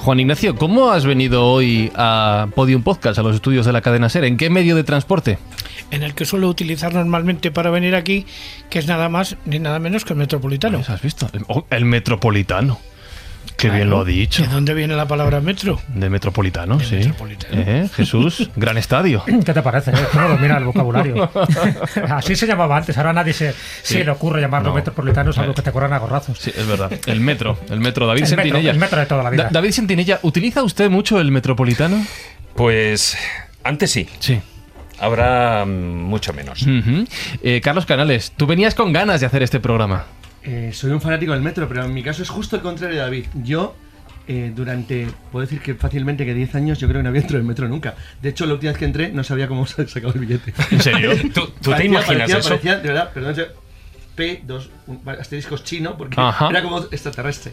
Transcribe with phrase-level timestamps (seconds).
[0.00, 4.08] Juan Ignacio, ¿cómo has venido hoy a Podium Podcast, a los estudios de la cadena
[4.08, 4.24] SER?
[4.24, 5.38] ¿En qué medio de transporte?
[5.90, 8.24] En el que suelo utilizar normalmente para venir aquí,
[8.70, 10.78] que es nada más ni nada menos que el metropolitano.
[10.78, 11.28] Pues ¿Has visto?
[11.34, 12.78] El, oh, el metropolitano.
[13.56, 14.42] Qué bien lo ha dicho.
[14.42, 15.78] ¿De dónde viene la palabra metro?
[15.88, 16.94] De metropolitano, De sí.
[16.96, 17.54] metropolitano.
[17.60, 19.22] Eh, Jesús, gran estadio.
[19.26, 19.90] ¿Qué te parece?
[19.90, 19.94] eh?
[20.12, 21.30] ¿Cómo domina el vocabulario?
[22.08, 23.94] Así se llamaba antes, ahora nadie se, Sí.
[23.94, 24.74] se le ocurre llamarlo No.
[24.76, 25.54] metropolitano, salvo Eh.
[25.56, 26.38] que te corran a gorrazos.
[26.38, 26.90] Sí, es verdad.
[27.06, 28.06] El metro, el metro.
[28.06, 28.70] David El metro, Sentinella.
[28.70, 29.42] el metro de toda la vida.
[29.44, 32.02] Da- David Sentinella, ¿utiliza usted mucho el metropolitano?
[32.56, 33.16] Pues
[33.62, 34.40] antes sí, Sí.
[34.98, 36.64] ahora mm, mucho menos.
[37.42, 40.06] Eh, Carlos Canales, tú venías con ganas de hacer este programa.
[40.42, 43.02] Eh, soy un fanático del metro, pero en mi caso es justo el contrario de
[43.02, 43.26] David.
[43.42, 43.74] Yo,
[44.26, 47.40] eh, durante, puedo decir que fácilmente que 10 años, yo creo que no había entrado
[47.40, 47.94] en metro nunca.
[48.22, 50.54] De hecho, la última vez que entré no sabía cómo se sacaba el billete.
[50.70, 51.12] ¿En serio?
[51.34, 52.48] ¿Tú, tú te imaginas parecía- eso?
[52.48, 53.34] parecía, de verdad, perdón,
[54.16, 56.48] P2, un- asteriscos chino, porque Ajá.
[56.50, 57.52] era como extraterrestre.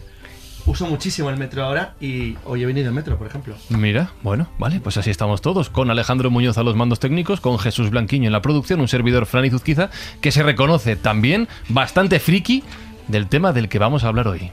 [0.68, 3.54] Uso muchísimo el metro ahora y hoy he venido en metro, por ejemplo.
[3.70, 7.58] Mira, bueno, vale, pues así estamos todos, con Alejandro Muñoz a los mandos técnicos, con
[7.58, 9.88] Jesús Blanquiño en la producción, un servidor Fran Izuzquiza,
[10.20, 12.64] que se reconoce también bastante friki
[13.06, 14.52] del tema del que vamos a hablar hoy.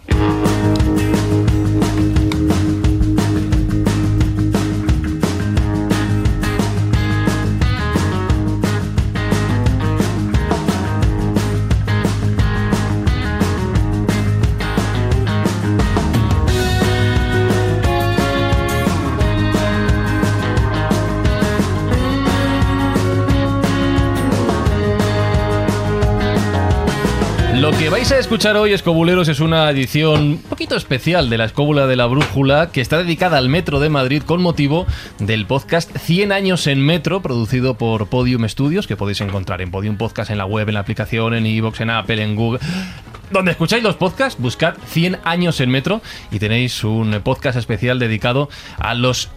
[27.86, 31.86] Que vais a escuchar hoy, escobuleros, es una edición un poquito especial de la Escóbula
[31.86, 34.88] de la Brújula que está dedicada al Metro de Madrid con motivo
[35.20, 39.98] del podcast 100 años en Metro, producido por Podium Studios, que podéis encontrar en Podium
[39.98, 42.60] Podcast, en la web, en la aplicación, en iVoox, en Apple, en Google.
[43.30, 48.50] Donde escucháis los podcasts, buscad 100 años en Metro y tenéis un podcast especial dedicado
[48.80, 49.30] a los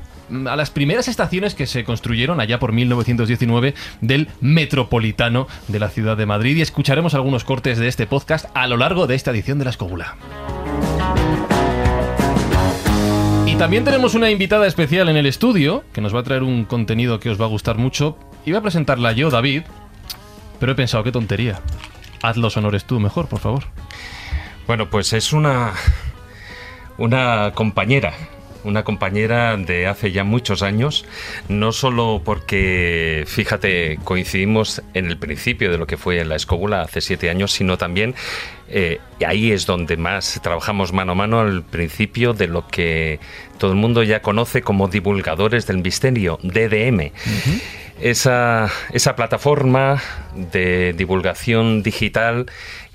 [0.46, 6.16] a las primeras estaciones que se construyeron allá por 1919 del Metropolitano de la ciudad
[6.16, 9.58] de Madrid y escucharemos algunos cortes de este podcast a lo largo de esta edición
[9.58, 10.16] de la Escóbula.
[13.46, 16.64] Y también tenemos una invitada especial en el estudio que nos va a traer un
[16.64, 18.18] contenido que os va a gustar mucho.
[18.44, 19.62] Iba a presentarla yo, David,
[20.60, 21.60] pero he pensado, qué tontería.
[22.22, 23.64] Haz los honores tú mejor, por favor.
[24.66, 25.72] Bueno, pues es una,
[26.98, 28.12] una compañera,
[28.64, 31.04] una compañera de hace ya muchos años,
[31.48, 37.00] no solo porque, fíjate, coincidimos en el principio de lo que fue la escóbula hace
[37.00, 38.14] siete años, sino también
[38.70, 43.18] eh, y ahí es donde más trabajamos mano a mano al principio de lo que
[43.58, 47.12] todo el mundo ya conoce como divulgadores del misterio, DDM.
[48.00, 50.02] esa, esa plataforma
[50.34, 52.46] de divulgación digital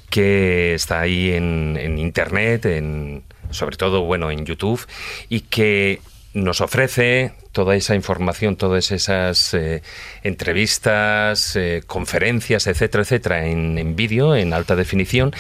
[0.09, 3.23] que está ahí en, en internet, en,
[3.53, 4.86] sobre todo bueno en YouTube,
[5.30, 6.02] y que
[6.34, 9.81] nos ofrece toda esa información, todas esas eh,
[10.24, 15.34] entrevistas, eh, conferencias, etcétera, etcétera, en, en vídeo, en alta definición.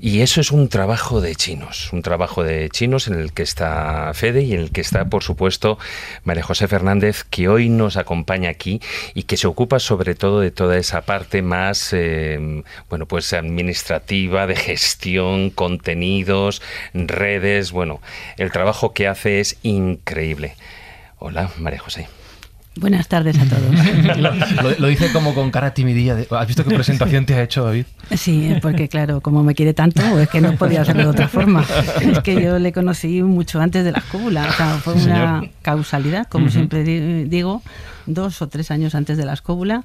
[0.00, 4.12] Y eso es un trabajo de chinos, un trabajo de chinos en el que está
[4.12, 5.78] Fede y en el que está, por supuesto,
[6.24, 8.82] María José Fernández, que hoy nos acompaña aquí
[9.14, 14.46] y que se ocupa sobre todo de toda esa parte más, eh, bueno, pues administrativa,
[14.46, 16.60] de gestión, contenidos,
[16.92, 17.72] redes.
[17.72, 18.02] Bueno,
[18.36, 20.54] el trabajo que hace es increíble.
[21.18, 22.08] Hola, María José.
[22.76, 24.16] Buenas tardes a todos.
[24.18, 26.16] Lo, lo- lo dice como con cara timidilla.
[26.16, 27.84] de- ¿Has visto qué presentación te ha hecho, David?
[28.16, 31.64] Sí, porque claro, como me quiere tanto, es que no podía hacerlo de otra forma.
[32.00, 35.02] Es que yo le conocí mucho antes de la escóbula, o sea, fue una
[35.40, 35.48] Señor.
[35.62, 36.52] causalidad, como Ujú.
[36.54, 37.62] siempre di- digo,
[38.06, 39.84] dos o tres años antes de la escóbula.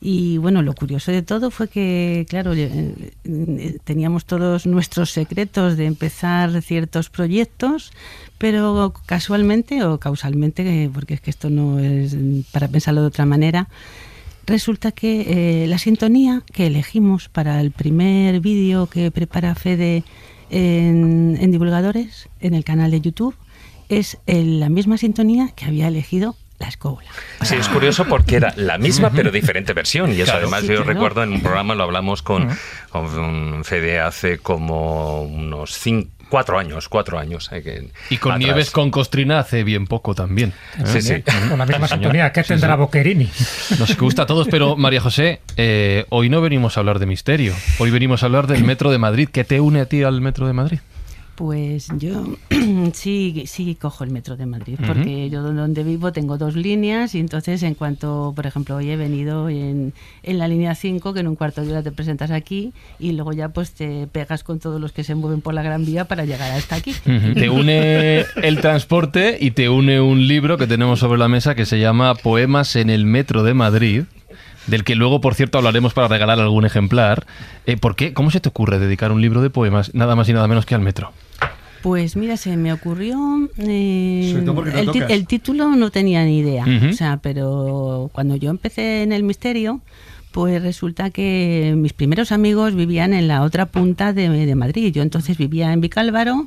[0.00, 5.76] Y bueno, lo curioso de todo fue que, claro, eh, eh, teníamos todos nuestros secretos
[5.76, 7.92] de empezar ciertos proyectos,
[8.38, 12.16] pero casualmente o causalmente, eh, porque es que esto no es
[12.52, 13.68] para pensarlo de otra manera,
[14.46, 20.02] Resulta que la sintonía que elegimos para el primer vídeo que prepara Fede
[20.50, 23.36] en, Divulgadores, en el canal de YouTube,
[23.88, 27.08] es la misma sintonía que había elegido la escóbula.
[27.42, 30.10] Sí, es curioso porque era la misma pero diferente versión.
[30.12, 30.40] Y eso Claro.
[30.40, 30.92] además Sí, yo claro.
[30.92, 32.48] recuerdo en un programa, lo hablamos con,
[32.90, 37.48] con Fede hace como unos cinco, cuatro años, cuatro años.
[37.48, 38.44] que- Y con atrás.
[38.46, 40.52] Nieves con Costrina hace bien poco también.
[40.78, 40.82] ¿eh?
[40.84, 41.22] Sí, sí.
[41.48, 42.30] Con la misma Sí, sintonía.
[42.30, 42.78] ¿Qué Sí, tendrá sí.
[42.78, 43.30] Boccherini?
[43.78, 47.54] Nos gusta a todos, pero María José, eh, hoy no venimos a hablar de misterio.
[47.78, 49.28] Hoy venimos a hablar del Metro de Madrid.
[49.32, 50.78] ¿Qué te une a ti al Metro de Madrid?
[51.40, 52.36] Pues yo
[52.92, 57.18] sí, sí cojo el metro de Madrid, porque yo donde vivo tengo dos líneas y
[57.18, 61.28] entonces en cuanto, por ejemplo, hoy he venido en, en la línea 5, que en
[61.28, 64.78] un cuarto de hora te presentas aquí y luego ya pues te pegas con todos
[64.78, 66.94] los que se mueven por la Gran Vía para llegar hasta aquí.
[67.04, 71.64] Te une el transporte y te une un libro que tenemos sobre la mesa que
[71.64, 74.02] se llama Poemas en el Metro de Madrid,
[74.66, 77.26] del que luego, por cierto, hablaremos para regalar algún ejemplar.
[77.64, 78.12] Eh, ¿Por qué?
[78.12, 80.74] ¿Cómo se te ocurre dedicar un libro de poemas nada más y nada menos que
[80.74, 81.14] al metro?
[81.82, 83.48] Pues mira, se me ocurrió.
[83.58, 86.64] eh, Sobre todo porque no el, ti- el título no tenía ni idea.
[86.90, 89.80] O sea, pero cuando yo empecé en el misterio,
[90.32, 94.92] pues resulta que mis primeros amigos vivían en la otra punta de, de Madrid.
[94.92, 96.46] Yo entonces vivía en Vicálvaro.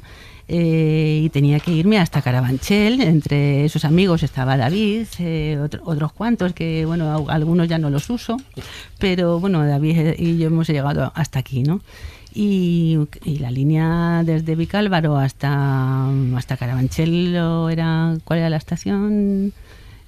[0.50, 3.00] eh, y tenía que irme hasta Carabanchel.
[3.02, 8.10] Entre esos amigos estaba David, eh, otro- otros cuantos que, bueno, algunos ya no los
[8.10, 8.36] uso,
[9.00, 11.80] pero bueno, David y yo hemos llegado hasta aquí, ¿no?
[12.36, 19.54] Y, y la línea desde Vicálvaro hasta, hasta Carabanchel o era ¿cuál era la estación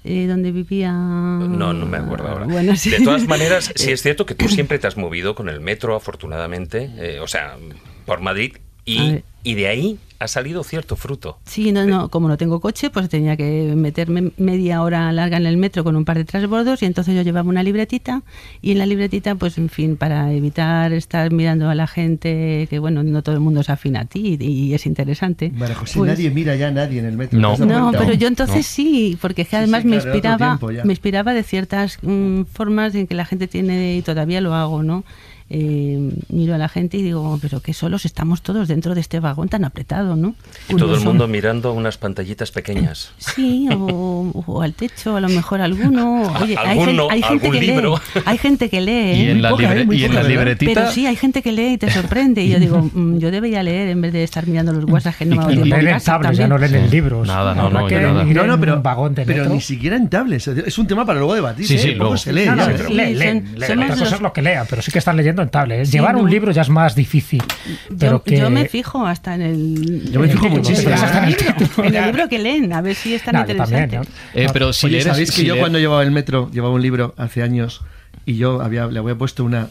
[0.02, 0.92] eh, donde vivía?
[0.92, 2.46] No, no me acuerdo ahora.
[2.46, 2.90] Bueno, sí.
[2.90, 5.96] De todas maneras, sí es cierto que tú siempre te has movido con el metro,
[5.96, 7.56] afortunadamente, eh, o sea,
[8.04, 8.56] por Madrid,
[8.86, 11.36] y, y de ahí ha salido cierto fruto.
[11.44, 15.44] Sí, no, no, como no tengo coche, pues tenía que meterme media hora larga en
[15.44, 18.22] el metro con un par de transbordos y entonces yo llevaba una libretita
[18.62, 22.78] y en la libretita, pues en fin, para evitar estar mirando a la gente, que
[22.78, 25.50] bueno, no todo el mundo es afín a ti y, y es interesante.
[25.54, 27.38] María José, pues- nadie mira ya a nadie en el metro.
[27.38, 27.54] No.
[27.56, 29.96] ¿te has dado No, pero yo entonces sí, porque es que Sí, además sí, me
[29.98, 34.02] claro, otro inspiraba, me inspiraba de ciertas mm, formas en que la gente tiene y
[34.02, 35.04] todavía lo hago, ¿no?
[35.48, 39.20] Eh, miro a la gente y digo, pero que solos estamos todos dentro de este
[39.20, 40.34] vagón tan apretado, ¿no?
[40.68, 43.12] Y todo el son- mundo mirando unas pantallitas pequeñas.
[43.18, 46.22] Sí, o, o al techo, a lo mejor alguno.
[46.40, 48.00] Oye, hay, Alguno, gen- hay gente algún que libro.
[48.14, 48.22] lee.
[48.26, 48.92] Hay gente que lee.
[48.92, 48.96] Y
[49.26, 49.30] ¿eh?
[49.30, 49.96] en la, poca, libre- ¿eh?
[49.98, 50.72] Y en poca, la libretita...
[50.74, 52.42] Pero sí, hay gente que lee y te sorprende.
[52.44, 55.26] Y yo digo, mm, yo debería leer en vez de estar mirando los WhatsApp que
[55.26, 56.96] no me hago Y- Leen en tablets, ya no leen en Sí.
[56.96, 57.26] libros.
[57.26, 58.24] Nada, no, no, ya nada.
[58.24, 60.48] No, no, pero, vagón de pero ni siquiera en tablets.
[60.48, 61.66] Es un tema para luego debatir.
[61.68, 61.78] Sí, ¿eh?
[61.78, 62.16] sí, Poco luego.
[62.16, 63.72] se lee No, Sí, leen, leen, son- leen.
[63.78, 65.80] Otra cosa los- es lo que lean, pero sí que están leyendo en tablet.
[65.80, 65.86] ¿eh?
[65.86, 66.28] Sí, Llevar un no.
[66.28, 67.42] libro ya es más difícil.
[67.98, 68.38] Pero Yo, que...
[68.38, 70.88] yo me fijo hasta en el, Yo me fijo muchísimo.
[70.90, 71.88] en el Hasta en el libro, título.
[71.88, 73.76] en el libro que leen, a ver si es tan No, interesante.
[73.96, 74.00] también,
[74.34, 74.40] ¿no?
[74.40, 76.82] Eh, pero si Oye, lees- ¿sabéis que si yo cuando llevaba el metro, llevaba un
[76.82, 77.82] libro hace años
[78.24, 79.68] y yo había, le había puesto una,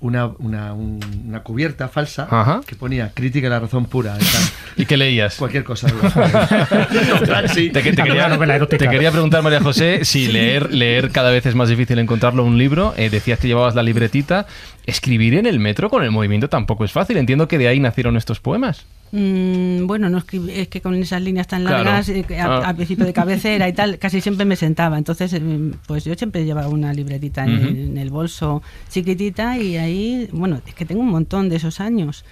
[0.00, 2.60] una, una, un- una cubierta falsa Ajá.
[2.66, 4.42] que ponía crítica de la razón pura y tal.
[4.76, 5.36] ¿Y qué leías?
[5.36, 5.88] Cualquier cosa.
[7.54, 7.70] Sí.
[7.70, 11.98] Te, quería, te quería preguntar, María José, si leer, leer cada vez es más difícil
[11.98, 12.94] encontrarlo un libro.
[12.96, 14.46] Eh, decías que llevabas la libretita.
[14.86, 17.16] Escribir en el metro con el movimiento tampoco es fácil.
[17.16, 18.86] Entiendo que de ahí nacieron estos poemas.
[19.12, 21.84] Mm, bueno, no es que con esas líneas tan Claro.
[21.84, 22.68] largas, eh, a- Ah.
[22.68, 24.98] al principio de cabecera y tal, casi siempre me sentaba.
[24.98, 25.40] Entonces, eh,
[25.86, 27.66] pues yo siempre llevaba una libretita en, Ujú.
[27.68, 32.24] en el bolso chiquitita y ahí, bueno, es que tengo un montón de esos años.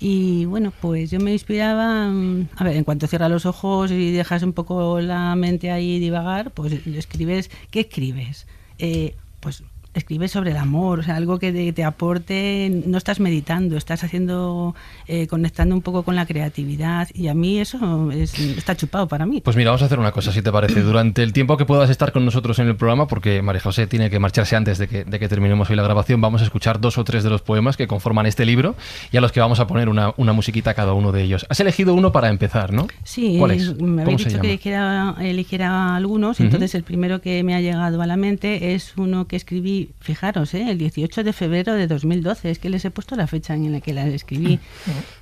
[0.00, 4.10] Y bueno, pues yo me inspiraba, mm, a ver, en cuanto cierras los ojos y
[4.10, 8.46] dejas un poco la mente ahí divagar, pues escribes, ¿qué escribes?
[8.78, 9.62] Eh, pues
[9.94, 14.04] escribes sobre el amor, o sea, algo que te, te aporte, no estás meditando, estás
[14.04, 14.74] haciendo,
[15.06, 19.26] eh, conectando un poco con la creatividad y a mí eso es- está chupado para
[19.26, 19.40] mí.
[19.40, 20.82] Pues mira, vamos a hacer una cosa, si te parece.
[20.82, 24.10] Durante el tiempo que puedas estar con nosotros en el programa, porque María José tiene
[24.10, 26.98] que marcharse antes de que, de que terminemos hoy la grabación, vamos a escuchar dos
[26.98, 28.74] o tres de los poemas que conforman este libro
[29.12, 31.46] y a los que vamos a poner una, una musiquita a cada uno de ellos.
[31.48, 32.86] Has elegido uno para empezar, ¿no?
[33.04, 33.72] Sí, ¿Cuál eh, es?
[33.74, 38.02] me ¿Cómo habéis dicho que eligiera, eligiera algunos, entonces el primero que me ha llegado
[38.02, 40.70] a la mente es uno que escribí, fijaros, ¿eh?
[40.70, 43.80] el 18 de febrero de 2012, es que les he puesto la fecha en la
[43.80, 44.60] que la escribí,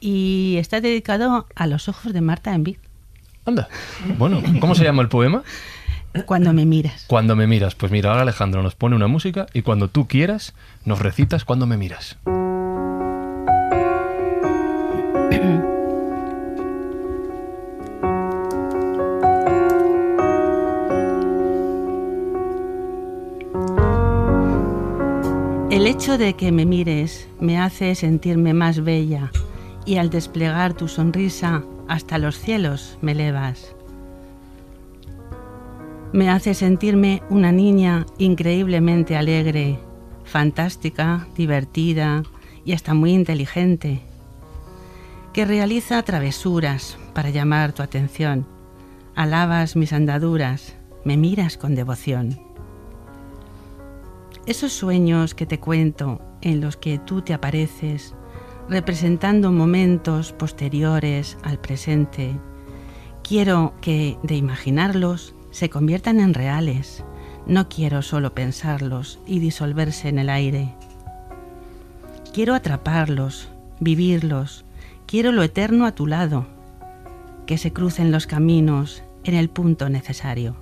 [0.01, 2.79] y está dedicado a los ojos de Marta en Vic,
[3.45, 3.69] Anda.
[4.19, 5.43] Bueno, ¿cómo se llama el poema?
[6.27, 7.05] cuando me miras.
[7.07, 7.75] Cuando me miras.
[7.75, 10.55] Pues mira, ahora Alejandro nos pone una música y cuando tú quieras,
[10.85, 12.19] nos recitas cuando me miras.
[25.73, 29.33] El hecho de que me mires me hace sentirme más bella
[29.87, 33.75] y al desplegar tu sonrisa hasta los cielos me elevas.
[36.13, 39.79] Me hace sentirme una niña increíblemente alegre,
[40.25, 42.23] fantástica, divertida
[42.67, 44.03] y hasta muy inteligente,
[45.33, 48.47] que realiza travesuras para llamar tu atención.
[49.15, 50.75] Alabas mis andaduras,
[51.07, 52.52] me miras con devoción.
[54.45, 58.17] Esos sueños que te cuento, en los que tú te apareces,
[58.69, 62.41] representando momentos posteriores al presente.
[63.23, 67.05] Quiero que, de imaginarlos, se conviertan en reales.
[67.47, 70.75] No quiero solo pensarlos y disolverse en el aire.
[72.35, 74.65] Quiero atraparlos, vivirlos.
[75.07, 76.47] Quiero lo eterno a tu lado.
[77.47, 80.57] Que se crucen los caminos en el punto necesario.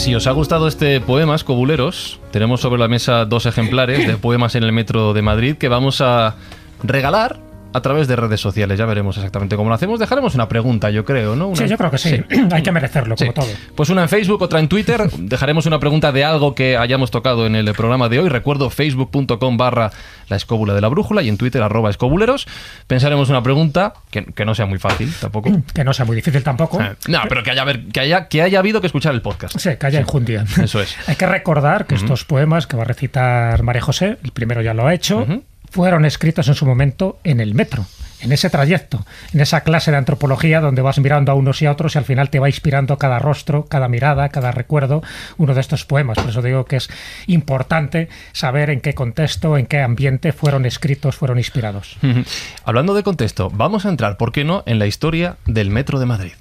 [0.00, 4.54] Si os ha gustado este poema, Escobuleros, tenemos sobre la mesa dos ejemplares de poemas
[4.54, 6.36] en el metro de Madrid que vamos a
[6.82, 7.38] regalar
[7.72, 8.78] a través de redes sociales.
[8.78, 9.98] Ya veremos exactamente cómo lo hacemos.
[10.00, 11.48] Dejaremos una pregunta, yo creo, ¿no?
[11.48, 12.20] Una- Sí, yo creo que sí.
[12.52, 13.46] Hay que merecerlo, como todo.
[13.74, 15.08] Pues una en Facebook, otra en Twitter.
[15.18, 18.28] Dejaremos una pregunta de algo que hayamos tocado en el programa de hoy.
[18.28, 19.90] Recuerdo facebook.com barra
[20.28, 22.46] la escóbula de la brújula y en Twitter arroba escobuleros.
[22.86, 25.50] Pensaremos una pregunta que, que no sea muy fácil tampoco.
[25.74, 26.80] Que no sea muy difícil tampoco.
[26.80, 29.56] Eh, No, pero que haya, que haya, que haya habido que escuchar el podcast.
[29.58, 30.44] Sí, que haya enjundia.
[30.62, 30.96] Eso es.
[31.08, 34.74] Hay que recordar que estos poemas que va a recitar María José, el primero ya
[34.74, 35.26] lo ha hecho.
[35.70, 37.86] Fueron escritos en su momento en el metro,
[38.20, 41.72] en ese trayecto, en esa clase de antropología donde vas mirando a unos y a
[41.72, 45.02] otros y al final te va inspirando cada rostro, cada mirada, cada recuerdo,
[45.38, 46.18] uno de estos poemas.
[46.18, 46.90] Por eso digo que es
[47.26, 51.96] importante saber en qué contexto, en qué ambiente fueron escritos, fueron inspirados.
[52.64, 56.06] Hablando de contexto, vamos a entrar, ¿por qué no?, en la historia del metro de
[56.06, 56.32] Madrid.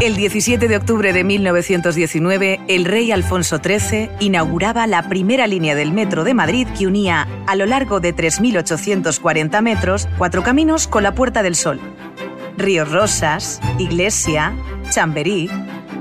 [0.00, 5.90] El 17 de octubre de 1919, el rey Alfonso XIII inauguraba la primera línea del
[5.90, 11.16] metro de Madrid que unía, a lo largo de 3.840 metros, cuatro caminos con la
[11.16, 11.80] Puerta del Sol.
[12.56, 14.54] Ríos Rosas, Iglesia,
[14.88, 15.50] Chamberí,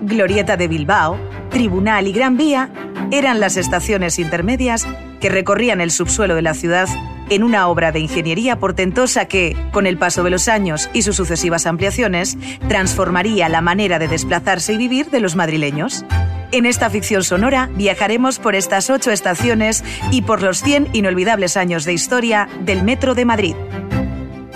[0.04, 1.18] Glorieta de Bilbao,
[1.50, 2.70] Tribunal y Gran Vía
[3.10, 4.86] eran las estaciones intermedias
[5.20, 6.88] que recorrían el subsuelo de la ciudad
[7.30, 11.16] en una obra de ingeniería portentosa que, con el paso de los años y sus
[11.16, 16.06] sucesivas ampliaciones, transformaría la manera de desplazarse y vivir de los madrileños.
[16.52, 21.84] En esta ficción sonora viajaremos por estas ocho estaciones y por los 100 inolvidables años
[21.84, 23.56] de historia del Metro de Madrid.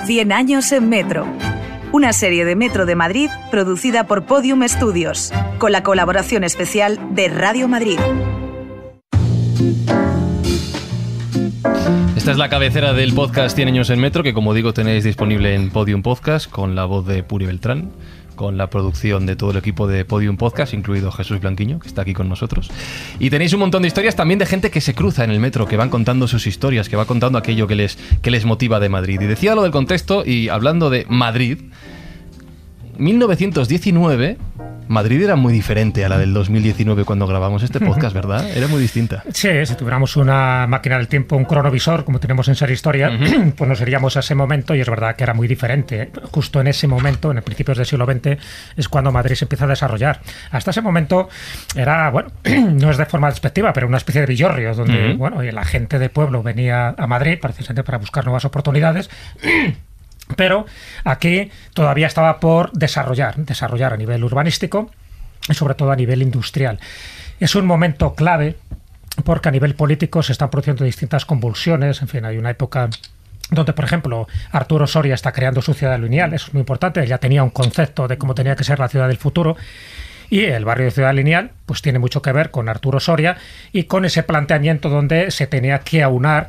[0.06, 1.28] 100 años en Metro.
[1.92, 7.28] Una serie de Metro de Madrid producida por Podium Studios, con la colaboración especial de
[7.28, 8.00] Radio Madrid.
[12.16, 15.56] Esta es la cabecera del podcast 100 años en metro, que como digo tenéis disponible
[15.56, 17.92] en Podium Podcast, con la voz de Puri Beltrán,
[18.36, 22.04] con la producción de todo el equipo de Podium Podcast, incluido Jesús Blanquiño, que está
[22.04, 22.70] aquí con nosotros.
[23.20, 25.68] Y tenéis un montón de historias también de gente que se cruza en el metro,
[25.68, 28.90] que van contando sus historias, que va contando aquello que les, que les motiva de
[28.90, 29.22] Madrid.
[29.22, 31.60] Y decía lo del contexto, y hablando de Madrid,
[32.98, 34.38] 1919,
[34.88, 38.46] Madrid era muy diferente a la del 2019 cuando grabamos este podcast, ¿verdad?
[38.56, 39.24] Era muy distinta.
[39.32, 43.12] Sí, si tuviéramos una máquina del tiempo, un cronovisor, como tenemos en Ser Historia,
[43.56, 46.12] pues nos iríamos a ese momento y es verdad que era muy diferente.
[46.32, 48.38] Justo en ese momento, en el principios del siglo XX,
[48.76, 50.20] es cuando Madrid se empieza a desarrollar.
[50.52, 51.30] Hasta ese momento
[51.76, 55.64] era, bueno, no es de forma despectiva, pero una especie de villorrio, donde, bueno, la
[55.64, 59.10] gente de pueblo venía a Madrid precisamente para buscar nuevas oportunidades.
[60.36, 60.66] Pero
[61.04, 64.92] aquí todavía estaba por desarrollar, desarrollar a nivel urbanístico
[65.50, 66.80] y sobre todo a nivel industrial.
[67.40, 68.56] Es un momento clave
[69.24, 72.90] porque a nivel político se están produciendo distintas convulsiones, en fin, hay una época
[73.50, 77.18] donde, por ejemplo, Arturo Soria está creando su ciudad lineal, eso es muy importante, ya
[77.18, 79.58] tenía un concepto de cómo tenía que ser la ciudad del futuro,
[80.32, 83.36] y el barrio de Ciudad Lineal pues tiene mucho que ver con Arturo Soria
[83.74, 86.48] y con ese planteamiento donde se tenía que aunar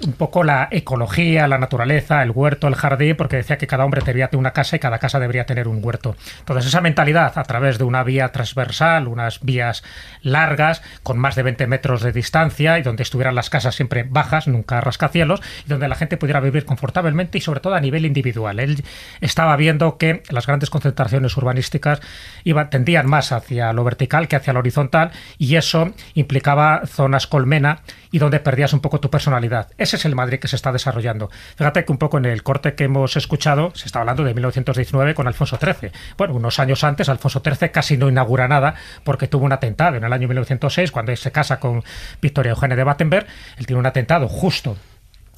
[0.00, 4.02] un poco la ecología, la naturaleza, el huerto, el jardín, porque decía que cada hombre
[4.04, 6.16] debía tener una casa y cada casa debería tener un huerto.
[6.40, 9.82] Entonces esa mentalidad a través de una vía transversal, unas vías
[10.22, 14.48] largas, con más de 20 metros de distancia y donde estuvieran las casas siempre bajas,
[14.48, 18.60] nunca rascacielos, y donde la gente pudiera vivir confortablemente y sobre todo a nivel individual.
[18.60, 18.82] Él
[19.20, 22.00] estaba viendo que las grandes concentraciones urbanísticas
[22.44, 27.80] iban, tendían más hacia lo vertical que hacia lo horizontal y eso implicaba zonas colmena
[28.12, 29.70] y donde perdías un poco tu personalidad.
[29.78, 31.30] Ese es el Madrid que se está desarrollando.
[31.56, 35.14] Fíjate que un poco en el corte que hemos escuchado se está hablando de 1919
[35.14, 35.90] con Alfonso XIII.
[36.16, 40.04] Bueno, unos años antes Alfonso XIII casi no inaugura nada porque tuvo un atentado en
[40.04, 41.82] el año 1906 cuando se casa con
[42.20, 43.26] Victoria Eugenia de Battenberg.
[43.56, 44.76] Él tiene un atentado justo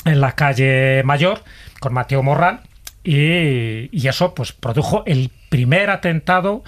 [0.04, 1.42] en la calle Mayor
[1.80, 2.60] con Mateo Morral
[3.04, 6.64] y, y eso pues produjo el primer atentado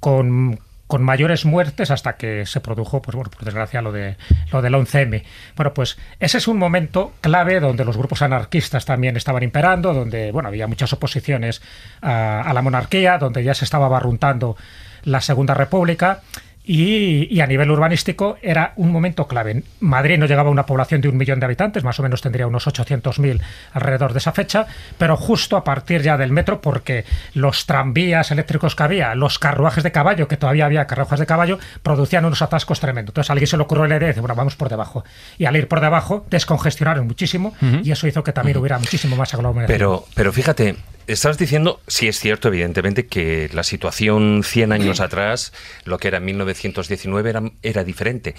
[0.00, 4.16] con, con mayores muertes hasta que se produjo, pues bueno, por desgracia, lo de
[4.52, 5.24] lo del 11M.
[5.56, 10.30] Bueno, pues ese es un momento clave donde los grupos anarquistas también estaban imperando, donde
[10.32, 11.62] bueno, había muchas oposiciones
[12.02, 14.56] a, a la monarquía, donde ya se estaba barruntando
[15.04, 16.22] la Segunda República.
[16.66, 19.62] Y, y, a nivel urbanístico era un momento clave.
[19.80, 22.46] Madrid no llegaba a una población de un millón de habitantes, más o menos tendría
[22.46, 23.38] unos 800.000
[23.74, 24.66] alrededor de esa fecha,
[24.96, 27.04] pero justo a partir ya del metro, porque
[27.34, 31.58] los tranvías eléctricos que había, los carruajes de caballo, que todavía había carruajes de caballo,
[31.82, 33.12] producían unos atascos tremendos.
[33.12, 35.04] Entonces a alguien se le ocurrió la idea de bueno, vamos por debajo.
[35.36, 37.84] Y al ir por debajo, descongestionaron muchísimo uh -huh.
[37.84, 38.62] y eso hizo que también uh -huh.
[38.62, 39.76] hubiera muchísimo más aglomeración.
[39.76, 45.52] Pero, pero fíjate, Estabas diciendo, sí es cierto, evidentemente, que la situación 100 años atrás,
[45.84, 46.24] lo que era en
[46.54, 48.34] 1919, era, era diferente.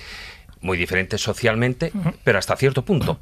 [0.62, 1.92] Muy diferente socialmente,
[2.24, 3.20] pero hasta cierto punto.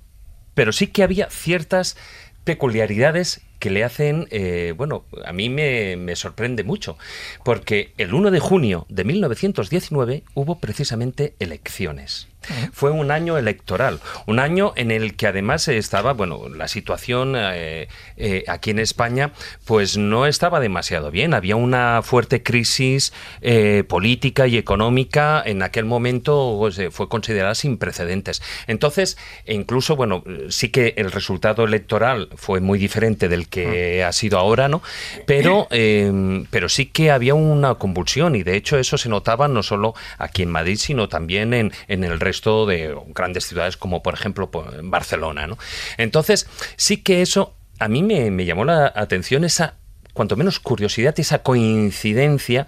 [0.54, 1.98] Pero sí que había ciertas
[2.44, 6.98] peculiaridades que le hacen, eh, bueno, a mí me, me, sorprende mucho,
[7.46, 12.28] porque el 1 de junio de 1919 hubo precisamente elecciones.
[12.74, 17.88] Fue un año electoral, un año en el que además estaba, bueno, la situación eh,
[18.18, 19.32] eh, aquí en España,
[19.66, 21.34] pues no estaba demasiado bien.
[21.34, 27.78] Había una fuerte crisis eh, política y económica en aquel momento, pues, fue considerada sin
[27.78, 28.42] precedentes.
[28.68, 34.40] Entonces, incluso, bueno, sí que el resultado electoral fue muy diferente del que ha sido
[34.40, 34.82] ahora, ¿no?
[35.28, 35.68] Pero,
[36.50, 40.42] pero sí que había una convulsión y de hecho eso se notaba no solo aquí
[40.42, 44.50] en Madrid, sino también en, en el resto de grandes ciudades como por ejemplo
[44.82, 45.46] Barcelona.
[45.46, 45.60] ¿no?
[45.98, 49.76] Entonces, sí que eso a mí me, me llamó la atención esa,
[50.14, 52.66] cuanto menos curiosidad, esa coincidencia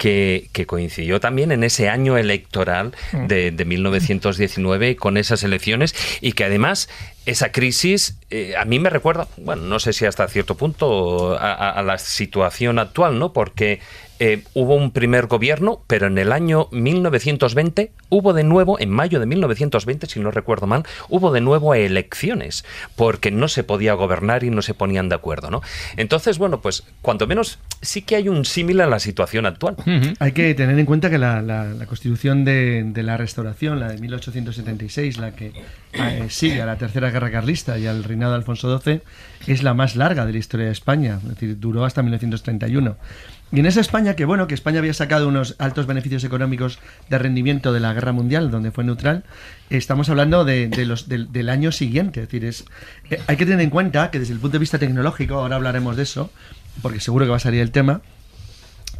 [0.00, 6.32] que, que, coincidió también en ese año electoral de, de, 1919 con esas elecciones y
[6.32, 6.88] que además
[7.26, 11.52] esa crisis eh, a mí me recuerda, bueno, no sé si hasta cierto punto a,
[11.52, 13.34] a, a la situación actual, ¿no?
[13.34, 13.80] Porque
[14.22, 19.18] eh, hubo un primer gobierno, pero en el año 1920 hubo de nuevo, en mayo
[19.18, 24.44] de 1920, si no recuerdo mal, hubo de nuevo elecciones, porque no se podía gobernar
[24.44, 25.62] y no se ponían de acuerdo, ¿no?
[25.96, 29.76] Entonces, bueno, pues cuanto menos sí que hay un símil a la situación actual.
[29.78, 30.16] Uh -huh.
[30.18, 33.88] Hay que tener en cuenta que la, la, la constitución de, de, la restauración, la
[33.88, 35.52] de 1876, la que
[35.94, 39.00] eh, sigue a la Tercera Guerra Carlista y al reinado de Alfonso XII,
[39.46, 42.96] es la más larga de la historia de España, es decir, duró hasta 1931.
[43.52, 46.78] Y en esa España, que bueno, que España había sacado unos altos beneficios económicos
[47.08, 49.24] de rendimiento de la guerra mundial, donde fue neutral,
[49.70, 52.20] estamos hablando de, de los, de, del año siguiente.
[52.20, 52.64] Es decir, es,
[53.10, 55.96] eh, hay que tener en cuenta que desde el punto de vista tecnológico, ahora hablaremos
[55.96, 56.30] de eso,
[56.80, 58.02] porque seguro que va a salir el tema,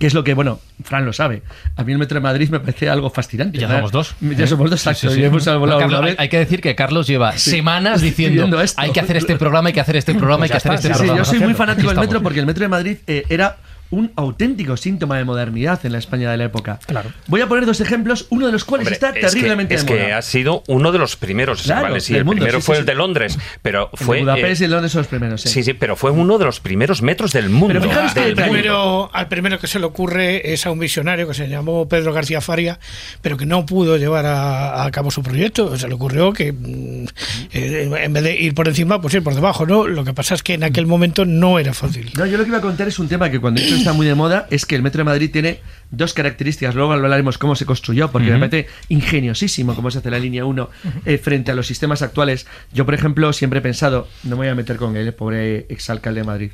[0.01, 1.43] que es lo que, bueno, Fran lo sabe.
[1.77, 3.59] A mí el Metro de Madrid me parece algo fascinante.
[3.59, 4.17] Ya somos dos.
[4.21, 5.11] Ya somos dos, exacto.
[5.11, 5.51] Sí, sí, sí.
[5.51, 9.37] No, Carlos, hay, hay, que decir que Carlos lleva semanas diciendo hay que hacer este
[9.37, 11.19] programa, hay que hacer este programa, hay que hacer este programa.
[11.19, 13.59] yo soy muy fanático del Metro porque el Metro de Madrid eh, era
[13.91, 16.79] un auténtico síntoma de modernidad en la España de la época.
[16.87, 17.13] Claro.
[17.27, 20.01] Voy a poner dos ejemplos, uno de los cuales Hombre, está terriblemente es que, de
[20.01, 21.63] es que ha sido uno de los primeros.
[21.63, 22.01] Claro, ¿vale?
[22.01, 24.21] Sí, el mundo, primero sí, fue sí, el de Londres, pero fue.
[24.21, 25.41] El de Budapest eh, y Londres son los primeros.
[25.43, 25.49] Sí.
[25.49, 27.81] sí, sí, pero fue uno de los primeros metros del mundo.
[27.81, 31.35] Pero fijaros que primero, al primero que se le ocurre es a un visionario que
[31.35, 32.79] se llamó Pedro García Faria,
[33.23, 35.77] pero que no pudo llevar a, a cabo su proyecto.
[35.77, 37.07] Se le ocurrió que mm,
[37.53, 39.87] eh, en vez de ir por encima, pues ir por debajo, ¿no?
[39.87, 42.11] Lo que pasa es que en aquel momento no era fácil.
[42.17, 44.15] No, yo lo que iba a contar es un tema que cuando está muy de
[44.15, 46.75] moda es que el Metro de Madrid tiene dos características.
[46.75, 48.39] Luego hablaremos cómo se construyó, porque uh -huh.
[48.39, 50.71] me parece ingeniosísimo cómo se hace la línea 1
[51.05, 52.47] eh, frente a los sistemas actuales.
[52.73, 55.67] Yo, por ejemplo, siempre he pensado, no me voy a meter con él, el pobre
[55.69, 56.51] exalcalde de Madrid.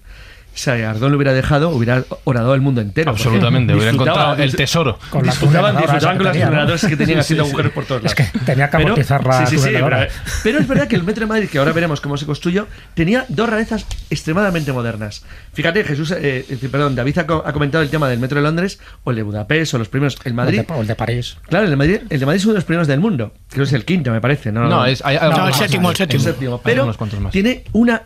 [0.57, 3.11] Si a Ardón lo hubiera dejado, hubiera orado el mundo entero.
[3.11, 4.99] Absolutamente, hubiera encontrado el tesoro.
[5.11, 8.19] Con disfrutaban, disfrutaban con las que tenían haciendo sí, agujeros por todos lados.
[8.19, 9.91] Es que tenía que amortizar pero, la sí, sí, pero,
[10.43, 13.27] pero, es verdad que el Metro de Madrid, que ahora veremos cómo se construyó, tenía
[13.29, 15.27] dos rarezas extremadamente modernas.
[15.53, 19.11] Fíjate, Jesús, eh, perdón, David ha, ha, comentado el tema del Metro de Londres, o
[19.11, 20.17] el de Budapest, o los primeros.
[20.25, 20.61] El Madrid.
[20.61, 21.37] O el de, o el de París.
[21.49, 23.35] Claro, el de, Madrid, el de Madrid es uno de los primeros del mundo.
[23.51, 24.53] Creo que es el quinto, me parece.
[24.53, 26.23] No, no, es, hay, hay, no el séptimo, el séptimo.
[26.23, 26.61] El séptimo.
[26.65, 26.95] Pero
[27.31, 28.05] tiene una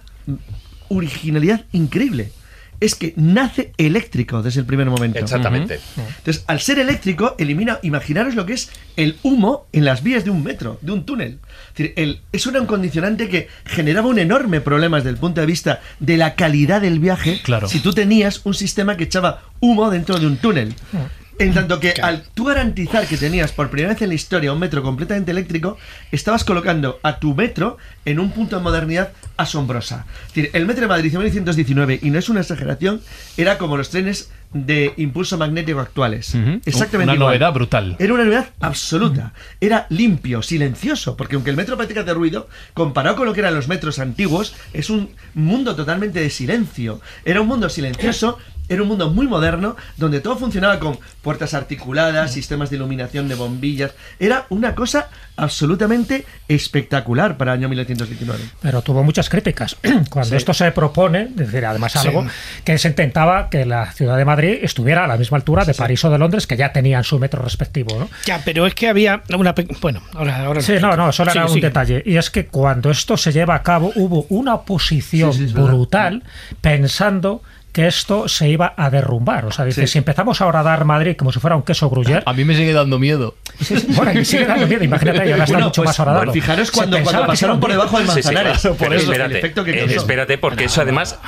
[0.89, 2.33] originalidad increíble
[2.81, 5.19] es que nace eléctrico desde el primer momento.
[5.19, 5.77] Exactamente.
[5.97, 6.17] Uh -huh.
[6.19, 10.31] Entonces, al ser eléctrico, elimina, imaginaros lo que es el humo en las vías de
[10.31, 11.39] un metro, de un túnel.
[11.73, 15.47] Es, decir, el, es un condicionante que generaba un enorme problema desde el punto de
[15.47, 17.69] vista de la calidad del viaje claro.
[17.69, 20.75] si tú tenías un sistema que echaba humo dentro de un túnel.
[20.93, 21.20] Uh -huh.
[21.41, 24.59] En tanto que al tú garantizar que tenías por primera vez en la historia un
[24.59, 25.79] metro completamente eléctrico,
[26.13, 30.05] estabas colocando a tu metro en un punto de modernidad asombrosa.
[30.29, 33.01] Es decir, el metro de Madrid en 1919, y no es una exageración,
[33.39, 36.35] era como los trenes de impulso magnético actuales.
[36.35, 36.61] Uh -huh.
[36.67, 37.29] Exactamente Una igual.
[37.39, 37.97] novedad brutal.
[37.99, 39.33] Era una novedad absoluta.
[39.63, 43.55] Era limpio, silencioso, porque aunque el metro practica de ruido, comparado con lo que eran
[43.55, 47.01] los metros antiguos, es un mundo totalmente de silencio.
[47.25, 48.37] Era un mundo silencioso
[48.71, 53.35] era un mundo muy moderno, donde todo funcionaba con puertas articuladas, sistemas de iluminación de
[53.35, 53.91] bombillas.
[54.19, 58.41] Era una cosa absolutamente espectacular para el año 1919.
[58.63, 59.77] Pero tuvo muchas críticas.
[60.11, 62.27] Cuando esto se propone, es decir, además algo
[62.65, 66.05] que se intentaba que la ciudad de Madrid estuviera a la misma altura de París
[66.05, 67.99] o de Londres, que ya tenían su metro respectivo.
[67.99, 68.09] ¿no?
[68.27, 69.55] Ya, pero es que había una.
[69.55, 70.45] pe- Bueno, ahora.
[70.45, 72.03] ahora Sí, no, no, solo era un detalle.
[72.07, 76.23] Y es que cuando esto se lleva a cabo hubo una oposición brutal
[76.61, 79.45] pensando que esto se iba a derrumbar.
[79.47, 79.93] O sea, dice, Sí.
[79.93, 82.55] si empezamos ahora a dar Madrid como si fuera un queso gruyere, A mí me
[82.57, 83.35] sigue dando miedo.
[83.61, 86.19] sí, sí, bueno, y sigue dando miedo, imagínate, ahora está Bueno, mucho pues, más horadado.
[86.27, 88.61] bueno, fijaros cuando, pasaron por debajo del Sí, sí, Manzanares.
[88.61, 88.77] claro.
[88.77, 91.19] por Pero eso, el espérate, efecto que eh, espérate, porque eso además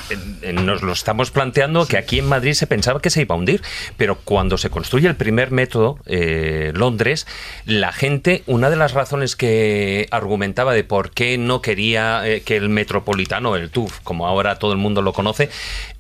[0.43, 3.39] eh, nos lo estamos planteando que aquí en Madrid se pensaba que se iba a
[3.39, 3.63] hundir,
[3.97, 7.27] pero cuando se construye el primer método, eh, Londres,
[7.67, 12.57] la gente, una de las razones que argumentaba de por qué no quería eh, que
[12.57, 15.51] el metropolitano, el TUF, como ahora todo el mundo lo conoce,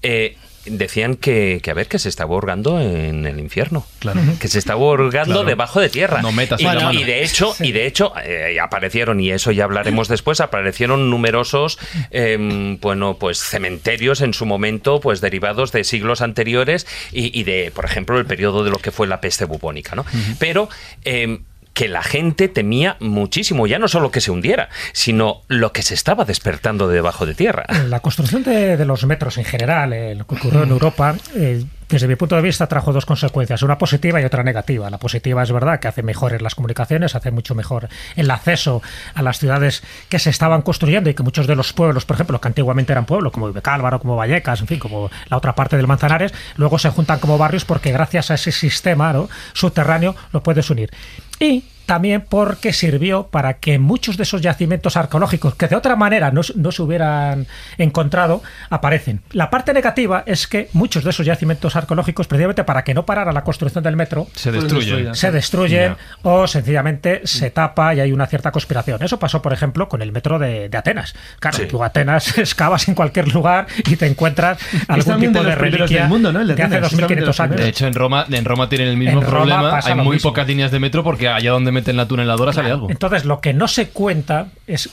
[0.02, 0.31] eh,
[0.66, 4.20] decían que, que a ver que se estaba hurgando en el infierno Claro.
[4.40, 5.48] que se estaba hurgando Claro.
[5.48, 6.92] debajo de tierra No metas y, la mano.
[6.92, 11.78] y de hecho y de hecho eh, aparecieron y eso ya hablaremos después aparecieron numerosos
[12.10, 17.70] em, bueno pues cementerios en su momento pues derivados de siglos anteriores y, y de
[17.74, 20.04] por ejemplo el periodo de lo que fue la peste bubónica no
[20.38, 20.68] pero
[21.04, 21.44] em,
[21.74, 25.94] que la gente temía muchísimo, ya no solo que se hundiera, sino lo que se
[25.94, 27.64] estaba despertando de debajo de tierra.
[27.88, 31.64] La construcción de, de los metros en general, eh, lo que ocurrió en Europa, eh,
[31.92, 34.88] desde mi punto de vista trajo dos consecuencias, una positiva y otra negativa.
[34.88, 38.82] La positiva es verdad que hace mejores las comunicaciones, hace mucho mejor el acceso
[39.14, 42.40] a las ciudades que se estaban construyendo y que muchos de los pueblos, por ejemplo,
[42.40, 45.86] que antiguamente eran pueblos, como Ibecálvaro, como Vallecas, en fin, como la otra parte del
[45.86, 49.28] Manzanares, luego se juntan como barrios porque gracias a ese sistema ¿no?
[49.52, 50.90] subterráneo lo puedes unir.
[51.40, 56.30] Y también porque sirvió para que muchos de esos yacimientos arqueológicos que de otra manera
[56.30, 57.46] no, no se hubieran
[57.78, 59.20] encontrado aparecen.
[59.32, 63.32] La parte negativa es que muchos de esos yacimientos arqueológicos, precisamente para que no parara
[63.32, 64.86] la construcción del metro, Se Fueron destruye.
[64.86, 65.18] destruidas.
[65.18, 69.02] se destruyen o sencillamente se tapa y hay una cierta conspiración.
[69.02, 71.14] Eso pasó, por ejemplo, con el metro de, de Atenas.
[71.40, 71.66] Claro, Sí.
[71.66, 76.08] tú Atenas excavas en cualquier lugar y te encuentras algún tipo de de reliquia del
[76.08, 76.40] mundo, ¿no?
[76.40, 77.56] El de hace Atenas, es también de los 2500 años.
[77.56, 79.80] De hecho, en Roma, en Roma tienen el mismo En problema.
[79.82, 80.30] Hay muy mismo.
[80.30, 82.88] pocas líneas de metro porque allá donde meten la tuneladora sale algo.
[82.90, 84.88] Entonces, lo que no se cuenta es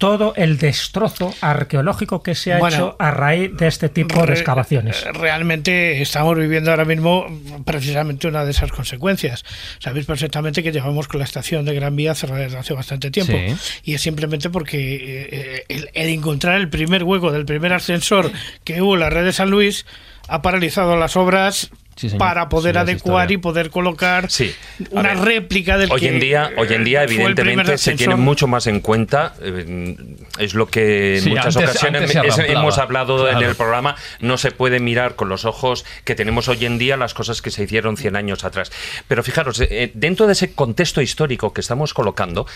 [0.00, 4.32] todo el destrozo arqueológico que se ha Bueno, hecho a raíz de este tipo de
[4.32, 5.04] excavaciones.
[5.12, 7.26] Realmente estamos viviendo ahora mismo
[7.66, 9.44] precisamente una de esas consecuencias.
[9.78, 13.34] Sabéis perfectamente que llevamos con la estación de Gran Vía cerrada desde hace bastante tiempo.
[13.34, 13.80] Sí.
[13.84, 14.78] Y es simplemente porque
[15.30, 18.32] eh, el, el encontrar el primer hueco del primer ascensor
[18.64, 19.84] que hubo en la red de San Luis
[20.28, 22.18] ha paralizado las obras Sí, señor.
[22.18, 24.54] para poder Sí, adecuar y poder colocar Sí.
[24.90, 28.16] Una ver, réplica del Hoy que, en día, hoy en día eh, evidentemente se tiene
[28.16, 29.34] mucho más en cuenta.
[29.42, 29.96] eh,
[30.38, 33.96] es lo que en Sí, muchas antes- ocasiones antes es- hemos hablado en el programa.
[34.20, 37.50] No se puede mirar con los ojos que tenemos hoy en día las cosas que
[37.50, 38.72] se hicieron 100 años atrás.
[39.06, 42.46] Pero fijaros, eh, dentro de ese contexto histórico que estamos colocando,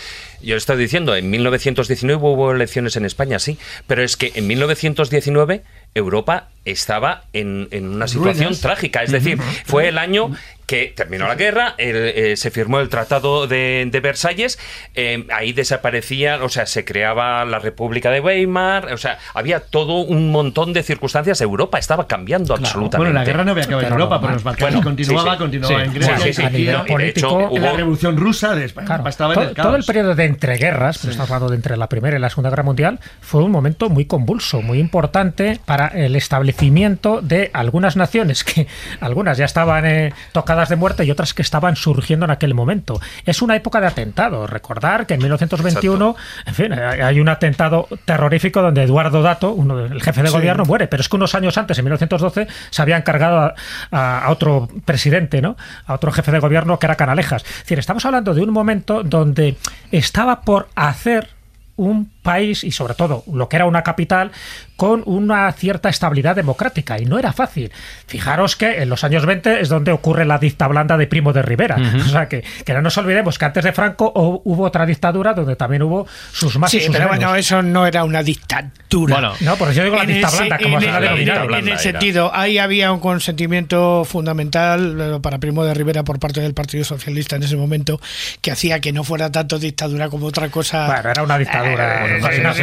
[0.41, 5.63] yo estado diciendo, en 1919 hubo elecciones en España, sí, pero es que en 1919
[5.95, 8.61] Europa estaba en, en una situación Ruinas.
[8.61, 9.03] trágica.
[9.03, 10.31] Es decir, fue el año
[10.67, 14.59] que terminó la guerra, el, eh, se firmó el Tratado de, de Versalles,
[14.95, 20.01] eh, ahí desaparecía, o sea, se creaba la República de Weimar, o sea, había todo
[20.03, 21.41] un montón de circunstancias.
[21.41, 22.97] Europa estaba cambiando absolutamente.
[22.99, 25.31] Bueno, la guerra no había acabado en Europa, no, pero los Balcanes bueno, continuaba, sí,
[25.33, 25.39] sí.
[25.39, 29.09] continuaba Sí, en Grecia, de político, hecho en la hubo- Revolución Rusa de España, Claro,
[29.09, 29.87] estaba en todo, el todo el caos.
[29.87, 33.01] periodo de entreguerras, pero estamos hablando de entre la Primera y la Segunda Guerra Mundial,
[33.21, 38.67] fue un momento muy convulso, muy importante para el establecimiento de algunas naciones que
[39.01, 40.13] algunas ya estaban eh,
[40.69, 43.01] de muerte y otras que estaban surgiendo en aquel momento.
[43.27, 44.49] Es una época de atentados.
[44.49, 49.77] Recordar que en 1921, en fin, hay hay un atentado terrorífico donde Eduardo Dato, uno
[49.77, 50.35] del jefe de Sí.
[50.35, 53.55] gobierno, muere, pero es que unos años antes, en 1912, se había encargado
[53.91, 55.57] a- a otro presidente, ¿no?
[55.87, 57.43] A otro jefe de gobierno que era Canalejas.
[57.45, 59.57] Es decir, estamos hablando de un momento donde
[59.93, 61.29] estaba por hacer
[61.77, 64.33] un país y sobre todo lo que era una capital
[64.77, 67.71] con una cierta estabilidad democrática y no era fácil.
[68.09, 71.43] Fijaros que en los años 20 es donde ocurre la dicta blanda de Primo de
[71.43, 71.77] Rivera.
[72.05, 75.33] O sea que, que no nos olvidemos que antes de Franco hu- hubo otra dictadura
[75.35, 77.19] donde también hubo sus más y Sí, sus pero menos.
[77.25, 78.71] bueno, eso no era una dictadura.
[79.15, 81.55] Bueno, No, por eso yo digo la dicta ese- blanda, como en se la el-
[81.55, 86.41] en el- sentido, ahí había un consentimiento fundamental eh, para Primo de Rivera por parte
[86.41, 88.01] del Partido Socialista en ese momento
[88.41, 90.87] que hacía que no fuera tanto dictadura como otra cosa.
[90.87, 92.07] Bueno, era una dictadura.
[92.07, 92.59] Eh, sí, Nos,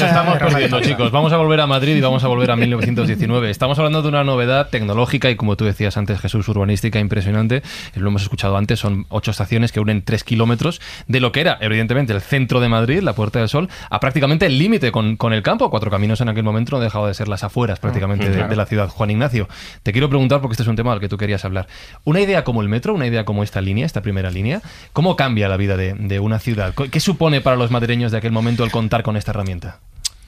[0.00, 1.10] está- estamos perdiendo, chicos.
[1.10, 3.50] Vamos a volver a Madrid y vamos a volver a 1919.
[3.50, 7.62] Estamos hablando de una novedad tecnológica y, como tú decías antes, Jesús, urbanística impresionante.
[7.94, 11.58] Lo hemos escuchado antes, son ocho estaciones que unen tres kilómetros de lo que era,
[11.60, 15.32] evidentemente, el centro de Madrid, la Puerta del Sol, a prácticamente el límite con, con
[15.32, 15.70] el campo.
[15.70, 18.66] Cuatro caminos en aquel momento no dejaba de ser las afueras prácticamente de, de la
[18.66, 18.88] ciudad.
[18.88, 19.48] Juan Ignacio,
[19.82, 21.66] te quiero preguntar, porque este es un tema al que tú querías hablar.
[22.04, 24.60] Una idea como el metro, una idea como esta línea, esta primera línea,
[24.92, 26.74] ¿cómo cambia la vida de, de una ciudad?
[26.90, 29.80] ¿Qué supone para los madrileños de aquel momento el contar con esta herramienta?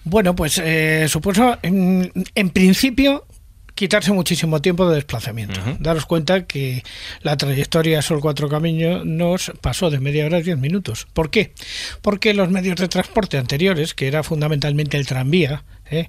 [0.05, 3.25] Bueno, pues eh, supuso, en, en principio,
[3.75, 5.61] quitarse muchísimo tiempo de desplazamiento.
[5.81, 6.83] Daros cuenta que
[7.23, 11.07] la trayectoria Sol Cuatro Caminos nos pasó de media hora a diez minutos.
[11.13, 11.53] ¿Por qué?
[12.03, 16.09] Porque los medios de transporte anteriores, que era fundamentalmente el tranvía, ¿eh?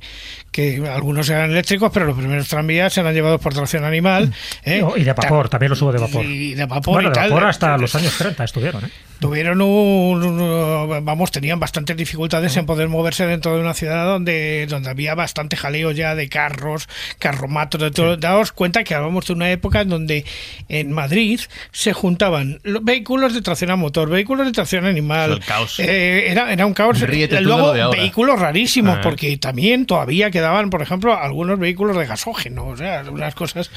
[0.52, 4.34] que algunos eran eléctricos, pero los primeros tranvías eran llevados por tracción animal.
[4.66, 4.80] ¿eh?
[4.82, 6.26] No, y de vapor, también los hubo de vapor.
[6.26, 7.30] Y de vapor bueno, y de tal.
[7.30, 8.90] vapor hasta los años 30 estuvieron, ¿eh?
[9.20, 14.68] tuvieron un, un- vamos tenían bastantes dificultades en poder moverse dentro de una ciudad donde
[14.70, 16.88] donde había bastante jaleo ya de carros
[17.18, 20.24] carromatos de todo daos cuenta que hablamos de una época en donde
[20.70, 21.40] en Madrid
[21.72, 25.80] se juntaban los vehículos de tracción a motor vehículos de tracción animal El caos.
[25.80, 29.02] Eh, era, era un caos Ríete luego vehículos rarísimos Ah.
[29.02, 33.70] porque también todavía quedaban por ejemplo algunos vehículos de gasógeno o sea unas cosas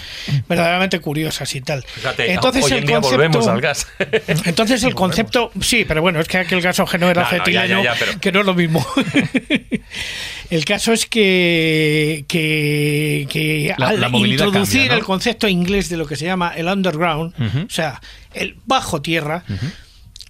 [0.49, 3.87] verdaderamente curiosas y tal Fíjate, entonces hoy el en día concepto- volvemos al gas.
[4.45, 7.83] entonces el concepto, sí, pero bueno, es que aquel gasógeno era No, no, ya, acetileno,
[7.85, 8.87] ya, ya, pero- que no es lo mismo.
[10.51, 14.99] el caso es que, que, que La- al la introducir cambia, ¿no?
[14.99, 17.35] el concepto inglés de lo que se llama el underground,
[17.67, 18.01] o sea,
[18.35, 19.45] el bajo tierra,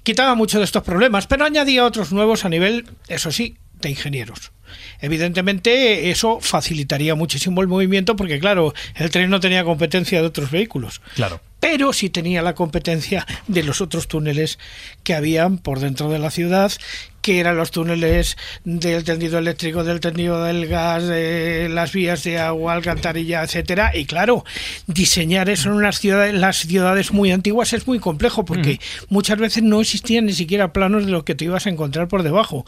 [0.03, 4.53] quitaba mucho de estos problemas, pero añadía otros nuevos a nivel, eso sí, de ingenieros.
[5.01, 10.51] Evidentemente eso facilitaría muchísimo el movimiento porque claro, el tren no tenía competencia de otros
[10.51, 11.41] vehículos Claro.
[11.61, 14.59] pero sí tenía la competencia de los otros túneles
[15.03, 16.73] que habían por dentro de la ciudad,
[17.21, 22.39] que eran los túneles del tendido eléctrico, del tendido del gas, de las vías de
[22.39, 23.93] agua, alcantarilla, etcétera.
[23.95, 24.45] Y claro,
[24.87, 29.63] diseñar eso en unas ciudades, las ciudades muy antiguas es muy complejo porque muchas veces
[29.63, 32.65] no existían ni siquiera planos de lo que te ibas a encontrar por debajo.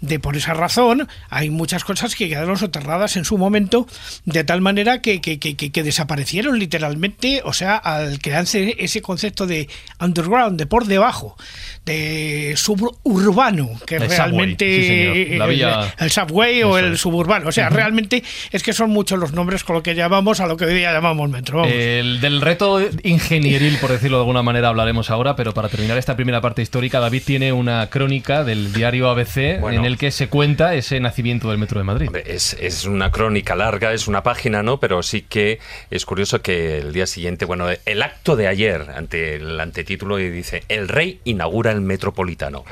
[0.00, 3.86] De por esa razón, hay muchas cosas que quedaron soterradas en su momento
[4.24, 9.02] de tal manera que, que, que, que- que desaparecieron literalmente, o sea, al crearse ese
[9.02, 9.68] concepto de
[10.00, 11.36] underground, de por debajo,
[11.86, 14.86] de suburbano, que El realmente subway, sí,
[15.24, 15.38] señor.
[15.38, 17.00] La el- vía- el, subway o el es.
[17.00, 20.46] suburbano, o sea, realmente es que son muchos los nombres con lo que llamamos a
[20.46, 21.58] lo que hoy día llamamos metro.
[21.58, 21.72] vamos.
[21.72, 26.16] El del reto ingenieril, por decirlo de alguna manera, hablaremos ahora, pero para terminar esta
[26.16, 29.78] primera parte histórica, David tiene una crónica del diario ABC Bueno.
[29.80, 32.08] en el que se cuenta ese nacimiento del Metro de Madrid.
[32.08, 34.80] Hombre, Es, es una crónica larga, es una página, ¿no?
[34.80, 35.60] Pero sí que
[35.92, 40.28] es curioso que el día siguiente, bueno, el acto de ayer, ante el antetítulo, y
[40.30, 42.64] dice, el rey inaugura el metropolitano.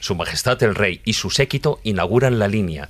[0.00, 2.88] Su majestad el rey y su séquito inauguran la línea.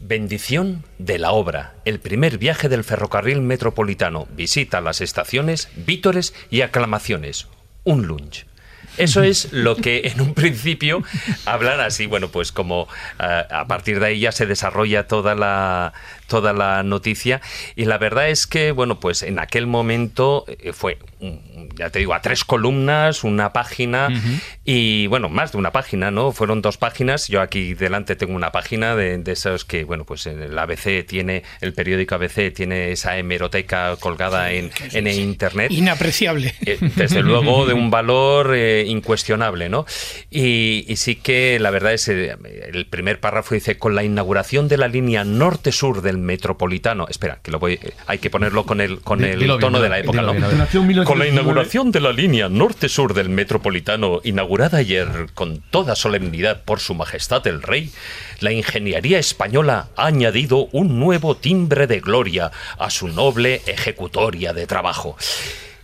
[0.00, 1.74] Bendición de la obra.
[1.86, 4.26] El primer viaje del ferrocarril metropolitano.
[4.36, 7.48] Visita las estaciones, vítores y aclamaciones.
[7.84, 8.46] Un lunch.
[8.96, 11.02] Eso es lo que en un principio
[11.46, 15.92] hablan así, bueno, pues como ah, a partir de ahí ya se desarrolla toda la
[16.26, 17.40] toda la noticia
[17.76, 20.98] y la verdad es que, bueno, pues en aquel momento eh, fue,
[21.76, 24.08] ya te digo, a tres columnas, una página
[24.64, 26.32] y, bueno, más de una página, ¿no?
[26.32, 30.26] Fueron dos páginas, yo aquí delante tengo una página de, de esos que, bueno, pues
[30.26, 35.70] el ABC tiene, el periódico ABC tiene esa hemeroteca colgada en, en internet.
[35.70, 36.54] Inapreciable.
[36.64, 39.86] Eh, desde luego de un valor eh, incuestionable, ¿no?
[40.30, 42.36] Y, y sí que la verdad es, eh,
[42.72, 47.50] el primer párrafo dice, con la inauguración de la línea norte-sur del metropolitano, espera, que
[47.50, 50.34] lo voy, hay que ponerlo con el, con el bien, tono de la época, dilo
[50.34, 50.48] ¿no?
[50.48, 51.30] bien, Con la 1919.
[51.30, 57.46] inauguración de la línea norte-sur del metropolitano, inaugurada ayer con toda solemnidad por su majestad
[57.46, 57.92] el rey,
[58.40, 64.66] la ingeniería española ha añadido un nuevo timbre de gloria a su noble ejecutoria de
[64.66, 65.16] trabajo.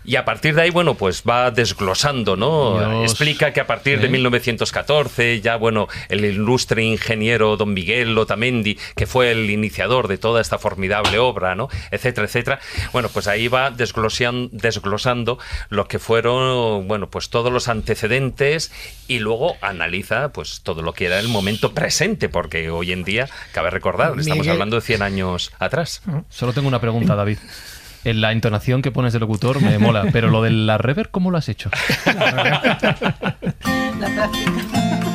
[0.02, 2.78] Y a partir de ahí, bueno, pues va desglosando, ¿no?
[2.78, 3.10] Dios.
[3.10, 4.10] Explica que a partir de ¿Eh?
[4.10, 10.40] 1914, ya, bueno, el ilustre ingeniero don Miguel Otamendi, que fue el iniciador de toda
[10.40, 11.68] esta formidable obra, ¿no?
[11.90, 12.60] Etcétera, etcétera.
[12.92, 18.72] Bueno, pues ahí va desglosean- desglosando lo que fueron, bueno, pues todos los antecedentes
[19.06, 23.28] y luego analiza, pues, todo lo que era el momento presente, porque hoy en día,
[23.52, 26.02] cabe recordar, estamos Miguel- hablando de 100 años atrás.
[26.30, 27.38] Solo tengo una pregunta, David.
[28.04, 31.38] La entonación que pones de locutor me mola, pero lo de la rever, ¿cómo lo
[31.38, 31.70] has hecho?
[34.00, 35.09] Bueno,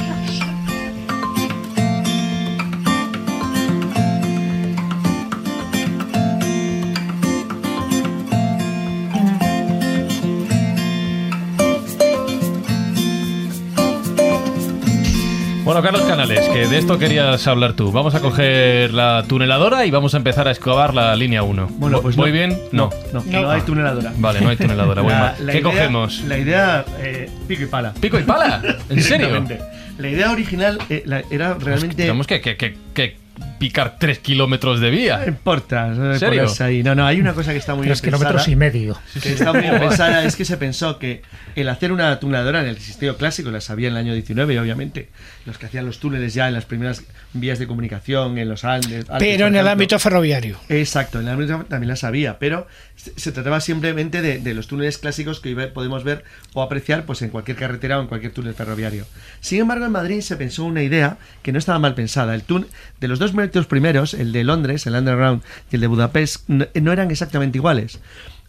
[15.66, 17.92] Bueno, Carlos Canales, que de esto querías hablar tú.
[17.92, 21.70] Vamos a coger la tuneladora y vamos a empezar a excavar la línea 1.
[21.80, 22.34] Bueno, pues ¿Voy no.
[22.34, 22.60] bien?
[22.72, 22.92] No.
[23.12, 24.14] No, no, hay tuneladora.
[24.18, 25.02] Vale, no hay tuneladora.
[25.40, 26.22] La- ¿Qué idea- cogemos?
[26.22, 27.94] La idea, eh, pico y pala.
[28.00, 28.62] ¿Pico y pala?
[28.90, 29.44] ¿En serio?
[29.98, 31.96] La idea original eh, la- era realmente.
[31.96, 33.16] Tenemos que, que- que- que
[33.58, 35.24] picar 3 kilómetros de No vía.
[35.28, 36.42] importa, no ¿En serio?
[36.44, 36.84] ponerse ahí.
[36.84, 38.98] No, no, hay una cosa que está muy Tres bien kilómetros pensada, y medio.
[39.22, 41.22] que está muy bien pensada, es que se pensó que
[41.56, 45.10] el hacer una tuneladora en el sistema clásico, las había en el año 19, obviamente,
[45.46, 49.10] los que hacían los túneles ya en las primeras vías de comunicación, en los Andes.
[49.10, 50.58] Alpes, Pero en el ámbito ferroviario.
[50.70, 54.98] Exacto, en el ámbito también las había, pero se, trataba simplemente de, de los túneles
[54.98, 59.06] clásicos que podemos ver o apreciar pues en cualquier carretera o en cualquier túnel ferroviario.
[59.40, 62.36] Sin embargo, en Madrid se pensó una idea que no estaba mal pensada.
[62.36, 62.68] El túnel
[63.00, 66.66] de los dos metros primeros, el de Londres, el Underground y el de Budapest, no,
[66.74, 68.00] no eran exactamente iguales.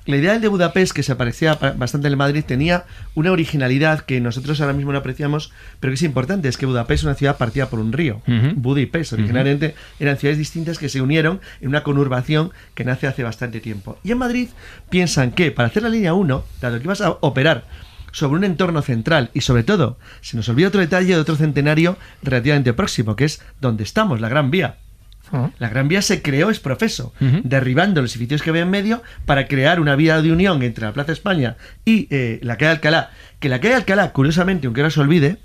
[0.07, 2.85] La idea del de Budapest, que se parecía pa- bastante al Madrid, tenía
[3.17, 7.01] una originalidad que nosotros ahora mismo no apreciamos, pero que es importante, es que Budapest
[7.01, 8.23] es una ciudad partida por un río.
[8.29, 8.53] Ujú.
[8.55, 13.09] Buda y Pest, originalmente eran ciudades distintas que se unieron en una conurbación que nace
[13.09, 13.99] hace bastante tiempo.
[14.05, 14.49] Y en Madrid
[14.91, 17.65] piensan que para hacer la línea 1, dado que ibas a operar
[18.13, 21.99] sobre un entorno central y sobre todo, se nos olvida otro detalle de otro centenario
[22.23, 24.77] relativamente próximo, que es donde estamos, la Gran Vía.
[25.33, 25.51] Ah.
[25.59, 27.12] La Gran Vía se creó es profeso,
[27.43, 30.93] derribando los edificios que había en medio para crear una vía de unión entre la
[30.93, 33.11] Plaza España y eh, la calle Alcalá.
[33.41, 35.39] Que la calle Alcalá, curiosamente, aunque ahora se olvide,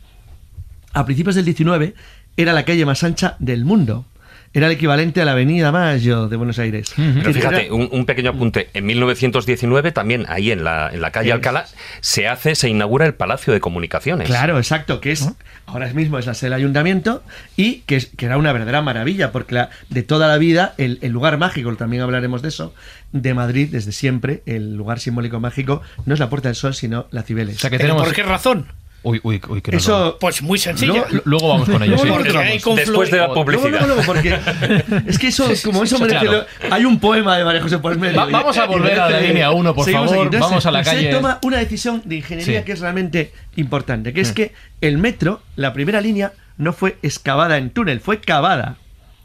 [0.94, 1.96] a principios del 19
[2.38, 4.06] era la calle más ancha del mundo.
[4.54, 6.92] Era el equivalente a la Avenida Mayo de Buenos Aires.
[6.98, 8.70] Pero fíjate, un, un pequeño apunte.
[8.74, 11.66] En 1919, también ahí en la, en la calle Es- Alcalá,
[12.02, 14.28] se hace, se inaugura el Palacio de Comunicaciones.
[14.28, 15.30] Claro, exacto, que es
[15.68, 17.24] ahora mismo es la sede del ayuntamiento
[17.56, 21.00] y que, es- que era una verdadera maravilla, porque la- de toda la vida, el,
[21.02, 22.74] el lugar mágico, también hablaremos de eso,
[23.14, 27.08] de Madrid desde siempre, el lugar simbólico mágico, no es la Puerta del Sol, sino
[27.12, 27.56] la Cibeles.
[27.56, 28.04] O sea que ¿Pero tenemos.
[28.06, 28.68] ¿Por qué razón?
[29.04, 29.76] Uy, uy, uy, que.
[29.76, 30.18] Eso...
[30.20, 30.94] Pues muy sencilla.
[31.10, 31.96] Luego, luego vamos con ello.
[31.96, 32.08] Luego sí.
[32.10, 32.52] lo Porque retomamos.
[32.54, 33.70] hay conflu- Después de la publicidad.
[33.72, 34.40] luego, luego, porque
[35.08, 36.20] es que eso, como eso merece.
[36.26, 36.46] Claro.
[36.70, 38.18] lo- Hay un poema de María José por medio.
[38.18, 40.26] Va- vamos a volver a la línea uno, por Seguimos favor.
[40.26, 41.10] Entonces, Vamos a la se calle.
[41.10, 42.66] toma una decisión de ingeniería Sí.
[42.66, 47.58] que es realmente importante, que es que el metro, la primera línea, no fue excavada
[47.58, 48.78] en túnel, fue cavada.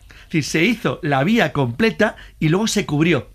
[0.09, 3.29] Es decir, se hizo la vía completa y luego se cubrió.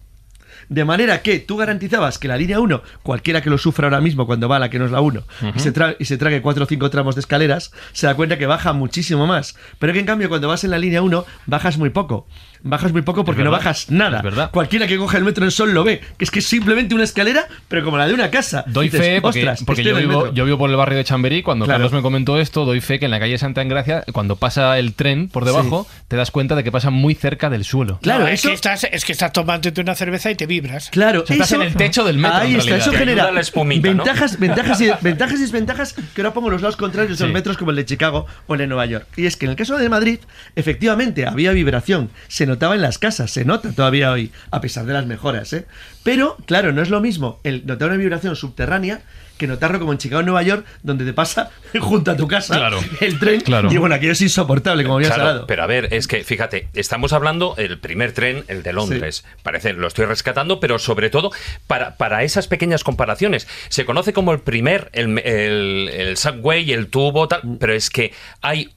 [0.71, 4.25] De manera que tú garantizabas que la línea 1, cualquiera que lo sufra ahora mismo
[4.25, 5.21] cuando va a la que no es la 1,
[5.53, 8.45] y, se y se trague 4 o 5 tramos de escaleras, se da cuenta que
[8.45, 9.57] baja muchísimo más.
[9.79, 12.25] Pero que en cambio cuando vas en la línea 1, bajas muy poco.
[12.63, 14.17] Bajas muy poco porque no bajas nada.
[14.17, 14.51] es verdad.
[14.51, 17.03] Cualquiera que coja el metro en sol lo ve, que es que es simplemente una
[17.03, 18.63] escalera, pero como la de una casa.
[18.67, 20.33] Doy Dices, fe, porque, "Ostras, porque yo, vivo, metro".
[20.33, 21.41] yo vivo por el barrio de Chamberí.
[21.41, 21.79] Cuando Claro.
[21.79, 24.93] Carlos me comentó esto, doy fe que en la calle Santa Engracia, cuando pasa el
[24.93, 27.99] tren por debajo, te das cuenta de que pasa muy cerca del suelo.
[28.01, 30.89] Claro, No, es, eso- que estás, es que estás tomándote una cerveza y te vibras.
[30.91, 33.23] Claro, O sea, estás eso- en el techo del metro, Ahí en está, eso genera
[33.23, 34.03] ayuda la espumita, ¿no?
[34.03, 37.23] ventajas, ventajas, y, ventajas y desventajas que ahora pongo los lados contrarios de Sí.
[37.23, 39.07] los metros como el de Chicago o el de Nueva York.
[39.17, 40.19] Y es que en el caso de Madrid,
[40.55, 44.93] efectivamente había vibración, se notaba en las casas, se nota todavía hoy, a pesar de
[44.93, 45.65] las mejoras, ¿eh?
[46.03, 49.01] Pero, claro, no es lo mismo el notar una vibración subterránea
[49.37, 52.79] que notarlo como en Chicago Nueva York, donde te pasa junto a tu casa Claro.
[52.99, 53.41] el tren.
[53.41, 53.71] Claro.
[53.71, 55.47] Y bueno, aquello es insoportable, como había Claro, salado.
[55.47, 59.25] pero a ver, es que fíjate, estamos hablando el primer tren, el de Londres.
[59.41, 61.31] Parece, lo estoy rescatando, pero sobre todo
[61.65, 63.47] para, para esas pequeñas comparaciones.
[63.69, 68.13] Se conoce como el primer, el, el, el subway, el tubo, tal, pero es que
[68.43, 68.69] hay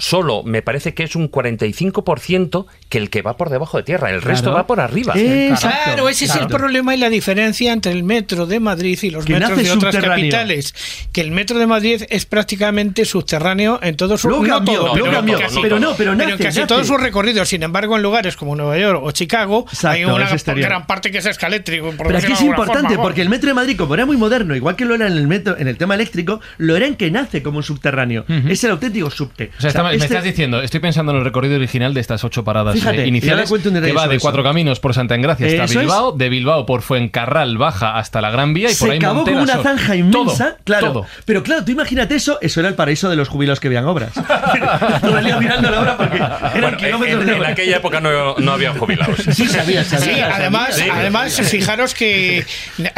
[0.00, 4.10] solo, me parece que es un 45% que el que va por debajo de tierra,
[4.10, 4.56] el resto Claro.
[4.56, 5.14] va por arriba.
[5.16, 9.10] Exacto, Claro, ese es el problema y la diferencia entre el metro de Madrid y
[9.10, 10.74] los metros de otras capitales.
[11.12, 15.38] Que el metro de Madrid es prácticamente subterráneo en todo su no todo, luego pero
[15.38, 16.66] casi- pero no, pero en casi nace.
[16.66, 17.48] todos sus recorridos.
[17.48, 21.18] Sin embargo, en lugares como Nueva York o Chicago Exacto, hay una gran parte que
[21.18, 21.92] es escaléctrico.
[21.92, 24.56] por Pero aquí es importante forma, porque el metro de Madrid, como era muy moderno,
[24.56, 27.10] igual que lo era en el metro, en el tema eléctrico, lo era en que
[27.10, 28.24] nace como un subterráneo.
[28.48, 29.50] Es el auténtico subte.
[29.58, 32.24] O sea, está- me este- estás diciendo, estoy pensando en el recorrido original de estas
[32.24, 34.22] ocho paradas Fíjate, eh, iniciales, cuento un detalle que va de eso.
[34.22, 35.80] cuatro caminos por Santa Engracia hasta Eso es.
[35.80, 39.24] Bilbao, de Bilbao por Fuencarral baja hasta la Gran Vía y por se ahí cavó
[39.24, 39.62] como Montera una Sol.
[39.62, 40.92] zanja inmensa, Todo, claro.
[40.92, 41.06] todo.
[41.24, 44.12] Pero claro, tú imagínate eso, eso era el paraíso de los jubilados que veían obras.
[45.00, 47.48] Todo el día mirando la obra porque eran Bueno, en, kilómetros en- de en obra.
[47.50, 49.16] aquella época no, no había jubilados.
[49.32, 50.00] Sí, sabía, sabía.
[50.04, 50.94] Sí, sabía, además, sabía.
[50.94, 52.44] además fijaros que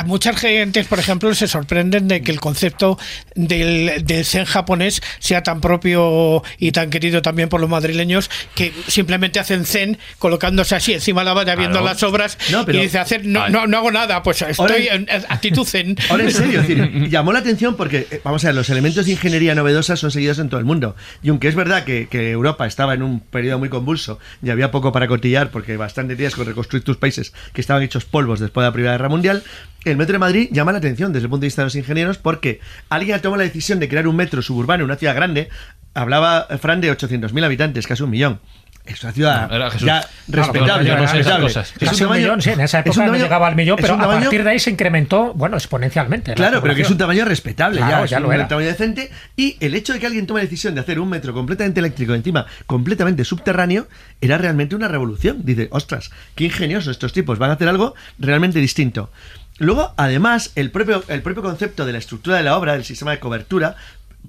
[0.06, 2.98] muchas gentes, por ejemplo, se sorprenden de que el concepto
[3.34, 8.72] del, del zen japonés sea tan propio y tan querido también por los madrileños que
[8.88, 11.86] simplemente hacen zen colocándose así encima de la valla viendo Claro.
[11.94, 15.06] las obras No, pero- y dice hacer no, no, no hago nada, pues estoy en,
[15.08, 15.96] en actitud zen.
[16.10, 19.06] Ahora en serio, es decir, llamó la atención porque, eh, vamos a ver, los elementos
[19.06, 20.96] de ingeniería novedosa son seguidos en todo el mundo.
[21.22, 24.70] Y aunque es verdad que, que Europa estaba en un periodo muy convulso y había
[24.70, 28.62] poco para cotillar porque bastante días con reconstruir tus países que estaban hechos polvos después
[28.64, 29.42] de la Primera Guerra Mundial,
[29.84, 32.18] el metro de Madrid llama la atención desde el punto de vista de los ingenieros
[32.18, 35.48] porque alguien ha tomado la decisión de crear un metro suburbano en una ciudad grande
[35.94, 38.40] hablaba Fran de 800.000 habitantes, casi un millón.
[38.84, 40.90] Es una ciudad No, ya respetable.
[40.90, 41.46] no respetable.
[41.46, 41.72] cosas.
[41.78, 43.54] Es un un tamaño- millón, sí, en esa es época un no tamaño- llegaba al
[43.54, 46.30] millón, es pero un a tamaño- partir de ahí se incrementó, bueno, exponencialmente.
[46.32, 48.48] la Claro, pero que es un tamaño respetable Claro, ya, es ya un lo era.
[48.48, 49.12] tamaño decente.
[49.36, 52.12] Y el hecho de que alguien tome la decisión de hacer un metro completamente eléctrico,
[52.12, 53.86] encima completamente subterráneo,
[54.20, 55.42] era realmente una revolución.
[55.44, 59.10] Dice, ostras, qué ingeniosos estos tipos, van a hacer algo realmente distinto.
[59.58, 63.12] Luego, además, el propio, el propio concepto de la estructura de la obra, del sistema
[63.12, 63.76] de cobertura,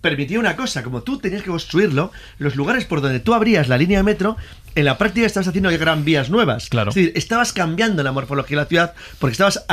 [0.02, 3.78] permitía una cosa, como tú tenías que construirlo, los lugares por donde tú abrías la
[3.78, 4.36] línea de metro,
[4.76, 6.68] en la práctica estabas haciendo gran vías nuevas.
[6.68, 6.89] Claro.
[6.89, 9.66] Es decir, estabas cambiando la morfología de la ciudad porque estabas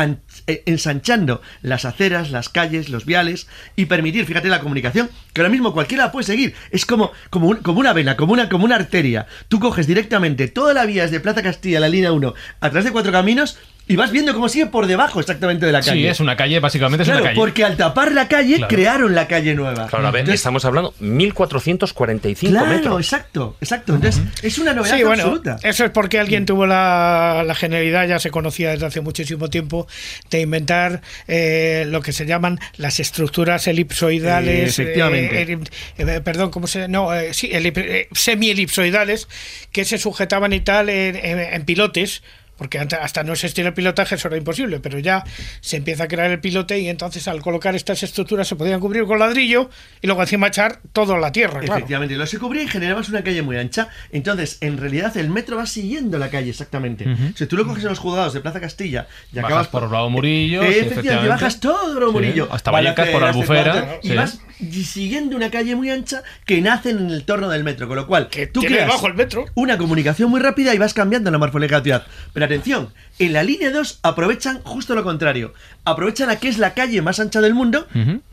[0.47, 3.47] eh, ensanchando las aceras, las calles, los viales
[3.77, 6.55] y permitir, fíjate, la comunicación, que ahora mismo cualquiera la puede seguir.
[6.71, 9.27] Es como, como, un- como una vena, como una, como una arteria.
[9.49, 12.93] Tú coges directamente toda la vía desde Plaza Castilla, la línea 1, a través de
[12.93, 13.59] cuatro caminos
[13.91, 16.01] y vas viendo cómo sigue por debajo exactamente de la calle.
[16.03, 17.39] Sí, es una calle, básicamente es Claro, una calle.
[17.41, 18.69] porque al tapar la calle Claro.
[18.69, 19.87] crearon la calle nueva.
[19.89, 23.01] Claro, a ver, Entonces, estamos hablando 1445 Claro, metros.
[23.01, 23.95] exacto, exacto.
[23.95, 25.57] Entonces, es una novedad Sí, bueno, absoluta.
[25.63, 29.87] eso es porque alguien tuvo la, la genialidad, ya se conocía desde hace muchísimo tiempo,
[30.31, 34.79] de inventar eh, lo que se llaman las estructuras elipsoidales.
[34.79, 35.43] Eh, efectivamente.
[35.43, 35.59] eh,
[35.99, 36.89] eh, perdón, ¿cómo se.?
[36.89, 39.29] No, eh, sí, elip- eh, semi-elipsoidales
[39.73, 42.23] que se sujetaban y tal en, en- en pilotes.
[42.61, 45.25] Porque hasta no existía el pilotaje eso era imposible, pero ya
[45.63, 49.05] se empieza a crear el pilote y entonces al colocar estas estructuras se podían cubrir
[49.07, 49.71] con ladrillo
[50.03, 51.77] y luego encima echar todo a la tierra, claro.
[51.77, 53.89] Efectivamente, lo se cubría y generabas una calle muy ancha.
[54.13, 57.07] Entonces, en realidad, el metro va siguiendo la calle exactamente.
[57.35, 60.11] Si tú lo coges en los juzgados de Plaza Castilla y Bajas acabas por Bravo
[60.11, 62.49] Murillo, Eh, sí, efectivamente, bajas todo Bravo Sí, Murillo.
[62.53, 64.13] hasta Vallecas por Albufera, Cuarto, sí.
[64.13, 64.39] Y vas
[64.85, 67.89] siguiendo una calle muy ancha que nace en el torno del metro.
[67.89, 69.47] Con lo cual, Que tú creas debajo el metro.
[69.55, 72.07] una comunicación muy rápida y vas cambiando la morfología de la ciudad.
[72.35, 75.53] Pero atención, en la línea 2 aprovechan justo lo contrario.
[75.85, 77.87] Aprovechan a que es la calle más ancha del mundo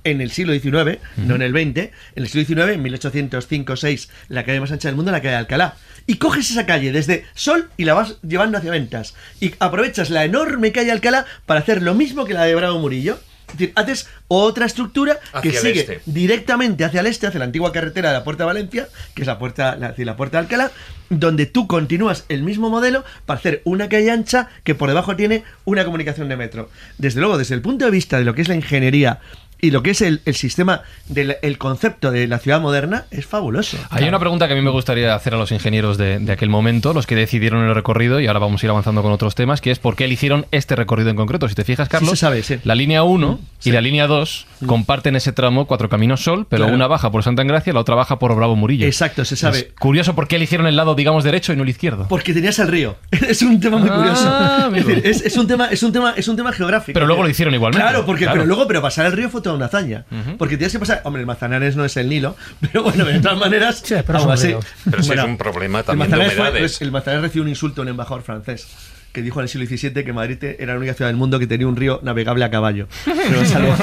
[0.04, 1.92] en el siglo XIX, no en el XX.
[2.16, 5.38] En el siglo XIX, en 1805-6, la calle más ancha del mundo, la calle de
[5.38, 5.76] Alcalá.
[6.06, 9.14] Y coges esa calle desde Sol y la vas llevando hacia Ventas.
[9.40, 13.20] Y aprovechas la enorme calle Alcalá para hacer lo mismo que la de Bravo Murillo.
[13.48, 16.02] Es decir, haces otra estructura que sigue este.
[16.06, 19.28] directamente hacia el este, hacia la antigua carretera de la Puerta de Valencia, que es
[19.28, 20.72] la puerta, la, la puerta de Alcalá,
[21.10, 25.44] donde tú continúas el mismo modelo para hacer una calle ancha que por debajo tiene
[25.64, 26.70] una comunicación de metro.
[26.98, 29.20] Desde luego, desde el punto de vista de lo que es la ingeniería
[29.62, 33.26] y lo que es el, el sistema del el concepto de la ciudad moderna, es
[33.26, 33.78] fabuloso.
[33.90, 36.50] Hay una pregunta que a mí me gustaría hacer a los ingenieros de, de aquel
[36.50, 39.62] momento, los que decidieron el recorrido, y ahora vamos a ir avanzando con otros temas,
[39.62, 41.48] que es por qué eligieron este recorrido en concreto.
[41.50, 42.58] Si te fijas, Carlos, se sabe, sí.
[42.64, 46.76] la línea 1 y la línea 2 comparten ese tramo Cuatro Caminos Sol, pero Claro.
[46.76, 48.86] una baja por Santa Engracia y la otra baja por Bravo Murillo.
[48.86, 49.58] Exacto, se sabe.
[49.60, 52.08] Es curioso por qué eligieron el lado, digamos, derecho y no el izquierdo.
[52.10, 52.96] Porque tenías el río.
[53.28, 54.76] Es un tema muy Ah, curioso.
[54.76, 56.94] Es, decir, es, es un tema, es un tema, es un tema geográfico.
[56.94, 57.84] Pero luego lo hicieron igualmente.
[57.84, 58.36] Claro, porque Claro.
[58.40, 60.06] pero luego, pero pasar el río fue toda una hazaña.
[60.38, 61.02] Porque tienes que pasar.
[61.06, 63.82] Hombre, el Manzanares no es el Nilo, pero bueno, de todas maneras.
[63.84, 64.56] Sí, pero es aún un así-.
[64.90, 66.72] Pero sí Bueno, es un problema el también de Manzanares fue- humedades.
[66.74, 68.68] pues, el Manzanares recibió un insulto de un embajador francés
[69.14, 71.48] que dijo en el siglo XVII que Madrid era la única ciudad del mundo que
[71.48, 72.88] tenía un río navegable a caballo.
[73.06, 73.74] Pero salvo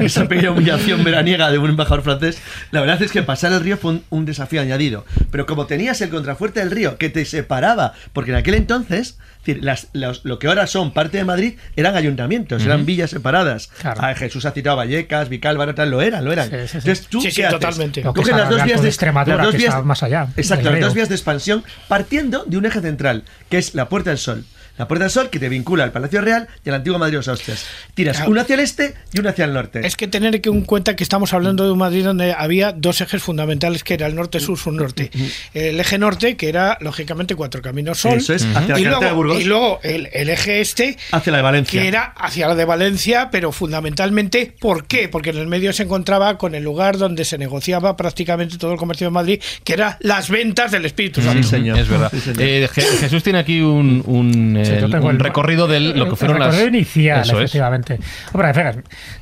[0.00, 2.38] esa pequeña humillación veraniega de un embajador francés,
[2.72, 5.04] la verdad es que pasar el río fue un, un desafío añadido.
[5.30, 9.18] Pero como tenías el contrafuerte del río que te separaba, porque en aquel entonces, es
[9.46, 13.68] decir, las- los- lo que ahora son parte de Madrid eran ayuntamientos, eran villas separadas.
[13.80, 14.00] Claro.
[14.02, 16.50] Ah, Jesús ha citado Vallecas, Vicálvaro, tal, lo eran, lo eran.
[16.50, 16.76] Sí, sí, sí.
[16.78, 17.60] Entonces, ¿tú Sí, qué sí, haces?
[17.60, 18.02] totalmente.
[18.02, 21.08] Coges las dos vías de Extremadura, las dos vías- más allá Exacto, las dos vías
[21.08, 24.44] de expansión partiendo de un eje central, que es la Puerta del Sol.
[24.78, 27.16] La Puerta del Sol que te vincula al Palacio Real y al antiguo Madrid de
[27.18, 27.64] los Austrias.
[27.94, 28.30] Tiras Claro.
[28.30, 29.86] una hacia el este y una hacia el norte.
[29.86, 33.00] Es que tener que en cuenta que estamos hablando de un Madrid donde había dos
[33.00, 35.10] ejes fundamentales que era el norte-sur, sur-norte.
[35.54, 38.18] El eje norte, que era lógicamente Cuatro Caminos Sol.
[38.18, 39.40] Eso es, hacia la y, de luego, Burgos.
[39.40, 41.80] y luego el, el eje este, Hacia la de Valencia.
[41.82, 45.08] que era hacia la de Valencia, pero fundamentalmente, ¿por qué?
[45.08, 48.78] Porque en el medio se encontraba con el lugar donde se negociaba prácticamente todo el
[48.78, 51.46] comercio de Madrid, que era las ventas del Espíritu Sí, Santo.
[51.48, 51.78] señor.
[51.78, 52.10] Es verdad.
[52.12, 52.42] Sí, señor.
[52.42, 56.36] Eh, Je- Jesús tiene aquí un, un, Sí, un el- recorrido de lo que fueron
[56.36, 56.54] el las.
[56.54, 57.44] recorrido inicial, Eso es.
[57.44, 57.98] efectivamente.
[58.32, 58.50] Hombre,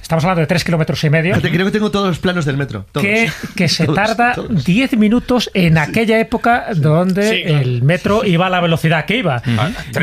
[0.03, 1.35] estamos hablando de tres kilómetros y medio.
[1.41, 2.87] Creo que tengo todos los planos del metro.
[2.93, 3.07] todos.
[3.07, 4.65] Que, que se Todos, tarda todos.
[4.65, 7.59] 10 minutos en aquella época donde Sí, claro.
[7.61, 9.43] el metro iba a la velocidad que iba.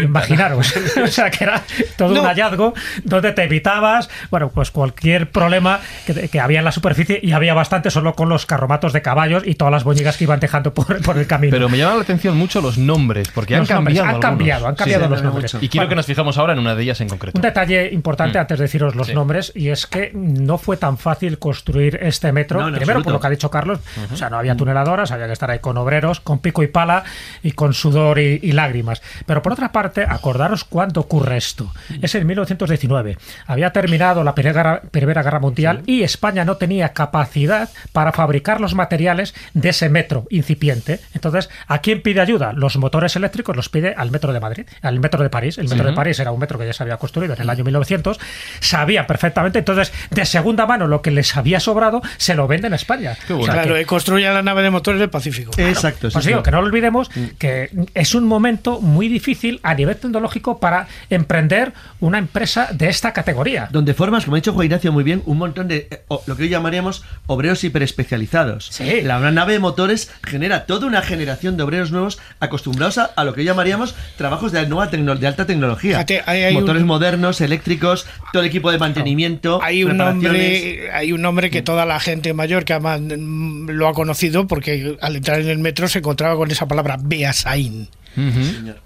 [0.02, 0.74] Imaginaros.
[1.04, 1.62] o sea, que era
[1.98, 2.22] todo No.
[2.22, 2.74] un hallazgo
[3.04, 7.54] donde te evitabas, bueno, pues cualquier problema que, que había en la superficie y había
[7.54, 11.02] bastante solo con los carromatos de caballos y todas las boñigas que iban dejando por,
[11.02, 11.52] por el camino.
[11.52, 14.16] Pero me llaman la atención mucho los nombres, porque han Los nombres cambiado.
[14.16, 15.54] han cambiado, han cambiado Sí, los nombres.
[15.56, 17.38] Y quiero Bueno, que nos fijamos ahora en una de ellas en concreto.
[17.38, 18.42] Un detalle importante Mm.
[18.42, 19.14] antes de deciros los Sí.
[19.14, 22.60] nombres, y es que no fue tan fácil construir este metro.
[22.60, 23.04] No, Primero, absoluto.
[23.06, 23.80] por lo que ha dicho Carlos,
[24.12, 27.04] o sea, no había tuneladoras, había que estar ahí con obreros, con pico y pala
[27.44, 29.02] y con sudor y, y lágrimas.
[29.26, 31.72] Pero por otra parte, acordaros cuándo ocurre esto.
[32.02, 33.18] Es en 1919.
[33.48, 38.62] Había terminado la Primera Guerra, Primera Guerra Mundial y España no tenía capacidad para fabricar
[38.62, 41.00] los materiales de ese metro incipiente.
[41.14, 42.54] Entonces, ¿a quién pide ayuda?
[42.54, 45.58] Los motores eléctricos los pide al metro de Madrid, al metro de París.
[45.58, 47.64] El metro de París era un metro que ya se había construido en el año
[47.64, 48.20] 1900.
[48.60, 52.76] Sabían perfectamente, entonces, de segunda mano lo que les había sobrado se lo venden a
[52.76, 53.18] España.
[53.28, 53.54] Qué O bueno.
[53.54, 55.52] sea, Claro, que- y construye la nave de motores del Pacífico.
[55.58, 56.10] Exacto.
[56.10, 56.30] sí, pues sí.
[56.32, 60.88] digo, que no lo olvidemos que es un momento muy difícil a nivel tecnológico para
[61.10, 63.68] emprender una empresa de esta categoría.
[63.72, 66.44] Donde formas, como ha dicho Juan Ignacio muy bien, un montón de eh, lo que
[66.44, 68.68] hoy llamaríamos obreros hiperespecializados.
[68.72, 69.02] Sí.
[69.02, 73.34] La nave de motores genera toda una generación de obreros nuevos acostumbrados a, a lo
[73.34, 75.92] que hoy llamaríamos trabajos de, nueva tecno- de alta tecnología.
[75.98, 79.60] Fíjate, hay motores un- modernos, eléctricos, todo el equipo de mantenimiento.
[79.62, 83.88] Hay un nombre, hay un nombre que toda la gente mayor que ama- mm, lo
[83.88, 87.88] ha conocido porque al entrar en el metro se encontraba con esa palabra Beasain.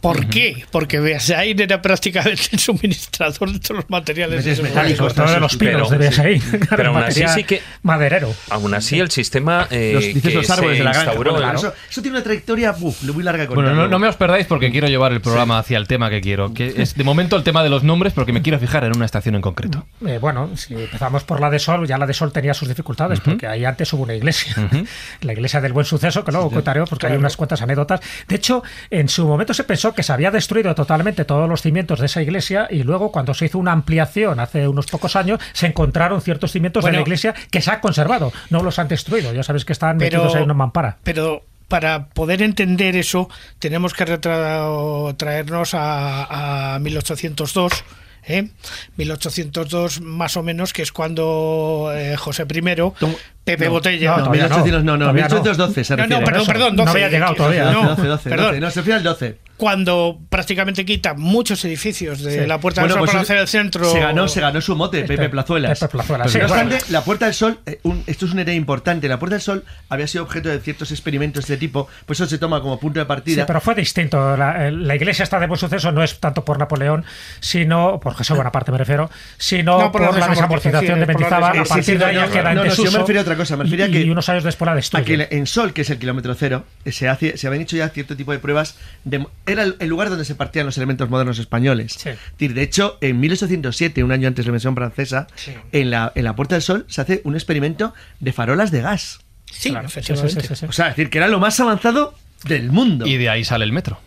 [0.02, 0.66] ¿Por qué?
[0.72, 4.44] Porque Beasain era prácticamente el suministrador de todos los materiales.
[4.46, 4.96] de metálicos, momento.
[4.98, 6.42] Sobre todo de los pinos, Pero- debías ahí.
[6.70, 8.34] pero aún así sí que- Maderero.
[8.50, 11.06] Aún así, el sistema eh, Los, dices que los árboles se de la granja.
[11.12, 11.60] instauró, Bueno, ¿no?
[11.60, 13.46] eso, eso tiene una trayectoria uf, muy larga.
[13.48, 16.22] Bueno, no, no me os perdáis porque quiero llevar el programa hacia el tema que
[16.22, 18.96] quiero, que es de momento el tema de los nombres porque me quiero fijar en
[18.96, 19.86] una estación en concreto.
[20.06, 23.20] Eh, bueno, si empezamos por la de Sol, ya la de Sol tenía sus dificultades,
[23.20, 24.56] porque ahí antes hubo una iglesia,
[25.22, 28.02] la iglesia del Buen Suceso, que luego contaré porque hay unas cuantas anécdotas.
[28.28, 32.00] De hecho, en su momento se pensó que se había destruido totalmente todos los cimientos
[32.00, 35.68] de esa iglesia y luego cuando se hizo una ampliación hace unos pocos años, se
[35.68, 39.34] encontraron ciertos cimientos de la iglesia que se han conservado, no los han destruido.
[39.34, 40.98] Ya sabes que están Pero- metidos ahí en una mampara.
[41.04, 47.84] Pero para poder entender eso, tenemos que retra- traernos a, a 1802.
[48.28, 48.50] ¿eh?
[48.98, 54.10] 1802 más o menos, que es cuando eh, José I, Tom- Pepe no, Botella...
[54.12, 55.28] no, No, todavía 1800, no, no, todavía no.
[55.36, 56.20] 1812 se No, refiere.
[56.20, 56.92] no, perdón, perdón, No 12.
[56.98, 57.72] había llegado todavía.
[57.72, 58.46] No, 12, 12, perdón.
[58.48, 59.38] 12, no, se refiere al 12.
[59.58, 62.46] Cuando prácticamente quita muchos edificios de Sí.
[62.46, 63.86] la Puerta Bueno, del Sol pues para hacer el centro...
[63.90, 65.80] Se ganó, se ganó su mote, Pepe Plazuelas.
[65.80, 66.70] Pepe Plazuelas, Pero sí, no bueno.
[66.74, 69.08] obstante, la Puerta del Sol, eh, un- esto es una idea importante.
[69.08, 72.28] La Puerta del Sol había sido objeto de ciertos experimentos de este tipo, pues eso
[72.30, 73.46] se toma como punto de Sí, partida.
[73.46, 74.36] pero fue distinto.
[74.36, 77.06] La, la iglesia está de buen suceso no es tanto por Napoleón,
[77.40, 81.60] sino por José Bonaparte me refiero, sino No, por por, la desamortización de por Mendizábal.
[81.60, 83.22] A partir de ahí Sí, sí, queda no, en no, si yo me desuso refería
[83.22, 84.78] a otra cosa, me refería y, que- y unos años después la Aquí
[85.16, 85.28] destruye.
[85.32, 88.16] en Sol, que es el kilómetro cero, eh, se, hace, se habían hecho ya cierto
[88.16, 88.78] tipo de pruebas.
[89.04, 91.94] de- era el, lugar donde se partían los elementos modernos españoles.
[91.98, 92.10] Sí.
[92.10, 95.54] Es decir, de hecho, en 1807, un año antes de la Invasión Francesa, Sí.
[95.72, 99.20] en, la, en la Puerta del Sol se hace un experimento de farolas de gas.
[99.52, 100.42] Sí, Claro, sí, efectivamente.
[100.42, 100.66] sí, sí, sí.
[100.68, 102.14] O sea, es decir, que era lo más avanzado
[102.44, 103.06] del mundo.
[103.08, 104.00] Y de ahí sale el metro.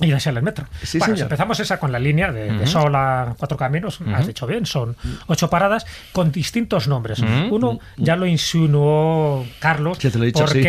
[0.00, 0.66] Y de ser el metro.
[0.82, 4.26] Sí, bueno, si empezamos esa con la línea de, de Sol a cuatro caminos, has
[4.26, 4.96] dicho bien, son
[5.26, 7.18] ocho paradas con distintos nombres.
[7.50, 10.62] Uno ya lo insinuó Carlos, Ya te lo he dicho, porque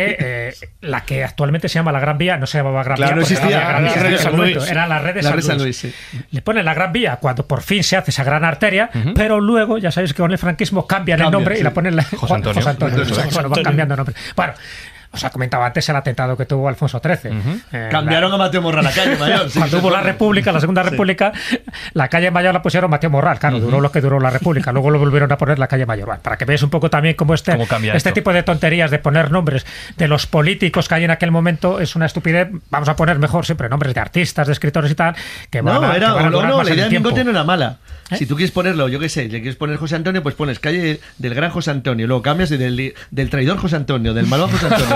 [0.53, 0.63] sí.
[0.65, 3.15] eh, la que actualmente se llama la Gran Vía no se llamaba Gran Claro, Vía,
[3.17, 3.59] no existía.
[3.59, 4.57] Gran La Vía red de San Luis.
[4.69, 5.83] Era la red de San red San Luis.
[5.83, 6.23] Luis, sí.
[6.31, 9.77] Le ponen la Gran Vía cuando por fin se hace esa gran arteria, pero luego,
[9.77, 11.61] ya sabéis que con el franquismo cambian el nombre sí.
[11.61, 12.61] y la ponen la José Antonio.
[12.61, 12.97] José Antonio.
[12.99, 13.63] José Bueno, van Antonio.
[13.63, 14.15] cambiando nombre.
[14.35, 14.53] Bueno,
[15.11, 17.31] os ha comentado antes el atentado que tuvo Alfonso XIII.
[17.71, 19.49] Eh, Cambiaron la- a Mateo Morra la calle mayor.
[19.49, 20.01] sí, cuando hubo la.
[20.01, 21.31] República, la Segunda República,
[21.93, 23.37] la calle Mayor la pusieron Mateo Morral.
[23.39, 24.71] Claro, duró lo que duró la República.
[24.71, 26.05] Luego lo volvieron a poner la calle Mayor.
[26.07, 28.15] Bueno, para que veáis un poco también cómo este, Cómo cambia este esto.
[28.19, 29.65] tipo de tonterías de poner nombres
[29.97, 32.49] de los políticos que hay en aquel momento es una estupidez.
[32.69, 35.15] Vamos a poner mejor siempre nombres de artistas, de escritores y tal,
[35.49, 36.89] que van No, a, que era, van a no, durar no, más la idea el
[36.89, 37.09] de tiempo.
[37.09, 37.77] Mingote no era mala.
[38.11, 38.15] ¿Eh?
[38.17, 40.99] Si tú quieres ponerlo, yo qué sé, le quieres poner José Antonio, pues pones calle
[41.19, 44.65] del gran José Antonio, luego cambias y del, del traidor José Antonio, del malvado José
[44.65, 44.95] Antonio.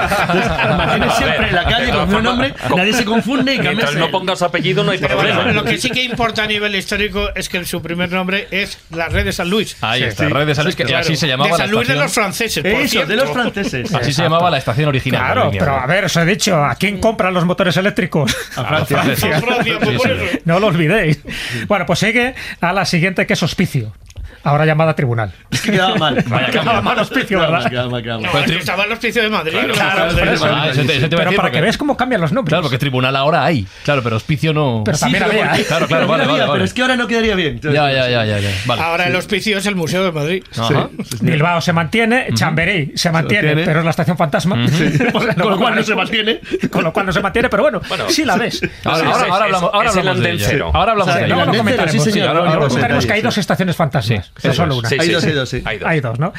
[0.78, 4.84] Mantienes siempre en la calle con formas, nombre, nadie se confunde y no pongas apellido
[4.84, 5.36] no hay problema.
[5.44, 8.80] bueno, lo que sí que importa a nivel histórico es que su primer nombre es
[8.92, 9.78] la red de San Luis.
[9.82, 10.34] Ahí Sí, está, sí.
[10.34, 12.64] Red de San Luis, que Claro, así se llamaba de San Luis de los franceses,
[12.64, 13.94] por Eso, de los franceses.
[13.94, 15.22] Así se llamaba la estación original.
[15.22, 18.36] Claro, línea pero a ver, os he dicho, ¿a quién compran los motores eléctricos?
[18.56, 19.00] A Francia.
[19.00, 19.38] A Francia.
[19.38, 20.10] A Francia, Sí, por sí.
[20.12, 20.40] eso.
[20.46, 21.20] No lo olvidéis.
[21.68, 23.94] Bueno, pues sigue a la siguiente que es hospicio.
[24.44, 25.32] Ahora llamada tribunal.
[25.52, 26.24] Es que quedaba mal.
[26.28, 27.70] Vaya, quedaba mal hospicio, ¿verdad?
[27.70, 28.32] quedaba mal, quedaba mal.
[28.34, 29.58] No, es que tri- estaba el hospicio de Madrid.
[29.74, 30.46] Claro, eso.
[30.50, 32.50] Ah, eso te- te Pero para porque- que veas cómo cambian los nombres.
[32.52, 33.66] Claro, porque tribunal ahora hay.
[33.84, 34.82] Claro, pero hospicio no.
[34.86, 35.50] Pero también pero había.
[35.50, 36.54] porque- Claro, claro, también vale, había, vale, vale.
[36.54, 37.54] Pero es que ahora no quedaría bien.
[37.56, 38.40] Entonces, Ya, ya, ya, ya.
[38.40, 38.50] ya.
[38.66, 38.82] Vale.
[38.82, 40.44] Ahora el hospicio es el Museo de Madrid.
[40.58, 40.90] Ajá.
[41.22, 44.56] Bilbao se mantiene, Chamberí se mantiene, pero es la estación fantasma.
[45.14, 46.40] Con lo cual no se mantiene.
[46.70, 48.62] Con lo cual no se mantiene, pero bueno, sí la ves.
[48.84, 50.00] Ahora, ahora, ahora hablamos, ahora de.
[50.74, 51.36] Ahora hablamos de el ella.
[51.36, 52.04] Luego lo andén cero, comentaremos.
[52.06, 53.76] sí, señor, Luego luego lo hablamos de comentaremos que hay dos estaciones
[54.32, 54.42] fantasmas.
[54.42, 54.80] Sí, no eso solo es.
[54.80, 54.90] una.
[54.90, 55.28] Sí, Hay sí, dos, sí.
[55.30, 55.62] hay dos, sí.
[55.66, 55.90] Hay dos.
[55.90, 56.34] Hay dos, ¿no?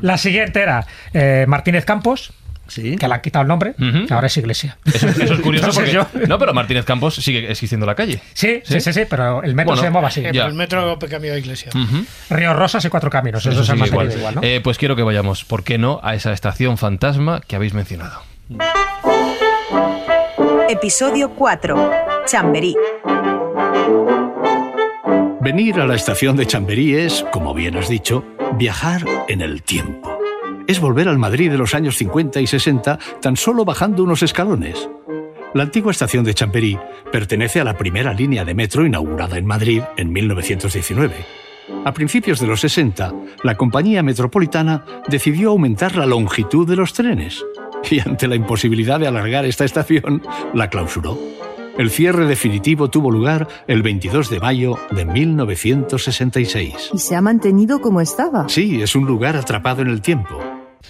[0.00, 2.32] La siguiente era eh, Martínez Campos.
[2.68, 2.96] Sí.
[2.96, 4.14] que le han quitado el nombre, Ujú.
[4.14, 4.78] ahora es iglesia.
[4.86, 5.92] Eso, eso es curioso No porque...
[5.92, 6.06] yo.
[6.28, 8.22] No, pero Martínez Campos sigue existiendo la calle.
[8.32, 10.20] Sí, sí, sí, sí, pero el metro Bueno, se llamaba así.
[10.24, 11.70] Eh, pero el metro cambió de iglesia.
[12.30, 14.06] Río Rosas y Cuatro Caminos, eso, es el sigue más igual.
[14.06, 14.40] igual, igual ¿no?
[14.42, 18.22] Eh, pues quiero que vayamos, ¿por qué no?, a esa estación fantasma que habéis mencionado.
[20.70, 21.90] Episodio 4.
[22.26, 22.74] Chamberí.
[25.44, 28.24] Venir a la estación de Chamberí es, como bien has dicho,
[28.56, 30.16] viajar en el tiempo.
[30.68, 34.88] Es volver al Madrid de los años 50 y 60 tan solo bajando unos escalones.
[35.52, 36.78] La antigua estación de Chamberí
[37.10, 41.12] pertenece a la primera línea de metro inaugurada en Madrid en 1919.
[41.86, 43.12] A principios de los 60,
[43.42, 47.44] la compañía metropolitana decidió aumentar la longitud de los trenes
[47.90, 50.22] y ante la imposibilidad de alargar esta estación,
[50.54, 51.18] la clausuró.
[51.78, 56.90] El cierre definitivo tuvo lugar el 22 de mayo de 1966.
[56.92, 58.48] Y se ha mantenido como estaba.
[58.48, 60.38] Sí, es un lugar atrapado en el tiempo.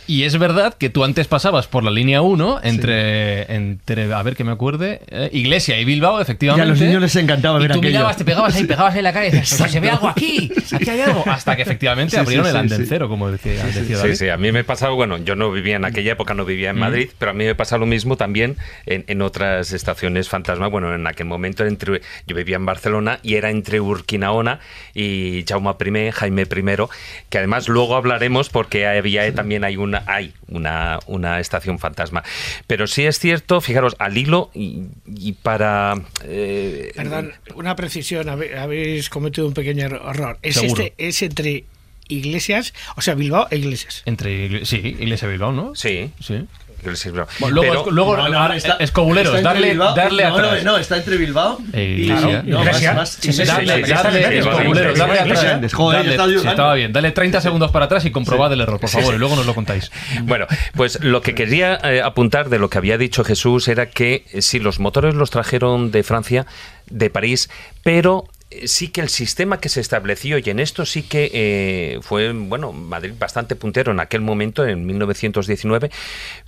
[0.07, 4.35] Y es verdad que tú antes pasabas por la línea 1 entre, entre a ver
[4.37, 6.63] que me acuerde, eh, Iglesia y Bilbao, Y efectivamente.
[6.67, 7.93] a los niños les encantaba Y ver tú aquello.
[7.93, 10.51] mirabas, te pegabas ahí, pegabas ahí la cara y decías, "Pues se ve algo aquí,
[10.73, 11.23] aquí hay algo.
[11.27, 12.87] Hasta que efectivamente Sí, abrieron sí, el sí, andén sí.
[12.89, 14.15] cero, como decía, decía Sí, David.
[14.15, 16.79] sí, a mí me pasaba, bueno, yo no vivía en aquella época, no vivía en
[16.79, 20.67] Madrid, pero a mí me pasa lo mismo también en, en otras estaciones fantasma.
[20.67, 24.59] Bueno, en aquel momento entre, yo vivía en Barcelona y era entre Urquinaona
[24.95, 25.73] y Jaume
[26.09, 26.47] I, Jaime I,
[27.31, 32.23] que además luego hablaremos porque había también hay una, hay una, una estación fantasma.
[32.67, 36.01] Pero sí es cierto, fijaros, al hilo y, y para...
[36.25, 40.39] eh, Perdón, una precisión, habéis cometido un pequeño error.
[40.43, 40.83] Es, Seguro.
[40.83, 41.65] este, es entre
[42.09, 44.03] iglesias, o sea, Bilbao e iglesias.
[44.05, 45.75] Entre, sí, Iglesia Bilbao, ¿no?
[45.75, 46.11] Sí.
[46.21, 46.47] Sí.
[46.83, 50.35] Bueno, luego, pero- es- luego No, no, ahora, está- escobuleros, está darle, Bilbao- darle no,
[50.37, 50.65] atrás.
[50.65, 54.99] No, no, está entre Bilbao y no, más- más- escobuleros,
[56.07, 56.11] atrás.
[56.11, 56.93] estaba estaba bien.
[56.93, 59.55] Dale 30 segundos para atrás y comprobad el error, por favor, y luego nos lo
[59.55, 59.91] contáis.
[60.23, 64.25] Bueno, pues lo que quería eh, apuntar de lo que había dicho Jesús era que
[64.33, 66.47] eh, sí, los motores los trajeron de Francia,
[66.91, 67.49] de París,
[67.83, 68.25] pero
[68.65, 72.73] sí que el sistema que se estableció y en esto sí que eh, fue bueno
[72.73, 75.91] Madrid bastante puntero en aquel momento en 1919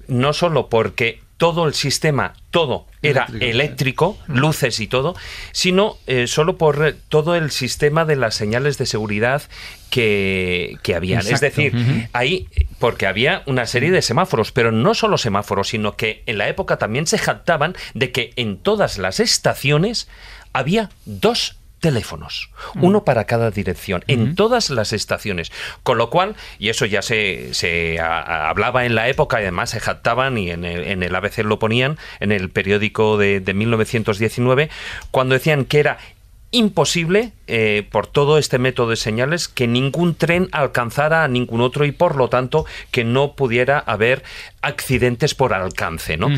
[0.09, 3.45] no solo porque todo el sistema todo era Eléctrico.
[3.45, 5.17] eléctrico, luces y todo,
[5.53, 9.43] sino eh, solo por eh, todo el sistema de las señales de seguridad
[9.91, 11.21] que, que habían.
[11.27, 12.49] Es decir, ahí,
[12.79, 16.79] porque había una serie de semáforos, pero no solo semáforos, sino que en la época
[16.79, 20.09] también se jactaban de que en todas las estaciones
[20.53, 22.49] había dos teléfonos,
[22.81, 25.53] uno para cada dirección, en todas las estaciones.
[25.83, 29.43] Con lo cual, y eso ya se, se a- a- hablaba en la época, y
[29.43, 33.41] además se jactaban y en el, en el ABC lo ponían, en el periódico de,
[33.41, 34.71] de 1919,
[35.11, 35.99] cuando decían que era
[36.53, 41.85] imposible, eh, por todo este método de señales, que ningún tren alcanzara a ningún otro
[41.85, 44.23] y por lo tanto que no pudiera haber
[44.63, 46.29] accidentes por alcance, ¿no?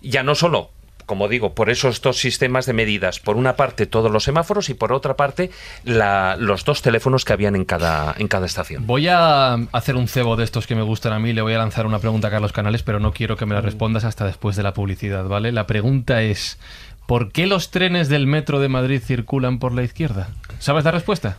[0.00, 0.70] Ya no solo
[1.06, 4.74] como digo, por esos dos sistemas de medidas, por una parte todos los semáforos y
[4.74, 5.50] por otra parte
[5.84, 8.86] la- los dos teléfonos que habían en cada, en cada estación.
[8.86, 11.32] Voy a hacer un cebo de estos que me gustan a mí.
[11.32, 13.60] Le voy a lanzar una pregunta a Carlos Canales, pero no quiero que me la
[13.60, 15.52] respondas hasta después de la publicidad, ¿vale?
[15.52, 16.58] La pregunta es:
[17.06, 20.28] ¿por qué los trenes del metro de Madrid circulan por la izquierda?
[20.58, 21.36] ¿Sabes la respuesta?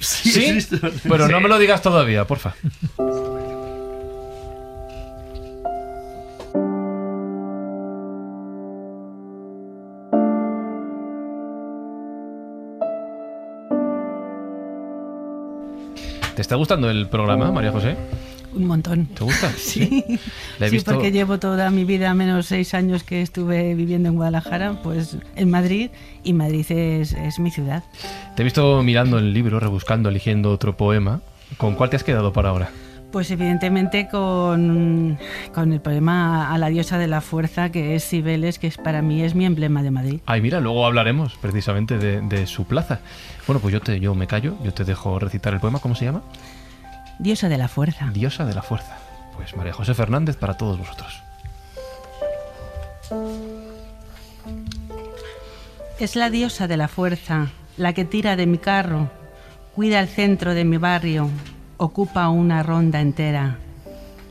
[0.00, 0.68] Sí, sí,
[1.08, 2.54] Pero no me lo digas todavía, porfa.
[16.44, 17.96] Está gustando el programa, María José?
[18.54, 19.06] Un montón.
[19.06, 19.50] ¿Te gusta?
[19.56, 20.04] Sí,
[20.58, 24.08] La he sí visto- porque llevo toda mi vida, menos seis años que estuve viviendo
[24.10, 25.90] en Guadalajara, pues en Madrid,
[26.22, 27.82] y Madrid es, es mi ciudad.
[28.36, 31.20] Te he visto mirando el libro, rebuscando, eligiendo otro poema.
[31.56, 32.70] ¿Con cuál te has quedado para ahora?
[33.14, 35.16] Pues evidentemente con,
[35.54, 39.02] con el poema a la diosa de la fuerza, que es Cibeles, que es, para
[39.02, 40.20] mí es mi emblema de Madrid.
[40.26, 42.98] Ay, mira, luego hablaremos precisamente de, de su plaza.
[43.46, 45.78] Bueno, pues yo, te, yo me callo, yo te dejo recitar el poema.
[45.78, 46.22] ¿Cómo se llama?
[47.20, 48.10] Diosa de la fuerza.
[48.12, 48.96] Diosa de la fuerza.
[49.36, 51.22] Pues María José Fernández para todos vosotros.
[56.00, 57.46] Es la diosa de la fuerza,
[57.76, 59.08] la que tira de mi carro,
[59.72, 61.30] cuida el centro de mi barrio,
[61.76, 63.58] ocupa una ronda entera.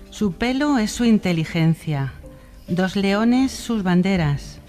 [0.10, 2.14] Su pelo es su inteligencia,
[2.68, 4.60] dos leones sus banderas.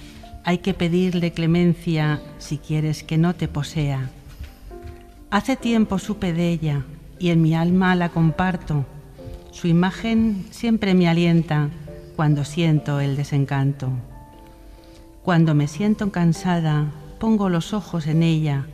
[0.45, 4.11] Hay que pedirle clemencia si quieres que no te posea.
[5.31, 6.83] Hace tiempo supe de ella
[7.19, 8.85] y en mi alma la comparto.
[9.51, 11.71] Su imagen siempre me alienta
[12.17, 13.91] cuando siento el desencanto.
[15.23, 18.67] Cuando me siento cansada, pongo los ojos en ella.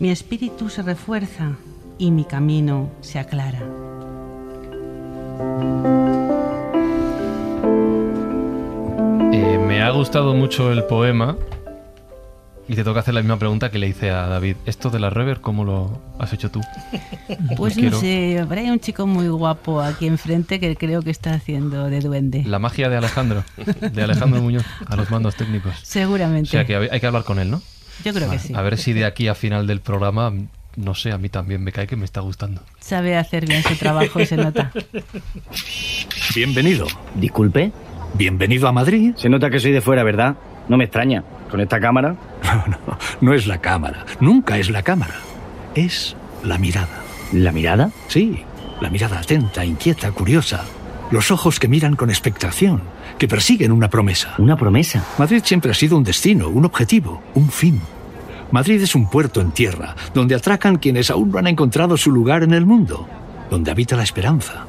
[0.00, 1.56] Mi espíritu se refuerza
[1.98, 3.60] y mi camino se aclara.
[9.78, 11.36] Me ha gustado mucho el poema.
[12.66, 14.56] Y te toca hacer la misma pregunta que le hice a David.
[14.66, 16.60] ¿Esto de la rever cómo lo has hecho tú?
[17.56, 21.84] Pues no sé, habrá un chico muy guapo aquí enfrente que creo que está haciendo
[21.84, 22.42] de duende.
[22.44, 23.44] La magia de Alejandro.
[23.92, 25.72] De Alejandro Muñoz a los mandos técnicos.
[25.72, 26.50] O Seguramente.
[26.50, 27.62] sea que hay hay que hablar con él, ¿no?
[28.04, 28.52] Yo creo que sí.
[28.54, 30.32] A ver si de aquí a final del programa,
[30.78, 32.62] no sé, a mí también me cae que me está gustando.
[32.78, 34.70] Sabe hacer bien su trabajo y se nota.
[36.34, 36.86] Bienvenido.
[37.14, 37.72] Disculpe.
[38.14, 39.12] Bienvenido a Madrid.
[39.16, 40.36] Se nota que soy de fuera, ¿verdad?
[40.68, 41.24] No me extraña.
[41.50, 42.16] Con esta cámara.
[42.44, 44.06] No, no, no es la cámara.
[44.20, 45.16] Nunca es la cámara.
[45.74, 47.02] Es la mirada.
[47.32, 47.90] ¿La mirada?
[48.06, 48.44] Sí,
[48.80, 50.64] la mirada atenta, inquieta, curiosa.
[51.10, 52.82] Los ojos que miran con expectación,
[53.18, 54.34] que persiguen una promesa.
[54.38, 55.04] Una promesa.
[55.18, 57.80] Madrid siempre ha sido un destino, un objetivo, un fin.
[58.50, 62.42] Madrid es un puerto en tierra, donde atracan quienes aún no han encontrado su lugar
[62.42, 63.06] en el mundo,
[63.50, 64.66] donde habita la esperanza.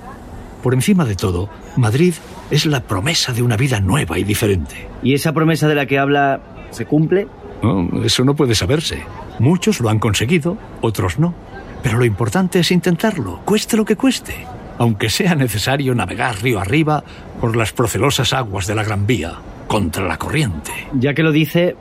[0.62, 2.14] Por encima de todo, Madrid
[2.52, 4.88] es la promesa de una vida nueva y diferente.
[5.02, 7.28] ¿Y esa promesa de la que habla se cumple?
[7.64, 9.02] No, eso no puede saberse.
[9.40, 11.34] Muchos lo han conseguido, otros no.
[11.82, 14.36] Pero lo importante es intentarlo, cueste lo que cueste.
[14.78, 17.04] Aunque sea necesario navegar río arriba
[17.40, 19.34] por las procelosas aguas de la Gran Vía,
[19.68, 20.72] contra la corriente.
[20.94, 21.76] Ya que lo dice,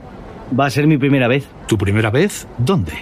[0.59, 1.47] va a ser mi primera vez.
[1.67, 2.47] ¿Tu primera vez?
[2.59, 2.93] ¿Dónde?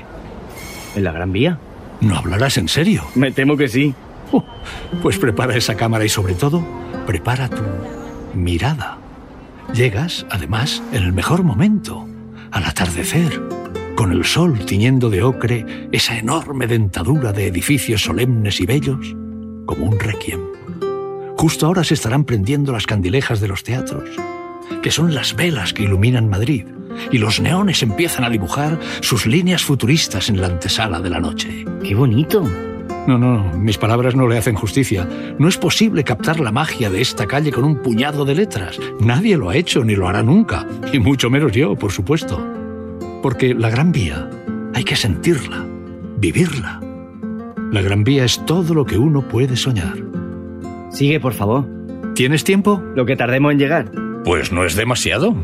[0.94, 1.58] ¿En la Gran Vía?
[2.00, 3.04] ¿No hablarás en serio?
[3.14, 3.94] Me temo que sí.
[4.32, 4.40] Uh,
[5.02, 6.64] pues prepara esa cámara y sobre todo,
[7.06, 7.62] prepara tu
[8.34, 8.98] mirada.
[9.72, 12.06] Llegas, además, en el mejor momento,
[12.50, 13.42] al atardecer,
[13.96, 19.14] con el sol tiñendo de ocre esa enorme dentadura de edificios solemnes y bellos,
[19.64, 20.40] como un requiem.
[21.36, 24.08] Justo ahora se estarán prendiendo las candilejas de los teatros,
[24.82, 26.66] que son las velas que iluminan Madrid,
[27.10, 31.64] y los neones empiezan a dibujar sus líneas futuristas en la antesala de la noche.
[31.82, 32.42] ¡Qué bonito!
[33.06, 35.08] No, no, no, mis palabras no le hacen justicia.
[35.38, 38.80] No es posible captar la magia de esta calle con un puñado de letras.
[38.98, 42.44] Nadie lo ha hecho ni lo hará nunca, y mucho menos yo, por supuesto.
[43.22, 44.28] Porque la Gran Vía
[44.74, 45.64] hay que sentirla,
[46.18, 46.80] vivirla.
[47.70, 49.96] La Gran Vía es todo lo que uno puede soñar.
[50.90, 51.68] Sigue, por favor.
[52.14, 52.82] ¿Tienes tiempo?
[52.94, 53.90] Lo que tardemos en llegar.
[54.24, 55.36] Pues no es demasiado.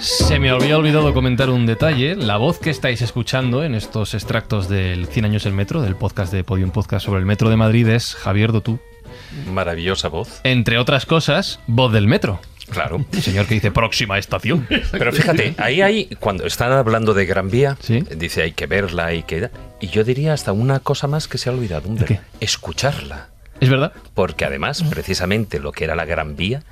[0.00, 2.16] Se me había olvidado comentar un detalle.
[2.16, 6.32] La voz que estáis escuchando en estos extractos del 100 años el metro, del podcast
[6.32, 8.80] de Podium Podcast sobre el metro de Madrid, es Javier Dotú.
[9.52, 10.40] Maravillosa voz.
[10.44, 12.40] Entre otras cosas, voz del metro.
[12.70, 13.04] Claro.
[13.12, 14.66] El señor que dice próxima estación.
[14.92, 18.02] Pero fíjate, ahí hay, cuando están hablando de Gran Vía, Sí.
[18.16, 19.50] dice hay que verla, hay que...
[19.80, 21.98] Y yo diría hasta una cosa más que se ha olvidado, un
[22.40, 23.28] escucharla.
[23.60, 23.92] ¿Es verdad?
[24.14, 26.62] Porque además, precisamente lo que era la Gran Vía,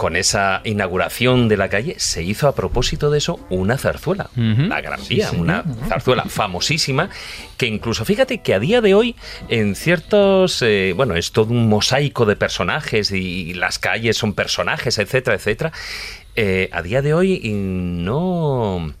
[0.00, 4.30] con esa inauguración de la calle, se hizo a propósito de eso una zarzuela.
[4.34, 7.10] La Gran Vía, una zarzuela famosísima,
[7.58, 9.14] que incluso fíjate que a día de hoy,
[9.50, 10.62] en ciertos.
[10.62, 15.70] eh, bueno, es todo un mosaico de personajes y las calles son personajes, etcétera, etcétera.
[16.34, 17.38] eh, a día de hoy
[18.04, 18.94] no.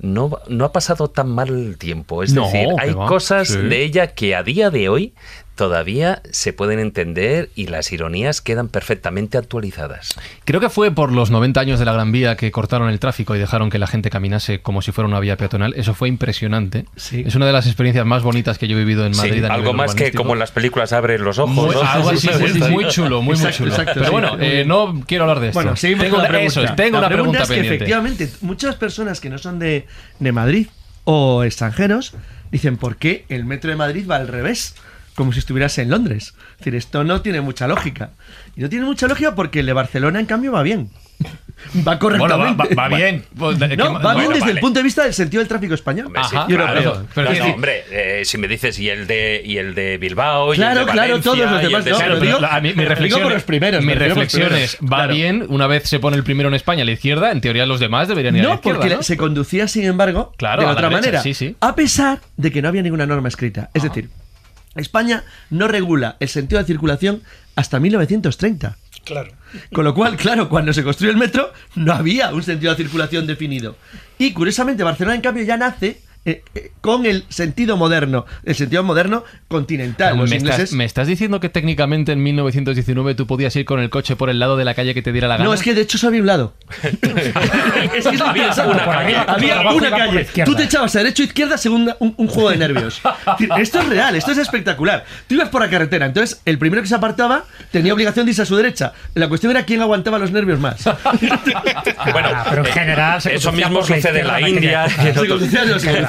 [0.00, 2.24] No, no ha pasado tan mal el tiempo.
[2.24, 3.56] Es No, decir, hay va, cosas sí.
[3.58, 5.14] de ella que a día de hoy
[5.62, 10.08] todavía se pueden entender y las ironías quedan perfectamente actualizadas.
[10.44, 13.36] Creo que fue por los 90 años de la Gran Vía que cortaron el tráfico
[13.36, 15.72] y dejaron que la gente caminase como si fuera una vía peatonal.
[15.76, 16.86] Eso fue impresionante.
[16.96, 17.22] Sí.
[17.24, 19.32] Es una de las experiencias más bonitas que yo he vivido en Sí, Madrid.
[19.32, 21.54] a nivel algo más que como en las películas abren los ojos.
[21.54, 21.80] Muy, ¿no?
[21.82, 22.70] algo así, Sí, sí, muy, sí, sí.
[22.72, 23.70] muy chulo, muy, muy chulo.
[23.70, 24.10] exacto, Pero sí.
[24.10, 25.58] bueno, eh, no quiero hablar de esto.
[25.60, 26.60] Bueno, seguimos tengo con la pregunta.
[26.60, 27.76] eso es, tengo La una pregunta, es que pendiente.
[27.76, 29.86] efectivamente muchas personas que no son de,
[30.18, 30.66] de Madrid
[31.04, 32.14] o extranjeros
[32.50, 34.74] dicen ¿por qué el metro de Madrid va al revés?
[35.14, 36.34] Como si estuvieras en Londres.
[36.52, 38.10] Es decir, esto no tiene mucha lógica.
[38.56, 40.88] Y no tiene mucha lógica porque el de Barcelona, en cambio, va bien.
[41.76, 42.74] Va Bueno, correctamente.
[42.74, 43.24] va, va- va bien.
[43.38, 44.52] Pues, ¿de qué No, ma- va bien desde vale.
[44.54, 46.06] el punto de vista del sentido del tráfico español.
[46.06, 47.06] Hombre, sí, Ajá, claro.
[47.14, 50.56] Pero no, hombre, eh, si me dices y el de y el de Bilbao, y
[50.56, 52.82] Claro, el de claro, Valencia, todos los y demás, de Claro, pero la- mi digo
[52.88, 54.74] reflexión, por los primeros, mi por los reflexión primeros.
[54.74, 55.14] es, va Claro.
[55.14, 57.78] bien, una vez se pone el primero en España a la izquierda, en teoría los
[57.78, 59.02] demás deberían ir a la No, izquierda, porque ¿no?
[59.04, 61.22] se conducía, sin embargo, Claro, de otra derecha, manera.
[61.22, 61.54] sí, sí.
[61.60, 63.70] A pesar de que no había ninguna norma escrita.
[63.74, 64.08] Es decir,
[64.74, 67.22] España no regula el sentido de circulación
[67.56, 68.76] hasta 1930.
[69.04, 69.32] Claro.
[69.72, 73.26] Con lo cual, claro, cuando se construyó el metro no había un sentido de circulación
[73.26, 73.76] definido.
[74.18, 78.82] Y curiosamente, Barcelona, en cambio, ya nace eh, eh, con el sentido moderno, el sentido
[78.84, 80.16] moderno continental.
[80.16, 80.60] Los me, ingleses.
[80.64, 84.30] estás, me estás diciendo que técnicamente en 1919 tú podías ir con el coche por
[84.30, 85.44] el lado de la calle que te diera la gana?
[85.48, 86.54] No, es que de hecho se había un lado.
[86.82, 86.96] es
[88.06, 89.16] que es lo Había una calle.
[89.26, 90.20] Había una calle.
[90.22, 90.50] izquierda.
[90.50, 93.00] Tú te echabas a derecha o izquierda según un, un juego de nervios.
[93.32, 95.04] Es decir, Esto es real, esto es espectacular.
[95.26, 98.42] Tú ibas por la carretera, entonces el primero que se apartaba tenía obligación de irse
[98.42, 98.92] a su derecha.
[99.14, 100.84] La cuestión era quién aguantaba los nervios más.
[100.84, 104.88] Bueno, Ah, pero en eh, general se eso mismo sucede en la India.
[104.88, 105.12] Se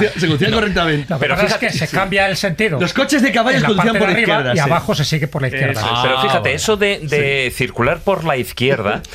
[0.07, 1.05] conducía, se conducía correctamente.
[1.09, 2.79] Lo que Pero pasa fíjate, es que se cambia el sentido.
[2.79, 4.53] Los coches de caballos en la conducían parte por de la arriba izquierda.
[4.53, 4.61] y sí.
[4.71, 5.71] abajo se sigue por la izquierda.
[5.79, 5.81] Eso.
[5.89, 6.55] Ah, Pero fíjate, bueno.
[6.55, 9.01] eso de, de circular por la izquierda.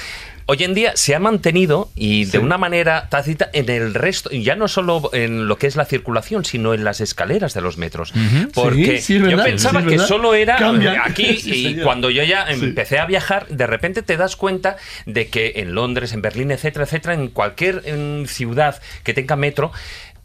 [0.51, 4.57] Hoy en día se ha mantenido y de una manera tácita en el resto, ya
[4.57, 8.15] no solo en lo que es la circulación, sino en las escaleras de los metros.
[8.55, 11.03] Porque Sí, sí, es yo verdad, pensaba que solo era Cambian.
[11.05, 11.85] aquí Sí, y señor.
[11.85, 16.15] cuando yo ya empecé a viajar, de repente te das cuenta de que en Londres,
[16.15, 17.83] en Berlín, etcétera, etcétera, en cualquier
[18.27, 19.71] ciudad que tenga metro,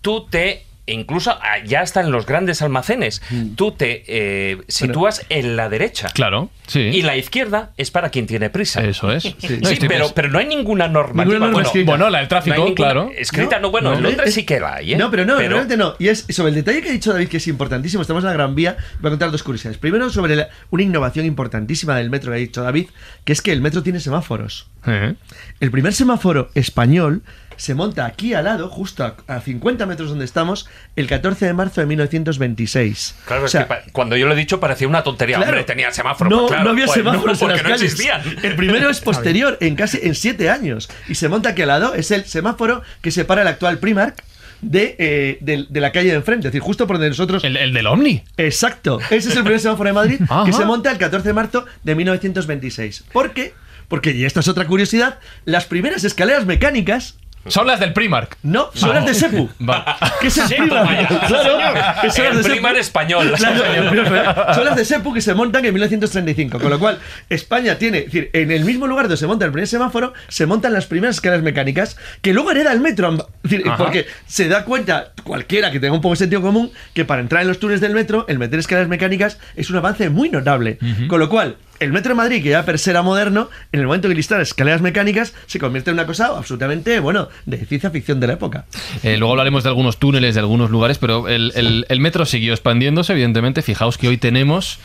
[0.04, 3.56] tú te incluso ah, ya hasta en los grandes almacenes, Mm.
[3.56, 6.10] tú te eh, sitúas en la derecha.
[6.14, 6.82] Claro, sí.
[6.82, 8.84] Y la izquierda es para quien tiene prisa.
[8.84, 9.24] Eso es.
[9.24, 11.24] Sí, No, estoy pero, pens- pero no hay ninguna normativa.
[11.36, 11.86] Ninguna norma bueno.
[11.86, 13.12] Bueno, la del tráfico, no hay ninguna claro.
[13.18, 14.97] Escrita, no, bueno, No, en Londres es- sí que la hay, ¿eh?
[14.97, 15.95] No, pero no, realmente no.
[15.99, 18.01] Y es sobre el detalle que ha dicho David, que es importantísimo.
[18.01, 18.76] Estamos en la Gran Vía.
[18.99, 19.78] Voy a contar dos curiosidades.
[19.78, 22.88] Primero, sobre la- una innovación importantísima del metro que ha dicho David,
[23.24, 24.68] que es que el metro tiene semáforos.
[24.86, 25.14] Eh.
[25.62, 27.24] El primer semáforo español
[27.58, 31.54] se monta aquí al lado, justo a, a 50 metros donde estamos, el 14 de
[31.54, 33.16] marzo de 1926.
[33.26, 35.38] Claro, O es que pa- cuando yo lo he dicho parecía una tontería.
[35.38, 35.51] Claro.
[35.51, 36.30] Hombre, tenía semáforo.
[36.30, 37.84] No, pues claro, no había pues semáforos no, en las porque no calles.
[37.93, 38.22] existían.
[38.43, 40.89] El primero es posterior, en casi en siete años.
[41.08, 44.24] Y se monta aquí al lado, es el semáforo que separa el actual Primark
[44.62, 47.43] de, eh, de, de la calle de enfrente, es decir, justo por donde nosotros...
[47.43, 48.24] El, el del Omni.
[48.38, 50.43] Exacto, ese es el primer semáforo de Madrid Ajá.
[50.45, 53.04] que se monta el 14 de marzo de 1926.
[53.12, 53.54] ¿Por qué?
[53.89, 58.37] Porque, y esta es otra curiosidad, las primeras escaleras mecánicas Son las del Primark.
[58.43, 59.49] no, son las de Sepu.
[59.69, 59.97] Va.
[60.21, 61.27] ¿Qué es el Primark?
[61.27, 61.57] Claro,
[62.01, 62.53] que son las de Sepu.
[62.53, 63.33] Primar español.
[63.35, 64.53] Claro, Primark.
[64.55, 66.59] son las de Sepu que se montan en 1935.
[66.59, 69.51] Con lo cual, España tiene, es decir, en el mismo lugar donde se monta el
[69.51, 73.13] primer semáforo, se montan las primeras escaleras mecánicas que luego hereda el metro.
[73.43, 77.05] Es decir, porque se da cuenta cualquiera que tenga un poco de sentido común que
[77.05, 80.29] para entrar en los túneles del metro, el meter escaleras mecánicas es un avance muy
[80.29, 80.77] notable.
[81.07, 83.86] Con lo cual, el metro de Madrid, que ya per se era moderno, en el
[83.86, 88.19] momento que instala escaleras mecánicas, se convierte en una cosa absolutamente, bueno, de ciencia ficción
[88.19, 88.65] de la época.
[89.03, 92.53] Eh, luego hablaremos de algunos túneles, de algunos lugares, pero el, el- el metro siguió
[92.53, 93.61] expandiéndose, evidentemente.
[93.61, 94.79] Fijaos que hoy tenemos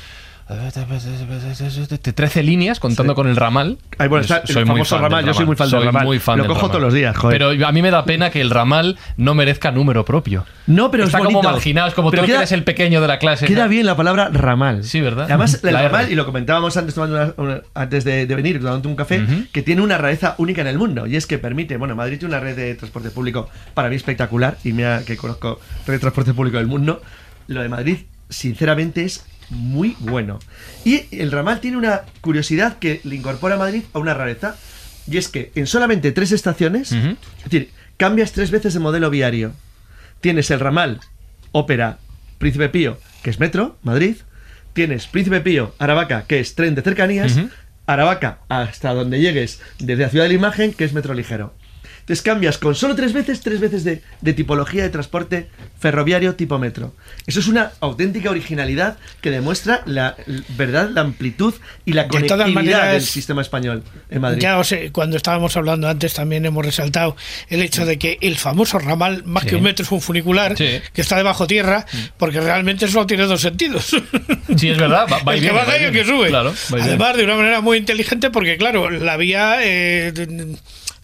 [2.15, 3.79] 13 líneas, contando con el ramal.
[3.99, 6.05] Ay, bueno, está el fan ramal, del yo soy muy fan del Soy ramal.
[6.05, 6.71] muy fan Lo del cojo ramal.
[6.73, 7.39] todos los días, joder.
[7.39, 10.45] Pero a mí me da pena que el ramal no merezca número propio.
[10.67, 13.01] No, pero Está es como marginado, es como Pero tú que queda- eres el pequeño
[13.01, 13.47] de la clase.
[13.47, 14.85] Queda bien la palabra ramal.
[14.85, 15.27] Sí, ¿verdad?
[15.27, 15.89] Además, el La R.
[15.89, 19.23] ramal, y lo comentábamos antes, tomando una- una- antes de, de venir, tomando un café,
[19.53, 21.07] que tiene una rareza única en el mundo.
[21.07, 24.57] Y es que permite, bueno, Madrid tiene una red de transporte público para mí espectacular.
[24.65, 27.03] Y mira que conozco red de transporte público del mundo.
[27.49, 30.39] Lo de Madrid, sinceramente, es muy bueno.
[30.85, 34.57] Y el ramal tiene una curiosidad que le incorpora a Madrid a una rareza.
[35.11, 39.53] Y es que en solamente tres estaciones, es decir, cambias tres veces de modelo viario.
[40.21, 41.01] Tienes el ramal
[41.53, 41.99] Ópera
[42.39, 44.17] Príncipe Pío, que es metro, Madrid.
[44.75, 47.37] Tienes Príncipe Pío Aravaca, que es tren de cercanías.
[47.87, 51.55] Aravaca hasta donde llegues desde la ciudad de la imagen, que es metro ligero.
[52.09, 55.49] Entonces cambias con solo tres veces, tres veces de, de tipología de transporte
[55.79, 56.95] ferroviario tipo metro.
[57.27, 60.17] Eso es una auténtica originalidad que demuestra la
[60.57, 61.53] verdad, la amplitud
[61.85, 64.41] y la conectividad maneras, del sistema español en Madrid.
[64.41, 67.15] Ya os cuando estábamos hablando antes también hemos resaltado
[67.51, 69.51] el hecho de que el famoso ramal, más Sí.
[69.51, 70.81] que un metro, es un funicular Sí.
[70.95, 71.85] que está debajo tierra,
[72.17, 73.95] porque realmente solo tiene dos sentidos.
[74.57, 75.07] Sí, es verdad.
[75.13, 76.29] Va, va y el que baja va y el que sube.
[76.29, 76.55] Claro.
[76.73, 80.13] Además, de una manera muy inteligente, porque claro, la vía eh,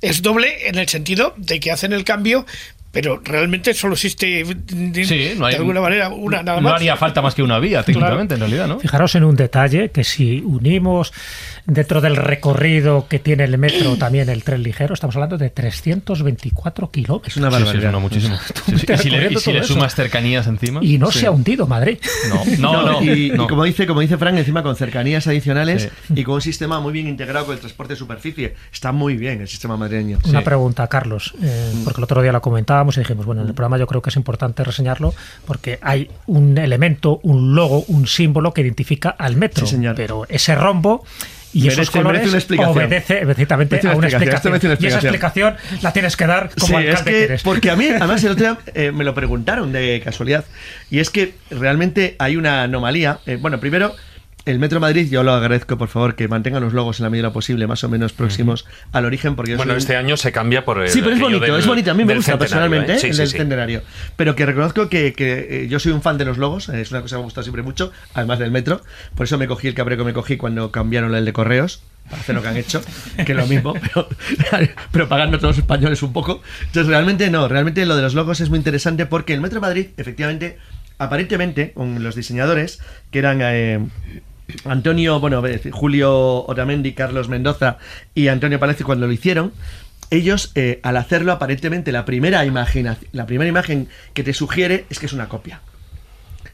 [0.05, 2.47] es doble en el sentido de que hacen el cambio,
[2.95, 6.77] pero realmente solo existe de, Sí, no hay- de alguna manera una nada No más.
[6.77, 8.79] haría falta más que una vía, técnicamente, en realidad, ¿no?
[8.81, 11.13] Fijaros en un detalle que si unimos
[11.67, 16.91] dentro del recorrido que tiene el metro también el tren ligero, estamos hablando de 324
[16.91, 17.33] kilómetros.
[17.33, 17.93] Es una Sí, sí, barbaridad.
[17.93, 18.37] no, muchísimo.
[18.67, 18.87] Sí, sí.
[18.93, 19.75] Y si le, y recorriendo si le todo eso.
[19.75, 20.81] sumas cercanías encima.
[20.83, 21.21] Y no Sí.
[21.21, 21.99] se ha hundido Madrid.
[22.31, 22.45] No,
[22.85, 23.03] no, no.
[23.03, 23.47] y, y no.
[23.49, 26.15] como dice, como dice Frank, encima con cercanías adicionales Sí.
[26.17, 28.55] y con un sistema muy bien integrado con el transporte de superficie.
[28.73, 30.19] Está muy bien el sistema madrileño.
[30.25, 30.45] Una Sí.
[30.45, 32.41] pregunta, Carlos, eh, porque el otro día la
[32.97, 35.15] y dijimos, bueno, en el programa yo creo que es importante reseñarlo
[35.47, 39.67] porque hay un elemento, un logo, un símbolo que identifica al metro.
[39.67, 39.95] Sí, señor.
[39.97, 41.05] Pero ese rombo
[41.53, 42.65] y Merece- esos colores obedece una
[43.93, 45.55] a una explicación, Y esa explicación.
[45.55, 47.43] explicación la tienes que dar como Sí, alcalde es que, que eres.
[47.43, 50.45] porque a mí, además, el otro día eh, me lo preguntaron de casualidad.
[50.91, 53.21] Y es que realmente hay una anomalía.
[53.27, 53.95] Eh, bueno, primero,
[54.47, 57.33] el Metro Madrid, yo lo agradezco, por favor, que mantengan los logos en la medida
[57.33, 60.83] posible, más o menos próximos al origen, porque Bueno, soy este año se cambia por
[60.83, 60.89] el.
[60.91, 61.91] Sí, pero es bonito, del- es bonito.
[61.91, 62.99] A mí me gusta personalmente, ¿eh?
[62.99, 63.37] Sí, el sí, del sí.
[63.39, 63.83] centenario.
[64.17, 67.01] Pero que reconozco que, que, eh, yo soy un fan de los logos, es una
[67.01, 68.83] cosa que me ha gustado siempre mucho, además del metro.
[69.15, 71.83] Por eso me cogí el cabreo que me cogí cuando cambiaron el de correos.
[72.11, 72.83] Para hacer lo que han hecho,
[73.25, 76.43] que es lo mismo, pero, pero pagando todos los españoles un poco.
[76.67, 79.61] Entonces, realmente no, realmente lo de los logos es muy interesante porque el Metro de
[79.63, 80.59] Madrid, efectivamente,
[80.99, 82.81] aparentemente, con los diseñadores,
[83.11, 83.81] que eran eh,
[84.65, 87.79] Antonio, bueno, eh, Julio Otamendi, Carlos Mendoza
[88.15, 89.53] y Antonio Palacio cuando lo hicieron,
[90.11, 94.99] ellos, eh, al hacerlo, aparentemente la primera, imagen, la primera imagen que te sugiere es
[94.99, 95.61] que es una copia.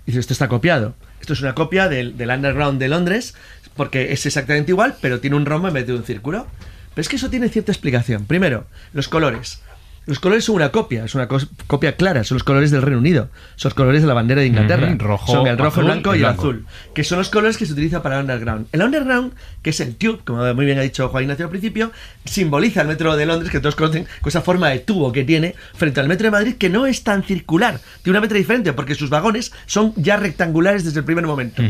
[0.07, 0.95] Dices, esto está copiado.
[1.21, 3.35] Esto es una copia del, del Underground de Londres,
[3.77, 6.47] porque es exactamente igual, pero tiene un rombo en vez de un círculo.
[6.95, 8.25] Pero es que eso tiene cierta explicación.
[8.25, 9.61] Primero, los colores.
[10.07, 13.29] Los colores son una copia, es una copia clara, son los colores del Reino Unido,
[13.57, 14.89] son los colores de la bandera de Inglaterra.
[14.89, 16.43] Ujú, rojo, son el rojo, azul blanco y el blanco.
[16.43, 18.67] azul, que son los colores que se utiliza para el underground.
[18.73, 21.93] El underground, que es el tube, como muy bien ha dicho Juan Ignacio al principio,
[22.25, 25.55] simboliza el metro de Londres, que todos conocen, con esa forma de tubo que tiene,
[25.75, 28.95] frente al metro de Madrid, que no es tan circular, tiene una metro diferente, porque
[28.95, 31.63] sus vagones son ya rectangulares desde el primer momento.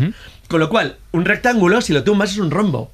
[0.49, 2.93] Con lo cual, un rectángulo, si lo tumbas, es un rombo.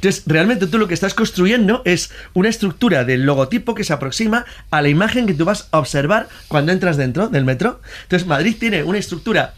[0.00, 4.46] Entonces, realmente tú lo que estás construyendo es una estructura del logotipo que se aproxima
[4.70, 7.82] a la imagen que tú vas a observar cuando entras dentro del metro.
[8.04, 9.52] Entonces, Madrid tiene una estructura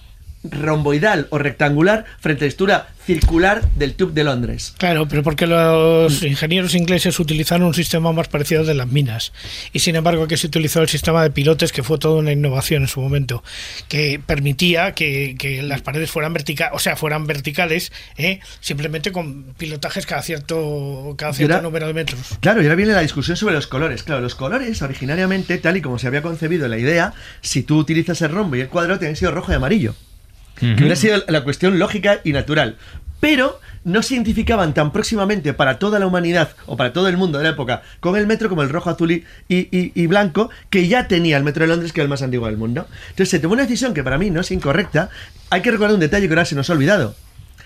[0.45, 4.75] romboidal o rectangular frente a la estructura circular del tube de Londres.
[4.79, 9.33] Claro, pero porque los ingenieros ingleses utilizaron un sistema más parecido al de las minas.
[9.73, 12.83] Y sin embargo, que se utilizó el sistema de pilotes, que fue toda una innovación
[12.83, 13.43] en su momento,
[13.89, 18.41] que permitía que, que las paredes fueran verticales, o sea, fueran verticales, ¿eh?
[18.61, 22.21] simplemente con pilotajes cada cierto, cada cierto número de metros.
[22.41, 24.03] Claro, y ahora viene la discusión sobre los colores.
[24.03, 28.23] Claro, los colores originariamente, tal y como se había concebido la idea, si tú utilizas
[28.23, 29.95] el rombo y el cuadrado, tienen sido rojo y amarillo.
[30.77, 32.77] Que hubiera sido la cuestión lógica y natural.
[33.21, 37.39] Pero no se identificaban tan próximamente para toda la humanidad o para todo el mundo
[37.39, 40.51] de la época con el metro como el rojo, azul y, y- y- y blanco,
[40.71, 42.87] que ya tenía el metro de Londres, que era el más antiguo del mundo.
[43.11, 45.11] Entonces se tomó una decisión que para mí no es incorrecta.
[45.51, 47.15] Hay que recordar un detalle que ahora se nos ha olvidado.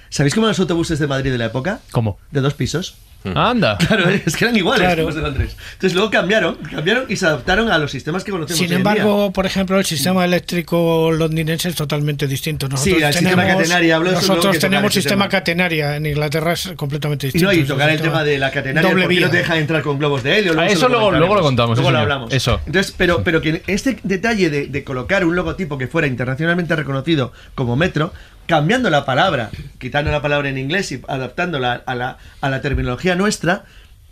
[0.09, 1.81] ¿Sabéis cómo eran los autobuses de Madrid de la época?
[1.91, 2.19] ¿Cómo?
[2.31, 2.97] De dos pisos.
[3.35, 3.77] Anda.
[3.87, 4.97] Claro, es que eran iguales Claro.
[5.03, 5.57] que los de Londres.
[5.73, 8.83] Entonces luego cambiaron, cambiaron y se adaptaron a los sistemas que conocemos Sin hoy en
[8.85, 8.93] día.
[8.93, 12.69] embargo, por ejemplo, el sistema eléctrico londinense es totalmente distinto.
[12.69, 15.29] Nosotros Sí, el sistema catenaria, hablo luego nosotros tenemos ese sistema tema.
[15.31, 15.97] catenaria.
[15.97, 17.47] En Inglaterra es completamente Y distinto.
[17.49, 19.31] no, y Es un tocar el sistema tema de la catenaria, doble ¿por qué no
[19.31, 20.53] te deja entrar con globos de helio?
[20.57, 21.19] Ah, se eso luego- comentaremos.
[21.19, 22.33] luego lo contamos, sí, Luego lo hablamos.
[22.33, 22.61] Eso.
[22.67, 27.33] Entonces, pero, pero que este detalle de, de colocar un logotipo que fuera internacionalmente reconocido
[27.57, 28.13] como metro,
[28.47, 33.15] cambiando la palabra, quitando la palabra en inglés y adaptándola a la, a la terminología
[33.17, 33.65] nuestra,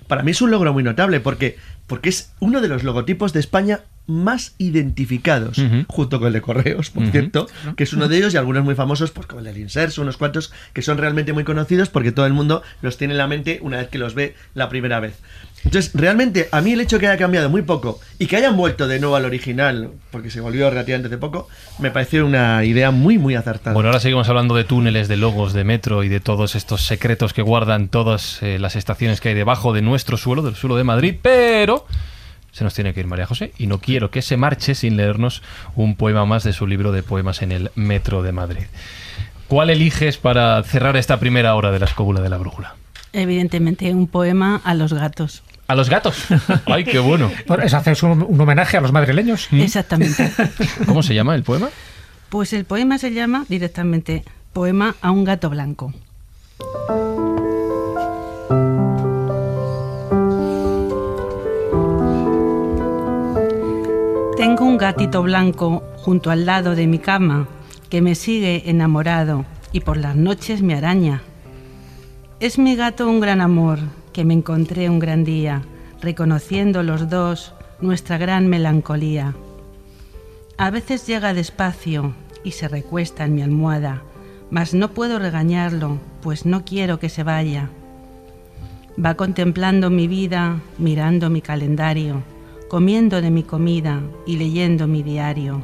[0.06, 1.56] para mí es un logro muy notable porque,
[1.86, 5.58] porque es uno de los logotipos de España más identificados,
[5.88, 8.74] junto con el de Correos, por cierto, que es uno de ellos y algunos muy
[8.74, 12.26] famosos, pues como el del Inserso, unos cuantos que son realmente muy conocidos porque todo
[12.26, 15.14] el mundo los tiene en la mente una vez que los ve la primera vez.
[15.64, 18.56] Entonces, realmente, a mí el hecho de que haya cambiado muy poco y que hayan
[18.56, 21.48] vuelto de nuevo al original, porque se volvió relativamente hace poco,
[21.78, 23.72] me parece una idea muy, muy acertada.
[23.72, 27.32] Bueno, ahora seguimos hablando de túneles, de logos, de metro y de todos estos secretos
[27.32, 30.84] que guardan todas eh, las estaciones que hay debajo de nuestro suelo, del suelo de
[30.84, 31.86] Madrid, pero
[32.52, 35.42] se nos tiene que ir María José y no quiero que se marche sin leernos
[35.74, 38.64] un poema más de su libro de poemas en el metro de Madrid.
[39.48, 42.76] ¿Cuál eliges para cerrar esta primera hora de la escóbula de la brújula?
[43.12, 45.42] Evidentemente, un poema a los gatos.
[45.66, 46.26] ¿A los gatos?
[46.66, 47.30] ¡Ay, qué bueno!
[47.46, 49.48] Pues haces un, un homenaje a los madrileños.
[49.52, 50.30] Exactamente.
[50.86, 51.68] ¿Cómo se llama el poema?
[52.28, 55.92] Pues el poema se llama directamente Poema a un gato blanco.
[64.36, 67.48] Tengo un gatito blanco junto al lado de mi cama
[67.88, 71.22] que me sigue enamorado y por las noches me araña.
[72.40, 73.78] Es mi gato un gran amor
[74.14, 75.62] que me encontré un gran día,
[76.00, 79.34] reconociendo los dos nuestra gran melancolía.
[80.56, 84.02] A veces llega despacio y se recuesta en mi almohada,
[84.50, 87.68] mas no puedo regañarlo, pues no quiero que se vaya.
[89.04, 92.22] Va contemplando mi vida, mirando mi calendario,
[92.68, 95.60] comiendo de mi comida y leyendo mi diario.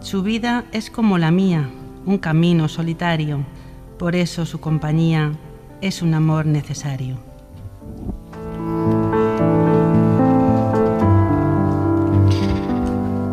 [0.00, 1.70] Su vida es como la mía,
[2.04, 3.40] un camino solitario,
[3.98, 5.32] por eso su compañía
[5.82, 7.18] es un amor necesario.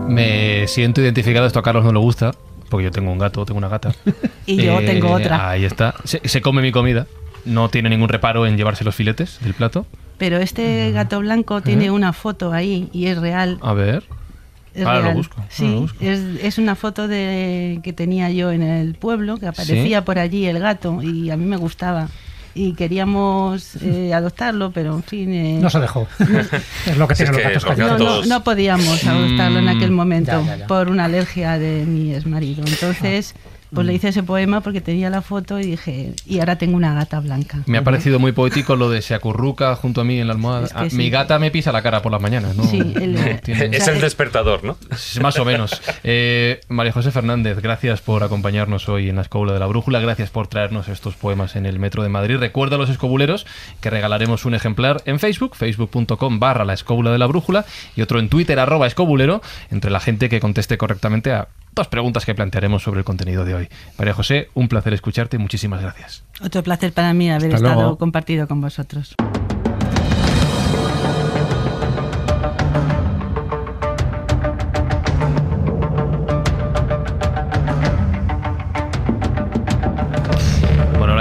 [0.08, 2.32] Me siento identificado, esto a Carlos no le gusta,
[2.70, 3.94] porque yo tengo un gato, tengo una gata.
[4.46, 5.52] Y yo tengo otra.
[5.52, 5.94] Ahí está.
[6.06, 7.06] Se, se come mi comida.
[7.46, 9.86] No tiene ningún reparo en llevarse los filetes del plato.
[10.18, 13.60] Pero este gato blanco tiene una foto ahí y es real.
[13.62, 14.04] A ver.
[14.74, 15.98] Es Ahora lo busco, ahora Sí, lo busco.
[16.04, 20.06] Es, es una foto de que tenía yo en el pueblo, que aparecía Sí.
[20.06, 22.08] por allí el gato y a mí me gustaba.
[22.62, 25.34] Y queríamos eh, adoptarlo, pero en fin.
[25.34, 26.08] eh, No se dejó.
[26.86, 28.00] es lo que tienen los gatos los callados.
[28.00, 30.68] no, no, no podíamos adoptarlo en aquel Mm, momento ya, ya, ya.
[30.68, 32.64] por una alergia de mi exmarido.
[32.68, 33.34] Entonces
[33.74, 36.94] Pues le hice ese poema porque tenía la foto y dije, y ahora tengo una
[36.96, 37.60] gata blanca.
[37.68, 40.66] Me ha parecido muy poético lo de se acurruca junto a mí en la almohada.
[40.66, 40.96] Es que Ah, sí.
[40.96, 42.64] Mi gata me pisa la cara por las mañanas, ¿no?
[42.64, 44.78] Sí, el- No tiene- Es el despertador, ¿no?
[45.22, 45.82] Más o menos.
[46.04, 50.00] Eh, María José Fernández, gracias por acompañarnos hoy en la Escóbula de la Brújula.
[50.00, 52.38] Gracias por traernos estos poemas en el Metro de Madrid.
[52.38, 53.46] Recuerda a los escobuleros
[53.82, 57.66] que regalaremos un ejemplar en Facebook, facebook.com barra la Escóbula de la Brújula
[57.96, 61.48] y otro en Twitter, arroba escobulero, entre la gente que conteste correctamente a
[61.80, 63.70] dos preguntas que plantearemos sobre el contenido de hoy.
[63.98, 66.24] María José, un placer escucharte y muchísimas gracias.
[66.44, 67.98] Otro placer para mí haber Hasta estado luego.
[67.98, 69.16] compartido con vosotros.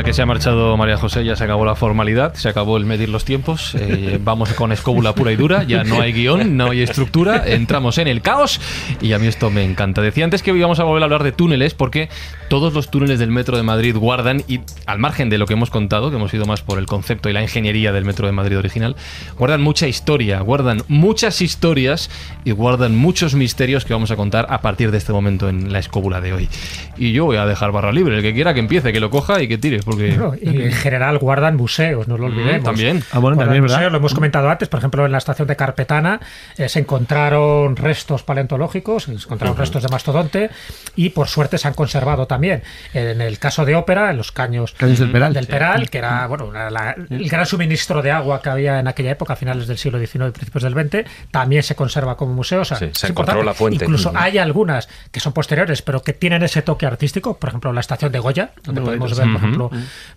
[0.08, 3.10] Que se ha marchado María José, ya se acabó la formalidad, se acabó el medir
[3.10, 3.74] los tiempos.
[3.74, 7.98] eh, vamos con escóbula pura y dura, ya no hay guion, no hay estructura, entramos
[7.98, 8.58] en el caos
[9.02, 10.00] y a mí esto me encanta.
[10.00, 12.08] Decía antes que íbamos a volver a hablar de túneles porque
[12.48, 15.68] todos los túneles del metro de Madrid guardan, y al margen de lo que hemos
[15.68, 18.56] contado, que hemos ido más por el concepto y la ingeniería del metro de Madrid
[18.56, 18.96] original,
[19.36, 22.08] guardan mucha historia, guardan muchas historias
[22.46, 25.80] y guardan muchos misterios que vamos a contar a partir de este momento en la
[25.80, 26.48] escóbula de hoy.
[26.96, 29.42] Y yo voy a dejar barra libre, el que quiera que empiece, que lo coja
[29.42, 29.97] y que tire, porque...
[29.98, 32.64] Bueno, y en general guardan museos, no lo Mm, olvidemos.
[32.64, 33.02] también.
[33.12, 33.76] Ah, bueno, también, ¿verdad?
[33.76, 36.20] museos, lo hemos comentado antes, por ejemplo, en la estación de Carpetana
[36.56, 40.50] eh, se encontraron restos paleontológicos, se encontraron restos de mastodonte
[40.96, 42.62] y por suerte se han conservado también.
[42.94, 45.32] En el caso de Ópera, en los caños, Caños del Peral.
[45.32, 48.88] del Peral, que era bueno, la- la- el gran suministro de agua que había en
[48.88, 52.34] aquella época, a finales del siglo XIX y principios del XX, también se conserva como
[52.34, 52.62] museo.
[52.62, 53.44] o sea, Sí, se encontró importante.
[53.44, 53.84] la fuente.
[53.84, 57.80] Incluso hay algunas que son posteriores, pero que tienen ese toque artístico, por ejemplo, la
[57.80, 59.70] estación de Goya, donde Muy podemos ver, por ejemplo,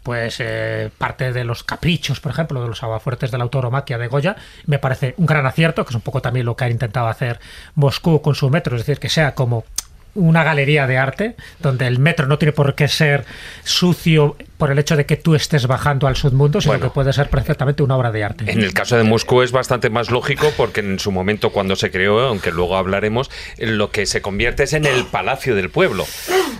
[0.03, 4.07] pues eh, parte de los caprichos, por ejemplo, de los aguafuertes de la autoromaquia de
[4.07, 7.07] Goya, me parece un gran acierto, que es un poco también lo que ha intentado
[7.07, 7.39] hacer
[7.75, 9.65] Moscú con su metro, es decir, que sea como
[10.13, 13.23] una galería de arte, donde el metro no tiene por qué ser
[13.63, 16.85] sucio por el hecho de que tú estés bajando al submundo, sino Bueno.
[16.87, 18.51] que puede ser perfectamente una obra de arte.
[18.51, 21.91] En el caso de Moscú es bastante más lógico porque en su momento cuando se
[21.91, 26.05] creó, aunque luego hablaremos, lo que se convierte es en el palacio del pueblo.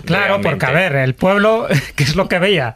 [0.05, 0.49] Claro, Realmente.
[0.49, 2.73] porque a ver, el pueblo, ¿qué es lo que veía?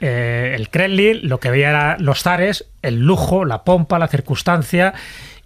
[0.00, 4.92] Eh, el Kremlin, lo que veía era los zares, el lujo, la pompa, la circunstancia.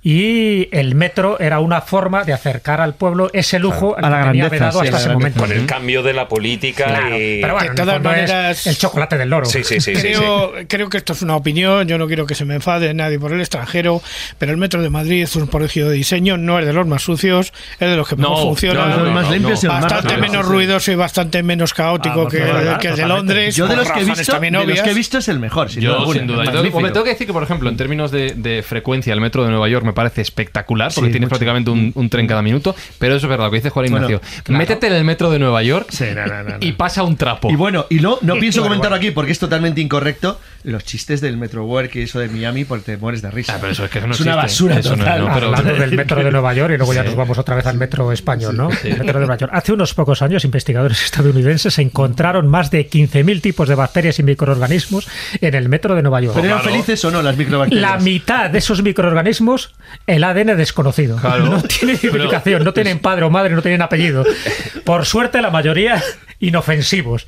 [0.02, 4.24] Y el metro era una forma de acercar al pueblo ese lujo A la que
[4.28, 5.40] tenía grandeza, vedado sí, hasta ese momento.
[5.40, 7.40] Con el cambio de la política Claro, y...
[7.42, 9.44] pero bueno, De el todas es maneras- el chocolate del loro.
[9.46, 10.00] Sí, sí, sí, sí, sí.
[10.14, 13.18] creo, creo que esto es una opinión, yo no quiero que se me enfade nadie
[13.18, 14.00] por el extranjero,
[14.38, 17.02] pero el metro de Madrid es un prodigio de diseño, no es de los más
[17.02, 20.46] sucios, es de los que No, mejor funciona, no, no, no, más limpios bastante menos
[20.46, 23.06] ruidoso y bastante menos caótico Ah, que, verdad, que el de.
[23.06, 23.54] Londres.
[23.56, 25.82] Yo de los que he visto, de los que he visto es el mejor, sin
[25.82, 26.42] Yo, duda alguna, sin duda.
[26.44, 29.44] el me tengo que decir que, por ejemplo, en términos de, de frecuencia, el metro
[29.44, 31.30] de Nueva York me parece espectacular, porque Sí, tienes mucho.
[31.30, 32.74] prácticamente un, un tren cada minuto.
[32.98, 34.20] Pero eso es verdad, lo que dice Juan Bueno, Ignacio.
[34.44, 34.58] claro.
[34.58, 36.56] Métete en el metro de Nueva York Sí, no, no, no, no.
[36.60, 37.50] y pasa un trapo.
[37.50, 39.06] Y bueno, y no, no pienso Bueno, comentarlo bueno.
[39.06, 40.40] aquí porque es totalmente incorrecto.
[40.62, 43.54] Los chistes del Metro Work y eso de Miami, porque te mueres de risa.
[43.54, 45.20] Ah, pero eso es que eso no una basura Eso total.
[45.26, 47.66] no, pero- Hablando del metro de Nueva York y luego ya nos vamos otra vez
[47.66, 48.68] al metro español, ¿no?
[48.84, 49.50] El metro de Nueva York.
[49.54, 55.08] Hace unos pocos años, investigadores estadounidenses encontraron más de 15.000 tipos de bacterias y microorganismos
[55.40, 56.34] en el metro de Nueva York.
[56.36, 57.90] ¿Pero eran felices o no las microbacterias?
[57.90, 59.72] La mitad de esos microorganismos,
[60.06, 61.16] el ADN desconocido.
[61.16, 61.46] Claro.
[61.46, 64.24] No tiene identificación, no tienen padre o madre, no tienen apellido.
[64.84, 66.02] Por suerte, la mayoría
[66.40, 67.26] inofensivos.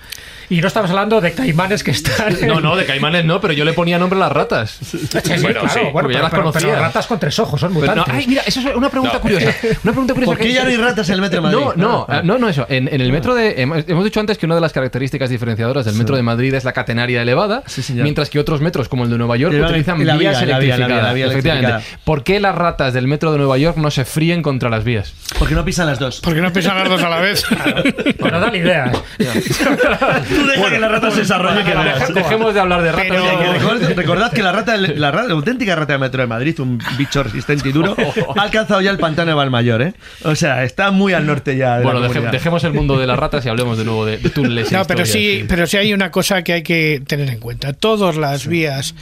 [0.48, 2.36] Y no estamos hablando de caimanes que están.
[2.36, 4.70] en- No, no, de caimanes no, pero yo le ponía nombre a las ratas.
[4.82, 5.08] Sí, sí,
[5.40, 8.04] Bueno, claro, sí, bueno, ya las pero- ratas con tres ojos, son no, mutantes.
[8.12, 9.20] ay, mira, eso es una pregunta No.
[9.20, 9.46] curiosa.
[9.62, 11.58] Una pregunta curiosa ¿Por qué que- ya no hay ratas en el Metro de Madrid?
[11.58, 12.66] No, no, Ah, no, no eso.
[12.68, 13.62] En, en el metro de.
[13.62, 16.72] Hemos, dicho antes que una de las características diferenciadoras del metro de Madrid es la
[16.72, 18.02] catenaria elevada, Sí, señor.
[18.02, 21.16] mientras que otros metros, como el de Nueva York, utilizan vías electrificadas.
[21.16, 21.84] Efectivamente.
[22.04, 25.14] ¿Por qué las ratas del metro de Nueva York no se fríen contra las vías?
[25.38, 26.20] Porque no pisan las dos.
[26.22, 27.44] Porque no piensan las dos a la vez.
[28.18, 28.92] Pero dale ideas.
[29.16, 31.72] Tú deja que la rata se desarrolle que.
[31.74, 33.06] Deje- Dejemos de hablar de ratas.
[33.08, 36.20] Pero- y- Que record- Recordad que la rata, la, rata- la auténtica rata del metro
[36.20, 37.96] de Madrid, un bicho resistente y duro,
[38.36, 39.94] ha alcanzado ya el pantano de Valmayor, ¿eh?
[40.24, 41.78] O sea, está muy al norte ya.
[41.78, 44.18] De Bueno, la deje- dejemos el mundo de las ratas y hablemos de nuevo de,
[44.18, 44.70] de túneles.
[44.70, 47.72] y No, pero sí, pero sí hay una cosa que hay que tener en cuenta.
[47.72, 48.94] Todas las vías,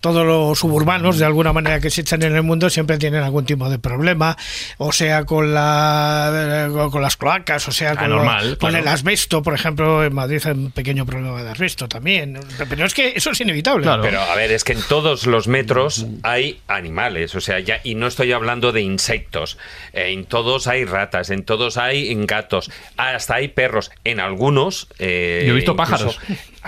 [0.00, 3.44] todos los suburbanos, de alguna manera que se echan en el mundo, siempre tienen algún
[3.44, 4.36] tipo de problema,
[4.78, 8.78] o sea, con la con las cloacas, o sea, con, lo- con claro.
[8.78, 12.38] el asbesto, por ejemplo, en Madrid hay un pequeño problema de asbesto también.
[12.68, 13.82] Pero es que eso es inevitable.
[13.82, 14.02] Claro.
[14.02, 17.94] Pero a ver, es que en todos los metros hay animales, o sea, ya y
[17.94, 19.58] no estoy hablando de insectos.
[19.92, 23.90] Eh, en todos hay ratas, en todos hay gatos, hasta hay perros.
[24.04, 26.18] En algunos, eh, Yo he visto incluso pájaros.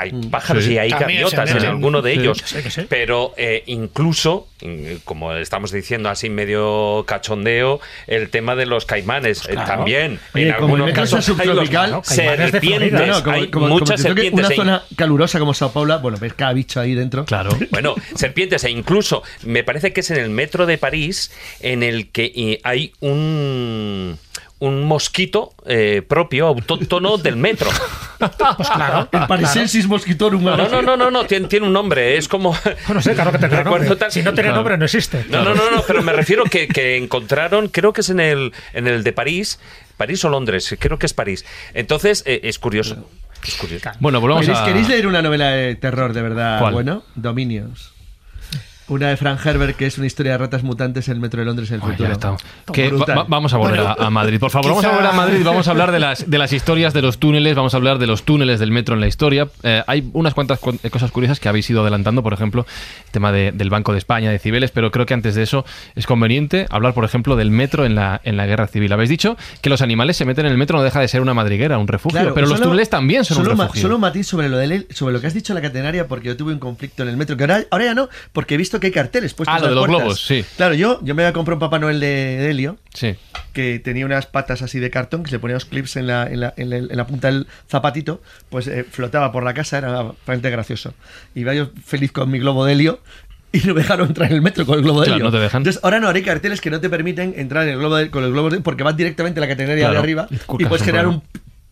[0.01, 0.75] Hay pájaros Sí.
[0.75, 2.41] y hay También gaviotas en alguno de Sí, ellos.
[2.43, 2.87] que sí, que sí.
[2.89, 9.45] Pero eh, incluso, mm, como estamos diciendo así medio cachondeo el tema de los caimanes.
[9.47, 9.67] Eh, claro.
[9.69, 10.21] también.
[10.35, 12.91] Oye, en como algunos casos hay los de serpientes.
[12.91, 13.07] Florida.
[13.07, 14.39] No, no, como, hay como- como muchas toque serpientes.
[14.47, 17.25] Una e- zona calurosa como Sao Paulo, bueno, ves cada bicho ahí dentro.
[17.25, 17.51] Claro.
[17.71, 21.31] Bueno, serpientes e incluso me parece que es en el metro de París
[21.61, 24.19] en el que eh, hay un
[24.61, 27.71] un mosquito eh, propio, autóctono del metro.
[28.57, 29.09] Pues claro.
[29.13, 30.43] El Parisensis mosquitorum.
[30.43, 32.57] No, no, no, no, no, tiene, tiene un nombre, es como...
[32.89, 33.95] No sé, claro que tendrá nombre.
[33.97, 35.25] tal- Si no tiene nombre, no existe.
[35.31, 38.53] No, no, no, no, pero me refiero que, que encontraron, creo que es en el,
[38.73, 39.61] en el de París,
[39.97, 41.45] París o Londres, creo que es París.
[41.75, 43.09] Entonces, eh, es curioso.
[43.47, 43.89] Es curioso.
[44.01, 44.65] Bueno, volvamos ¿Queréis, a...
[44.65, 46.73] queréis leer una novela de terror de verdad ¿Cuál?
[46.73, 47.05] bueno?
[47.15, 47.93] Dominios.
[48.89, 51.47] Una de Frank Herbert que es una historia de ratas mutantes en el metro de
[51.47, 52.09] Londres en el futuro.
[52.09, 52.37] ya está.
[52.73, 53.19] Que Brutal.
[53.19, 54.39] va- va- vamos a volver Bueno, a, a Madrid.
[54.41, 55.43] Por favor, vamos a volver a Madrid.
[55.45, 57.55] Vamos a hablar de las, de las historias de los túneles.
[57.55, 59.49] Vamos a hablar de los túneles del metro en la historia.
[59.63, 62.23] Eh, hay unas cuantas cu- cosas curiosas que habéis ido adelantando.
[62.23, 62.67] Por ejemplo,
[63.07, 64.71] el tema de- del Banco de España, de Cibeles.
[64.71, 68.21] Pero creo que antes de eso es conveniente hablar, por ejemplo, del metro en la,
[68.25, 68.93] en la guerra civil.
[68.93, 71.35] Habéis dicho que los animales se meten en el metro, no deja de ser una
[71.35, 72.19] madriguera, un refugio.
[72.21, 73.83] Claro, pero los túneles también son solo un ma- refugio.
[73.83, 76.37] Solo un matiz sobre lo, de, sobre lo que has dicho la catenaria, porque yo
[76.37, 78.89] tuve un conflicto en el metro, que ahora, ahora ya no, porque he visto que
[78.89, 80.05] hay carteles puestos Ah, lo en de las los puertas.
[80.05, 80.45] globos, sí.
[80.57, 83.15] Claro, yo, yo me había comprado un Papá Noel de, de Helio, Sí.
[83.53, 86.27] que tenía unas patas así de cartón, que se le ponía los clips en la,
[86.27, 89.79] en la, en la- en la punta del zapatito, pues eh, flotaba por la casa,
[89.79, 90.95] era bastante gracioso.
[91.35, 93.01] Iba yo feliz con mi globo de helio
[93.51, 95.31] y no me dejaron entrar en el metro con el globo de Claro, helio.
[95.31, 95.61] no te dejan.
[95.63, 98.23] Entonces, ahora no, hay carteles que no te permiten entrar en el globo de- con
[98.25, 99.95] el globo de porque vas directamente a la catenaria Claro.
[99.95, 101.23] de arriba Y cucas puedes generar un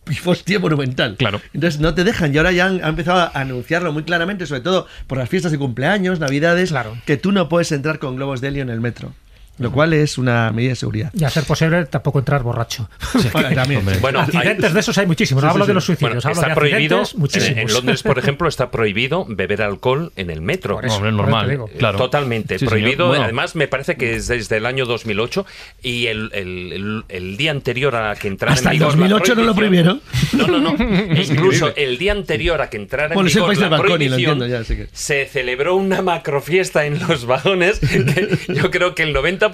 [0.07, 1.15] pifostie monumental.
[1.17, 1.41] Claro.
[1.53, 4.61] Entonces no te dejan y ahora ya han, han empezado a anunciarlo muy claramente, sobre
[4.61, 6.97] todo por las fiestas de cumpleaños, navidades, Claro.
[7.05, 9.13] que tú no puedes entrar con globos de helio en el metro.
[9.59, 11.11] Lo cual es una medida de seguridad.
[11.13, 12.89] Y a ser posible, tampoco entrar borracho.
[13.33, 13.81] Bueno, también.
[14.01, 15.43] Bueno, hay- accidentes de esos hay muchísimos.
[15.43, 15.75] No Sí, hablo sí, de sí.
[15.75, 16.97] los suicidios, Bueno, hablo está de prohibido.
[17.01, 17.57] accidentes En, muchísimos.
[17.71, 20.79] en Londres, por ejemplo, está prohibido beber alcohol en el metro.
[20.81, 21.59] Eso, por eso normal.
[21.77, 21.97] Claro.
[21.97, 23.07] Totalmente Sí, prohibido.
[23.07, 23.23] Bueno.
[23.23, 25.45] Además, me parece que es desde el año 2008
[25.81, 29.07] y el, el- el- el día anterior a que entrara Hasta en el vigor la
[29.07, 30.01] 2008 no lo prohibieron.
[30.33, 30.75] No, no, no.
[31.15, 33.71] Incluso el día anterior a que entrara Bueno, en es el vigor país la del
[33.79, 37.79] balcón y lo prohibición, entiendo ya, sí que- se celebró una macrofiesta en los vagones.
[37.79, 39.46] que yo creo que el 90%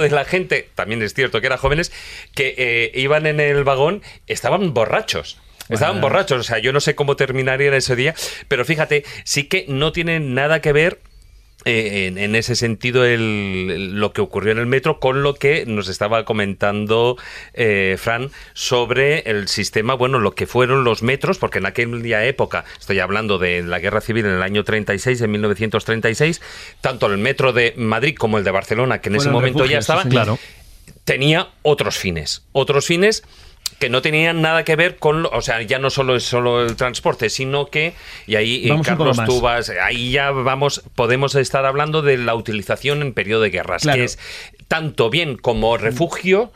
[0.00, 1.92] de la gente, también es cierto que eran jóvenes,
[2.34, 5.38] que eh, iban en el vagón, estaban borrachos.
[5.68, 8.14] Estaban borrachos, o sea, yo no sé cómo terminarían ese día,
[8.46, 11.00] pero fíjate, sí que no tiene nada que ver
[11.66, 13.20] eh, en, en ese sentido el,
[13.70, 17.18] el- lo que ocurrió en el metro con lo que nos estaba comentando
[17.52, 22.64] eh, Fran sobre el sistema, bueno, lo que fueron los metros, porque en aquella época,
[22.80, 26.40] estoy hablando de la guerra civil en el año 36, en 1936,
[26.80, 29.84] tanto el metro de Madrid como el de Barcelona, que en ese momento ya refugios,
[29.84, 30.14] sí, estaba, señor.
[30.24, 30.38] Claro.
[31.04, 32.44] tenía otros fines.
[32.52, 33.22] Otros fines
[33.78, 36.76] que no tenían nada que ver con, o sea, ya no solo es solo el
[36.76, 37.92] transporte, sino que,
[38.26, 43.02] y ahí Vamos Carlos tú vas, ahí ya vamos, podemos estar hablando de la utilización
[43.02, 43.98] en periodo de guerras, Claro.
[43.98, 44.18] que es
[44.68, 46.52] tanto bien como refugio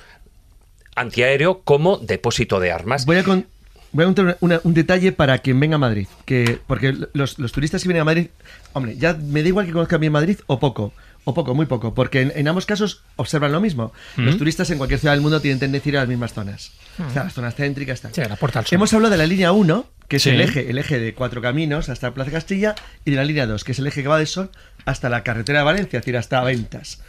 [0.97, 3.07] antiaéreo como depósito de armas.
[3.07, 3.47] Voy a, con-
[3.93, 6.07] voy a contar una- una- un detalle para quien venga a Madrid.
[6.25, 8.29] Que, porque los, los turistas que vienen a Madrid,
[8.73, 10.93] hombre, ya me da igual que conozcan bien Madrid o poco.
[11.25, 11.95] O poco, muy poco.
[11.95, 13.93] Porque en, en ambos casos observan lo mismo.
[14.17, 16.73] Los turistas en cualquier ciudad del mundo tienen tendencia a ir a las mismas zonas.
[17.07, 18.01] O sea, las zonas céntricas.
[18.01, 18.15] Tal.
[18.15, 18.65] Sí, la Puerta.
[18.71, 20.31] Hemos hablado de la línea 1, que es Sí.
[20.31, 22.75] el eje, el eje de cuatro caminos hasta Plaza Castilla,
[23.05, 24.51] y de la línea 2, que es el eje que va del Sol
[24.87, 27.01] hasta la carretera de Valencia, es decir, hasta Ventas.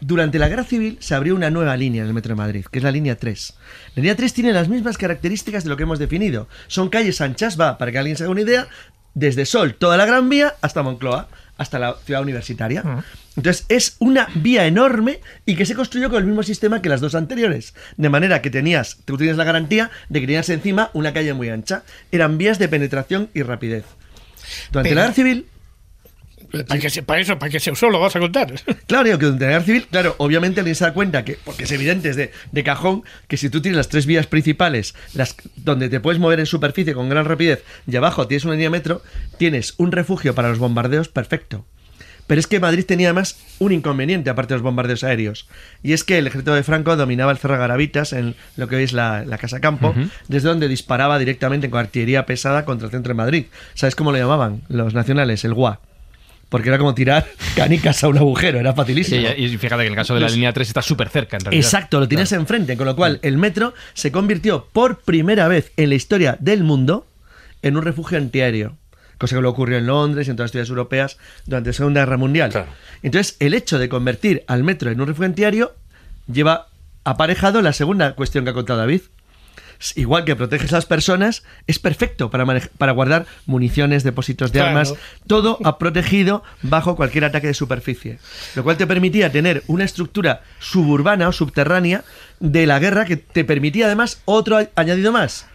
[0.00, 2.78] Durante la Guerra Civil se abrió una nueva línea en el Metro de Madrid, que
[2.78, 3.54] es la línea 3.
[3.96, 6.48] La línea 3 tiene las mismas características de lo que hemos definido.
[6.68, 8.68] Son calles anchas, va, para que alguien se haga una idea,
[9.14, 13.04] desde Sol, toda la Gran Vía, hasta Moncloa, hasta la ciudad universitaria.
[13.38, 17.00] Entonces es una vía enorme y que se construyó con el mismo sistema que las
[17.00, 17.72] dos anteriores.
[17.96, 21.48] De manera que tenías, tú tienes la garantía de que tenías encima una calle muy
[21.48, 21.84] ancha.
[22.10, 23.84] Eran vías de penetración y rapidez.
[24.72, 25.46] Durante Pero- la Guerra Civil
[26.66, 28.52] Para, que se, para eso, para que se usó, lo vas a contar.
[28.88, 31.62] Claro, digo que durante la guerra civil, claro, obviamente alguien se da cuenta que, porque
[31.64, 35.36] es evidente, es de, de cajón, que si tú tienes las tres vías principales, las
[35.56, 38.70] donde te puedes mover en superficie con gran rapidez, y abajo tienes una línea de
[38.78, 39.02] metro,
[39.36, 41.64] tienes un refugio para los bombardeos perfecto.
[42.28, 45.48] Pero es que Madrid tenía además un inconveniente, aparte de los bombardeos aéreos.
[45.82, 48.84] Y es que el ejército de Franco dominaba el Cerro Garavitas, en lo que hoy
[48.84, 49.94] es la, la Casa Campo,
[50.28, 53.46] desde donde disparaba directamente con artillería pesada contra el centro de Madrid.
[53.74, 55.44] ¿Sabes cómo lo llamaban los nacionales?
[55.44, 55.80] El GUA.
[56.50, 57.26] Porque era como tirar
[57.56, 59.28] canicas a un agujero, era Sí, facilísimo.
[59.36, 61.44] y fíjate que en el caso de la Los- línea 3 está súper cerca, en
[61.44, 61.64] realidad.
[61.64, 65.88] Exacto, lo tienes enfrente, con lo cual el metro se convirtió por primera vez en
[65.90, 67.06] la historia del mundo
[67.62, 68.76] en un refugio antiaéreo.
[69.18, 72.00] Cosa que lo ocurrió en Londres y en todas las ciudades europeas durante la Segunda
[72.02, 72.50] Guerra Mundial.
[72.50, 72.68] Claro.
[73.02, 75.74] Entonces, el hecho de convertir al metro en un refugio antiaéreo
[76.32, 76.68] lleva
[77.04, 79.00] aparejado la segunda cuestión que ha contado David.
[79.94, 82.44] igual que proteges a las personas, es perfecto para,
[82.78, 84.70] para guardar municiones, depósitos de Claro.
[84.70, 84.94] armas,
[85.28, 88.18] todo ha protegido bajo cualquier ataque de superficie.
[88.56, 92.02] Lo cual te permitía tener una estructura suburbana o subterránea
[92.40, 95.46] de la guerra que te permitía además otro añadido más.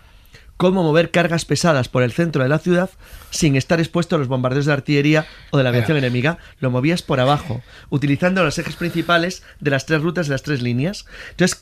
[0.57, 2.89] Cómo mover cargas pesadas por el centro de la ciudad
[3.31, 6.37] sin estar expuesto a los bombardeos de artillería o de la aviación enemiga.
[6.59, 10.61] Lo movías por abajo, utilizando los ejes principales de las tres rutas de las tres
[10.61, 11.05] líneas.
[11.31, 11.61] Entonces,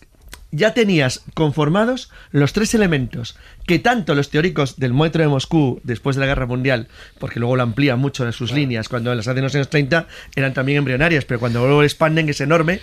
[0.52, 6.16] ya tenías conformados los tres elementos que tanto los teóricos del metro de Moscú después
[6.16, 6.88] de la Guerra Mundial,
[7.20, 10.08] porque luego lo amplían mucho de sus líneas, cuando las hacen en los años 30
[10.36, 12.82] eran también embrionarias, pero cuando luego expanden es enorme,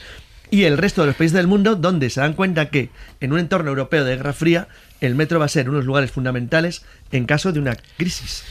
[0.50, 2.88] y el resto de los países del mundo donde se dan cuenta que
[3.20, 4.68] en un entorno europeo de Guerra Fría
[5.00, 8.44] el metro va a ser unos lugares fundamentales en caso de una crisis.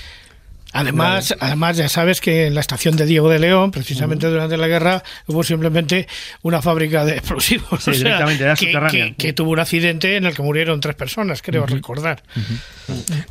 [0.74, 4.68] Además, además, ya sabes que en la estación de Diego de León, precisamente durante la
[4.68, 6.08] guerra, hubo simplemente
[6.42, 7.82] una fábrica de explosivos.
[7.84, 9.06] Sí, directamente, era que, subterránea.
[9.08, 12.22] que- que tuvo un accidente en el que murieron tres personas, creo recordar.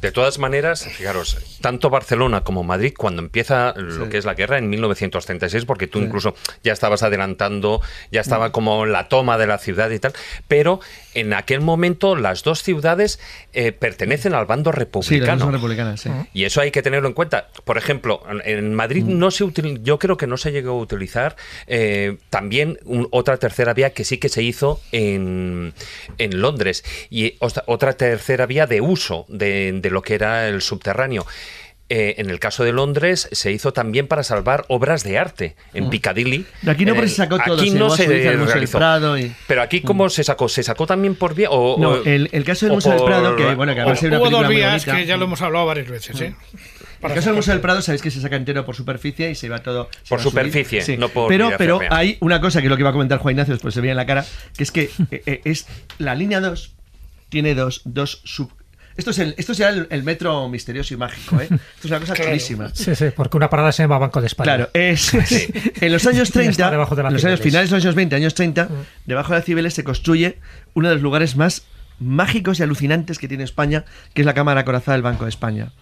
[0.01, 4.57] De todas maneras, fijaros, tanto Barcelona como Madrid, cuando empieza lo que es la guerra
[4.59, 6.35] en 1936, porque tú incluso
[6.65, 10.15] ya estabas adelantando, ya estaba como la toma de la ciudad y tal,
[10.49, 10.81] pero
[11.17, 13.19] en aquel momento las dos ciudades
[13.53, 15.41] eh, pertenecen al bando Sí, republicano.
[15.45, 16.11] son republicanas, sí.
[16.35, 17.49] Y eso hay que tenerlo en cuenta.
[17.65, 21.37] Por ejemplo, en Madrid no se util- yo creo que no se llegó a utilizar
[21.67, 25.73] eh, también un- otra tercera vía que sí que se hizo en,
[26.19, 30.61] en Londres y otra, otra tercera vía de uso de, de lo que era el
[30.63, 31.27] subterráneo.
[31.89, 35.89] Eh, en el caso de Londres se hizo también para salvar obras de arte en
[35.89, 36.45] Piccadilly.
[36.63, 38.79] De aquí no el- se sacó todo, Aquí no a se realizó.
[38.79, 42.05] Prado y- Pero aquí cómo se sacó, se sacó también por vía o No, o-
[42.05, 44.49] el, el caso del Museo del Prado, que bueno, que además hay una Hubo dos
[44.49, 46.21] vías que ya lo hemos hablado varias veces.
[46.21, 46.35] ¿eh?
[47.03, 49.49] El caso del Museo del Prado, sabéis que se saca entero por superficie y se
[49.49, 49.89] va todo.
[50.03, 52.77] se Por va a superficie, no por Pero, pero hay una cosa que es lo
[52.77, 54.25] que iba a comentar Juan Ignacio, después se veía en la cara,
[54.57, 55.69] que es que eh, eh, es
[55.99, 56.73] la línea 2
[57.29, 58.51] tiene dos, dos sub.
[58.97, 61.45] Esto es, el, esto es ya el, el metro misterioso y mágico, ¿eh?
[61.45, 62.71] Esto es una cosa chulísima.
[62.73, 64.57] Sí, sí, porque una parada se llama Banco de España.
[64.57, 65.13] Claro, es,
[65.81, 67.85] en los años Y está 30, debajo de la en los años finales de los
[67.85, 68.69] años 20, años 30,
[69.05, 70.39] debajo de la Cibeles se construye
[70.75, 71.65] uno de los lugares más
[71.99, 75.73] mágicos y alucinantes que tiene España, que es la Cámara Corazada del Banco de España,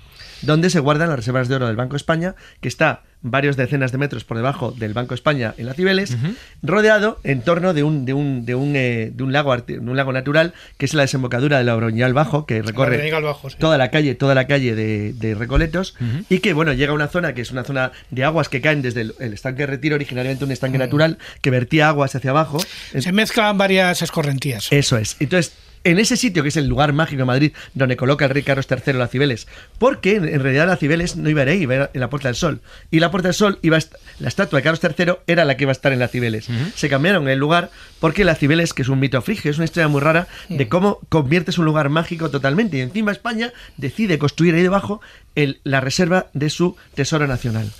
[0.46, 3.90] donde se guardan las reservas de oro del Banco de España, que está varios decenas
[3.90, 6.14] de metros por debajo del Banco de España en la Cibeles,
[6.62, 9.90] rodeado en torno de un, de un, de un, eh, de un lago, arti- de
[9.90, 13.56] un lago natural, que es la desembocadura del Oroñal Bajo, que recorre Oroñal Bajo, sí.
[13.58, 15.96] toda la calle, toda la calle de, de Recoletos,
[16.28, 18.82] y que bueno, llega a una zona que es una zona de aguas que caen
[18.82, 22.58] desde el, el estanque de retiro, originalmente un estanque natural, que vertía aguas hacia abajo.
[22.98, 24.70] Se mezclan varias escorrentías.
[24.70, 25.16] Eso es.
[25.18, 25.54] Entonces,
[25.84, 28.66] en ese sitio, que es el lugar mágico de Madrid, donde coloca el rey Carlos
[28.70, 29.46] III la Cibeles,
[29.78, 32.10] porque en, realidad la Cibeles no iba a ir ahí, iba a ir en la
[32.10, 32.60] Puerta del Sol.
[32.90, 33.80] Y la Puerta del Sol iba a
[34.18, 36.48] la estatua de Carlos III era la que iba a estar en la Cibeles.
[36.74, 37.70] Se cambiaron el lugar
[38.00, 41.00] porque la Cibeles, que es un mito frigio, es una historia muy rara de cómo
[41.08, 42.78] conviertes un lugar mágico totalmente.
[42.78, 45.00] Y encima España decide construir ahí debajo
[45.34, 47.70] el- la reserva de su tesoro nacional.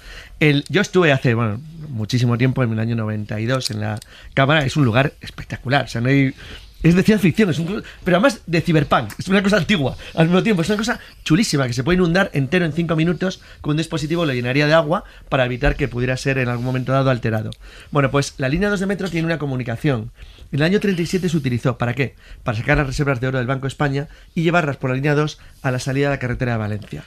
[0.41, 3.99] El, yo estuve hace bueno, muchísimo tiempo, en el año 92, en la
[4.35, 4.65] Cámara.
[4.67, 5.85] Es un lugar espectacular.
[5.85, 6.35] O sea, no hay.
[6.85, 9.13] Es de ciencia ficción, es un- pero además de cyberpunk.
[9.19, 10.61] Es una cosa antigua al mismo tiempo.
[10.63, 14.27] Es una cosa chulísima que se puede inundar entero en cinco minutos con un dispositivo
[14.27, 17.51] lo llenaría de agua para evitar que pudiera ser en algún momento dado alterado.
[17.91, 20.11] Bueno, pues la línea 2 de metro tiene una comunicación.
[20.53, 21.79] En el año 37 se utilizó.
[21.79, 22.17] ¿Para qué?
[22.43, 25.15] Para sacar las reservas de oro del Banco de España y llevarlas por la línea
[25.15, 27.03] 2 a la salida de la carretera de Valencia.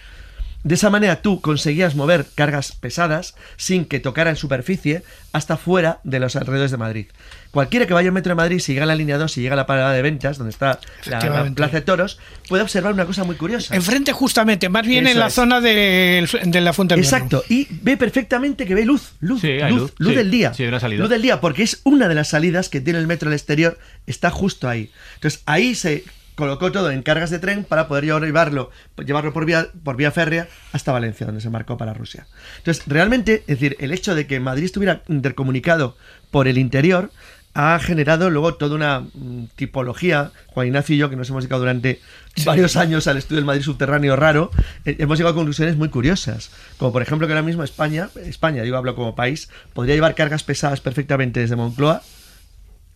[0.64, 6.00] De esa manera tú conseguías mover cargas pesadas sin que tocara en superficie hasta fuera
[6.04, 7.06] de los alrededores de Madrid.
[7.52, 9.54] Cualquiera que vaya al metro de Madrid, si llega a la línea 2, si llega
[9.54, 12.20] a la parada de ventas, donde está la, plaza de toros,
[12.50, 13.76] puede observar una cosa muy curiosa.
[13.76, 15.34] Enfrente justamente, más bien Eso en la es.
[15.34, 17.04] zona del- de, la Fuente del.
[17.04, 20.16] Exacto, y ve perfectamente que ve luz, luz, Sí, hay luz, luz, sí.
[20.16, 20.54] del día.
[20.54, 21.00] Sí, una salida.
[21.02, 23.78] Luz del día, porque es una de las salidas que tiene el metro al exterior,
[24.06, 24.92] está justo ahí.
[25.16, 26.04] Entonces ahí se
[26.38, 28.70] colocó todo en cargas de tren para poder llevarlo,
[29.04, 32.28] llevarlo por vía, por vía férrea hasta Valencia, donde se embarcó para Rusia.
[32.60, 35.98] Entonces, realmente, es decir, el hecho de que Madrid estuviera intercomunicado
[36.30, 37.12] por el interior
[37.56, 41.62] ha generado luego toda una mm, tipología, Juan Ignacio y yo, que nos hemos dedicado
[41.62, 42.00] durante
[42.46, 44.52] varios años al estudio del Madrid subterráneo raro,
[44.86, 46.52] eh, hemos llegado a conclusiones muy curiosas.
[46.78, 50.44] Como por ejemplo que ahora mismo España, España, digo, hablo como país, podría llevar cargas
[50.44, 52.04] pesadas perfectamente desde Moncloa,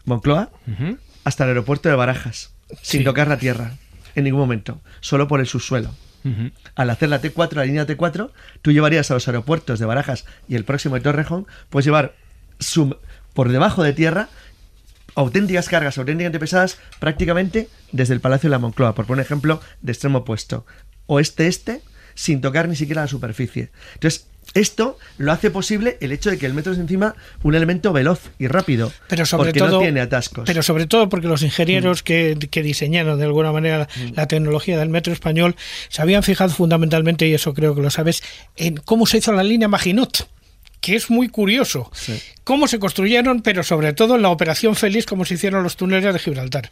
[0.05, 0.51] Moncloa
[1.23, 2.50] hasta el aeropuerto de Barajas,
[2.81, 3.03] sin Sí.
[3.03, 3.73] tocar la tierra,
[4.15, 5.93] en ningún momento, solo por el subsuelo.
[6.75, 8.29] Al hacer la T4, la línea T4,
[8.61, 12.13] tú llevarías a los aeropuertos de Barajas y el próximo de Torrejón, puedes llevar
[13.33, 14.29] por debajo de tierra
[15.15, 19.61] auténticas cargas auténticamente pesadas prácticamente desde el Palacio de la Moncloa, por poner un ejemplo
[19.81, 20.65] de extremo opuesto.
[21.07, 21.81] Oeste-este,
[22.13, 23.71] sin tocar ni siquiera la superficie.
[23.95, 27.93] Entonces, esto lo hace posible el hecho de que el metro es encima un elemento
[27.93, 28.91] veloz y rápido.
[29.07, 30.43] Pero sobre porque todo, no tiene atascos.
[30.45, 34.89] Pero sobre todo porque los ingenieros que, que diseñaron de alguna manera la tecnología del
[34.89, 35.55] metro español
[35.89, 38.23] se habían fijado fundamentalmente, y eso creo que lo sabes,
[38.57, 40.27] en cómo se hizo la línea Maginot
[40.81, 41.91] que es muy curioso.
[42.43, 46.11] Cómo se construyeron, pero sobre todo en la Operación Feliz, cómo se hicieron los túneles
[46.11, 46.71] de Gibraltar.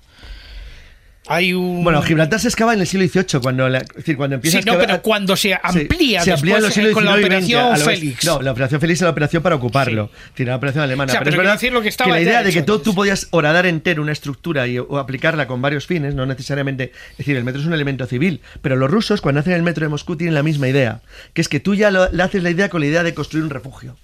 [1.31, 1.83] Hay un...
[1.83, 4.63] Bueno, Gibraltar se excava en el siglo XVIII, cuando, la- es decir, cuando empieza Sí,
[4.65, 7.15] no, a excavar- pero cuando se amplía se amplía en los después, eh, con la
[7.15, 8.25] Operación XX, Félix.
[8.25, 10.09] No, la operación Félix es la operación para ocuparlo.
[10.33, 11.11] Tiene la operación alemana.
[11.11, 12.63] O sea, pero, pero es quiero verdad decir lo que estaba la idea de que
[12.63, 16.93] tú, podías horadar entero una estructura y, o aplicarla con varios fines, no necesariamente.
[17.11, 19.85] Es decir, el metro es un elemento civil, pero los rusos, cuando hacen el metro
[19.85, 21.01] de Moscú, tienen la misma idea,
[21.33, 23.43] que es que tú ya lo- le haces la idea con la idea de construir
[23.43, 23.95] un refugio.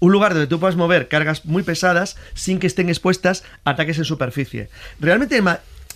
[0.00, 3.96] Un lugar donde tú puedas mover cargas muy pesadas sin que estén expuestas a ataques
[3.96, 4.68] en superficie.
[5.00, 5.40] Realmente,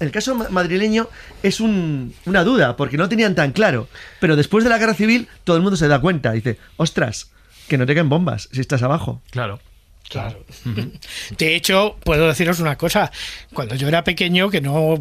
[0.00, 1.08] el caso ma- madrileño
[1.42, 3.88] es un- una duda, porque no tenían tan claro.
[4.20, 6.32] Pero después de la guerra civil, todo el mundo se da cuenta.
[6.32, 7.30] Dice, ostras,
[7.68, 9.20] que no te caen bombas si estás abajo.
[9.30, 9.60] Claro.
[10.08, 10.44] Claro.
[11.36, 13.10] De hecho, puedo deciros una cosa.
[13.52, 14.98] Cuando yo era pequeño, que no.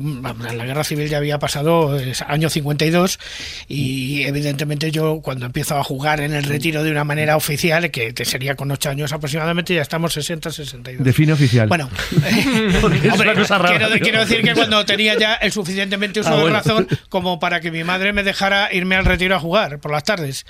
[0.53, 3.19] La guerra civil ya había pasado, es año 52,
[3.67, 8.13] y evidentemente yo, cuando empiezo a jugar en el retiro de una manera oficial, que
[8.25, 11.05] sería con 8 años aproximadamente, ya estamos 60, 62.
[11.05, 11.67] Define oficial.
[11.67, 11.89] Bueno,
[12.81, 13.77] Porque es Hombre, una cosa rara.
[13.77, 17.61] quiero, quiero decir que cuando tenía ya el suficientemente uso Ah, de razón como para
[17.61, 20.45] que mi madre me dejara irme al retiro a jugar por las tardes.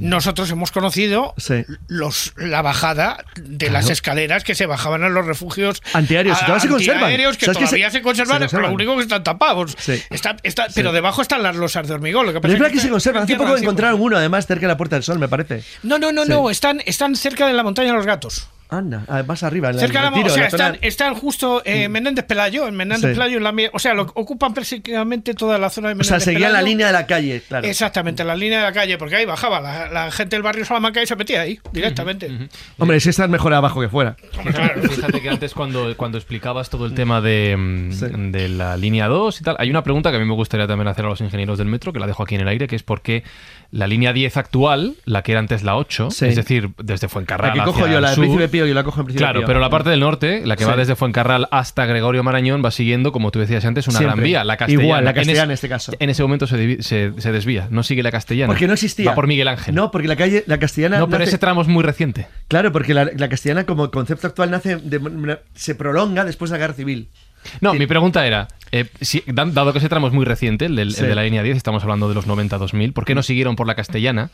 [0.00, 1.64] Nosotros hemos conocido Sí.
[1.88, 6.46] los, la bajada de las escaleras que se bajaban en los refugios Antiaéreos, que a-
[6.46, 7.02] todavía se conservan.
[7.04, 8.70] antiaéreos que ¿Sabes que todavía se- se, conservan, se conservan?
[8.70, 9.76] lo único que están tapados.
[9.78, 10.02] Sí.
[10.10, 12.26] Está- está- Pero debajo están las losas de hormigón.
[12.26, 13.22] Lo que Pero pasa es verdad que está- se conservan.
[13.24, 15.62] Hace poco sí, encontraron uno, además, cerca de la Puerta del Sol, me parece.
[15.82, 16.50] No, no, no, no.
[16.50, 18.48] Están, están cerca de la montaña de los gatos.
[18.70, 19.68] Anda, ah, más arriba.
[19.68, 22.24] en el Cerca de la o sea, en la zona- están, están justo en Menéndez
[22.24, 23.14] Pelayo, en Menéndez Sí.
[23.18, 26.20] Pelayo, en la, o sea, lo, ocupan prácticamente toda la zona de O Menéndez sea,
[26.20, 26.66] seguían la Pelayo.
[26.66, 27.66] línea de la calle, claro.
[27.68, 31.02] Exactamente, la línea de la calle, porque ahí bajaba la, la gente del barrio Salamanca
[31.02, 32.30] y se metía ahí directamente.
[32.78, 34.16] Hombre, si estás mejor abajo que fuera.
[34.90, 39.40] Fíjate que antes cuando, cuando explicabas todo el tema de, mm, de la línea 2
[39.40, 41.58] y tal, hay una pregunta que a mí me gustaría también hacer a los ingenieros
[41.58, 43.22] del metro, que la dejo aquí en el aire, que es por qué
[43.74, 46.26] la línea 10 actual, la que era antes la 8, Sí.
[46.26, 48.84] es decir, desde Fuencarral La que cojo hacia yo, la de Príncipe Pío, yo la
[48.84, 49.46] cojo en Príncipe Claro, Pío.
[49.48, 53.10] pero la parte del norte, la que va desde Fuencarral hasta Gregorio Marañón, va siguiendo,
[53.10, 54.14] como tú decías antes, una Siempre.
[54.16, 54.84] gran vía, la castellana.
[54.84, 55.92] Igual, la En castellana es- en este caso.
[55.98, 58.46] En ese momento se, divi- se- se desvía, no sigue la castellana.
[58.52, 59.10] Porque no existía.
[59.10, 59.74] Va por Miguel Ángel.
[59.74, 60.98] No, porque la calle, la castellana.
[61.00, 62.26] No, pero nace- ese tramo es muy reciente.
[62.48, 66.60] Claro, porque la, la castellana, como concepto actual, nace de- se prolonga después de la
[66.60, 67.08] guerra civil.
[67.60, 70.88] No, mi pregunta era, eh, si- dado que ese tramo es muy reciente, el, del-
[70.88, 71.02] el Sí.
[71.06, 73.74] de la línea 10, estamos hablando de los 90-2000, ¿por qué no siguieron por la
[73.74, 74.30] castellana?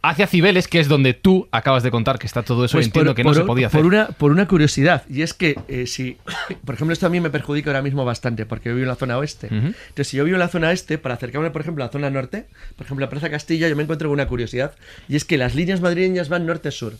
[0.00, 3.16] Hacia Cibeles, que es donde tú acabas de contar que está todo eso, Pues entiendo
[3.16, 3.80] que no se podía hacer.
[3.80, 6.16] Por una, por una curiosidad, y es que eh, si,
[6.64, 8.94] por ejemplo, esto a mí me perjudica ahora mismo bastante, porque yo vivo en la
[8.94, 9.48] zona oeste.
[9.50, 12.10] Entonces, si yo vivo en la zona este, para acercarme, por ejemplo, a la zona
[12.10, 14.72] norte, por ejemplo, a Plaza Castilla, yo me encuentro con una curiosidad,
[15.08, 16.94] y es que las líneas madrileñas van norte-sur.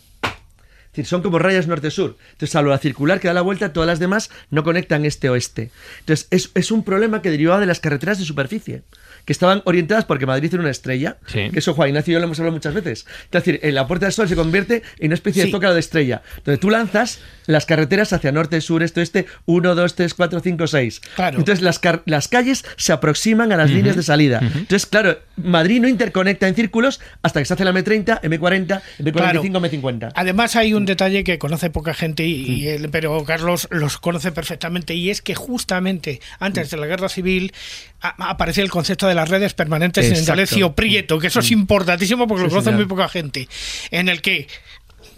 [1.05, 2.17] Son como rayas norte-sur.
[2.33, 5.71] Entonces, salvo la circular que da la vuelta, todas las demás no conectan este-oeste.
[6.01, 8.83] Entonces, es, es un problema que derivaba de las carreteras de superficie,
[9.29, 11.19] que estaban orientadas porque Madrid era una estrella.
[11.27, 11.51] Sí.
[11.51, 13.05] Que eso, Juan Ignacio y yo lo hemos hablado muchas veces.
[13.25, 15.53] Es decir, en la Puerta del Sol se convierte en una especie de Sí.
[15.53, 19.95] zócalo de estrella, donde tú lanzas las carreteras hacia norte, sur, este, oeste, 1, 2,
[19.97, 21.01] 3, 4, 5, 6.
[21.15, 21.39] Claro.
[21.41, 24.41] Entonces, las, las calles se aproximan a las líneas de salida.
[24.43, 29.13] Entonces, claro, Madrid no interconecta en círculos hasta que se hace la M30, M40, M45,
[29.13, 29.43] Claro.
[29.43, 30.13] M50.
[30.15, 32.33] Además hay un detalle que conoce poca gente, y,
[32.63, 37.11] y él- pero Carlos los conoce perfectamente, y es que justamente antes de la Guerra
[37.11, 37.53] Civil
[38.01, 40.33] a- aparecía el concepto de las redes permanentes en Exacto.
[40.33, 42.81] Indalecio Prieto, que eso es importantísimo porque Sí, lo conoce señor.
[42.81, 43.49] muy poca gente,
[43.91, 44.47] en el que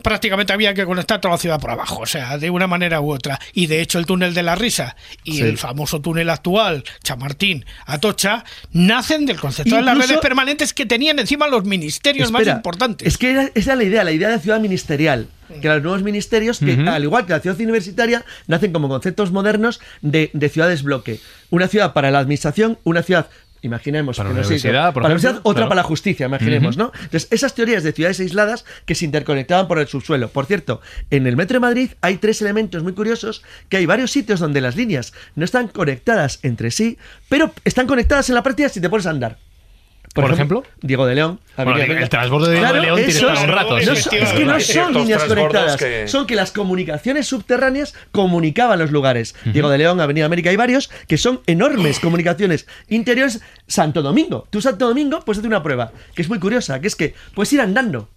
[0.02, 3.12] prácticamente había que conectar toda la ciudad por abajo, o sea, de una manera u
[3.12, 3.38] otra.
[3.52, 5.42] Y de hecho el túnel de la risa y Sí.
[5.42, 11.18] el famoso túnel actual, Chamartín, Atocha, nacen del concepto de las redes permanentes que tenían
[11.18, 13.06] encima los ministerios más importantes.
[13.06, 15.28] Es que era, esa era la idea, la idea de ciudad ministerial.
[15.60, 19.80] Que los nuevos ministerios, que al igual que la ciudad universitaria, nacen como conceptos modernos
[20.00, 21.18] de, de ciudades bloque.
[21.50, 23.28] Una ciudad para la administración, una ciudad.
[23.62, 25.68] Imaginemos Para que la universidad, para la universidad, otra claro.
[25.68, 26.92] para la justicia, imaginemos, ¿no?
[26.94, 30.28] Entonces, esas teorías de ciudades aisladas que se interconectaban por el subsuelo.
[30.28, 30.80] Por cierto,
[31.10, 34.60] en el metro de Madrid hay tres elementos muy curiosos, que hay varios sitios donde
[34.60, 38.88] las líneas no están conectadas entre sí, pero están conectadas en la práctica si te
[38.88, 39.38] pones a andar.
[40.12, 40.64] ¿Por ejemplo?
[40.82, 41.38] Diego de León.
[41.56, 42.08] Bueno, Avenida el América.
[42.08, 43.90] transbordo de Diego de León tiene para un es- rato, no sí.
[43.92, 49.36] es que no son líneas conectadas, que- son que las comunicaciones subterráneas comunicaban los lugares.
[49.44, 53.40] Diego de León, Avenida América, hay varios que son enormes comunicaciones interiores.
[53.68, 54.48] Santo Domingo.
[54.50, 57.52] Tú, Santo Domingo, puedes hacer una prueba, que es muy curiosa, que es que puedes
[57.52, 58.08] ir andando.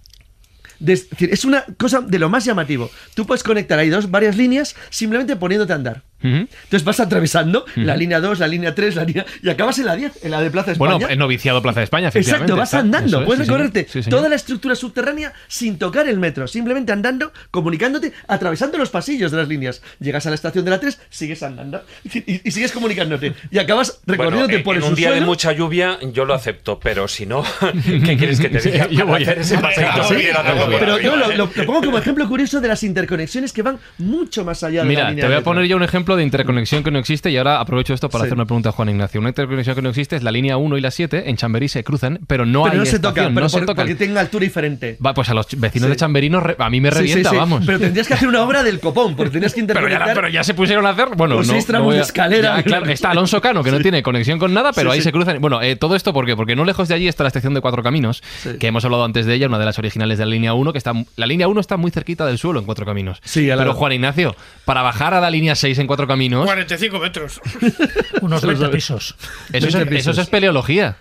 [0.79, 2.89] De- es decir, es una cosa de lo más llamativo.
[3.13, 6.01] Tú puedes conectar ahí dos, varias líneas simplemente poniéndote a andar.
[6.23, 9.25] Entonces vas atravesando la línea 2, la línea 3, la línea...
[9.41, 10.93] Y acabas en la 10, en la de Plaza España.
[10.95, 12.51] Bueno, en noviciado Plaza de España, efectivamente.
[12.53, 12.79] Exacto, vas está.
[12.79, 16.91] andando, es, puedes sí, recorrerte Sí, toda la estructura subterránea sin tocar el metro, simplemente
[16.91, 19.81] andando, comunicándote, atravesando los pasillos de las líneas.
[19.99, 23.33] Llegas a la estación de la 3, sigues andando y, y sigues comunicándote.
[23.51, 26.33] Y acabas recorriéndote Bueno, en- por el en un día de mucha lluvia yo lo
[26.33, 27.43] acepto, pero si no,
[28.05, 28.87] ¿qué quieres que te diga?
[28.89, 32.27] Yo voy a- hacer ese Sí, por pero yo lo, lo- lo pongo como ejemplo
[32.27, 35.37] curioso de las interconexiones que van mucho más allá de la Mira, línea te voy
[35.37, 38.23] a poner yo un ejemplo de interconexión que no existe y ahora aprovecho esto para
[38.23, 38.27] Sí.
[38.27, 39.19] hacer una pregunta a Juan Ignacio.
[39.19, 41.83] Una interconexión que no existe es la línea 1 y la 7, en Chamberí se
[41.83, 43.75] cruzan, pero no Pero hay no se estación, tocan, pero no se tocan.
[43.75, 44.97] porque tenga altura diferente.
[45.05, 45.91] Va, pues a los vecinos Sí.
[45.91, 47.63] de Chamberí re- a mí me revienta, vamos.
[47.65, 50.15] Pero tendrías que hacer una obra del copón, porque tendrías que Pero ya, interconectar.
[50.15, 51.09] pero ya se pusieron a hacer.
[51.15, 52.57] Bueno, no, seis no tramos voy a- de escalera.
[52.57, 55.39] Ya, claro, está Alonso Cano, que no tiene conexión con nada, pero ahí se cruzan.
[55.41, 56.35] Bueno, eh, todo esto ¿por qué?
[56.35, 58.21] Porque no lejos de allí está la estación de Cuatro Caminos,
[58.59, 60.77] que hemos hablado antes de ella, una de las originales de la línea 1, que
[60.77, 60.93] está.
[61.15, 63.19] La línea 1 está muy cerquita del suelo en Cuatro Caminos.
[63.23, 63.73] Sí, Pero.
[63.73, 64.35] Juan Ignacio,
[64.65, 67.41] para bajar a la línea 6 en Cuatro Caminos, 45 metros.
[68.21, 68.75] Unos Se lo 20 sabe.
[68.75, 69.15] pisos.
[69.51, 70.17] eso es, 20 eso pisos.
[70.17, 70.97] es espeleología.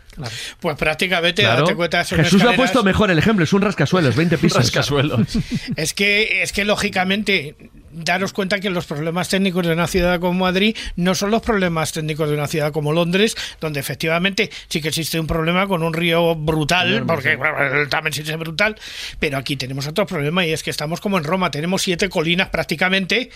[0.60, 1.62] Pues prácticamente, Claro.
[1.62, 4.58] date cuenta, son Jesús lo ha puesto mejor el ejemplo, es un rascasuelos, 20 pisos.
[4.58, 5.20] Rascasuelos.
[5.76, 7.56] Es que, es que lógicamente,
[7.92, 11.92] daros cuenta que los problemas técnicos de una ciudad como Madrid no son los problemas
[11.92, 15.94] técnicos de una ciudad como Londres, donde efectivamente sí que existe un problema con un
[15.94, 18.76] río brutal, porque bueno, el Támesis es brutal,
[19.18, 22.50] pero aquí tenemos otro problema y es que estamos como en Roma, tenemos siete colinas
[22.50, 23.30] prácticamente.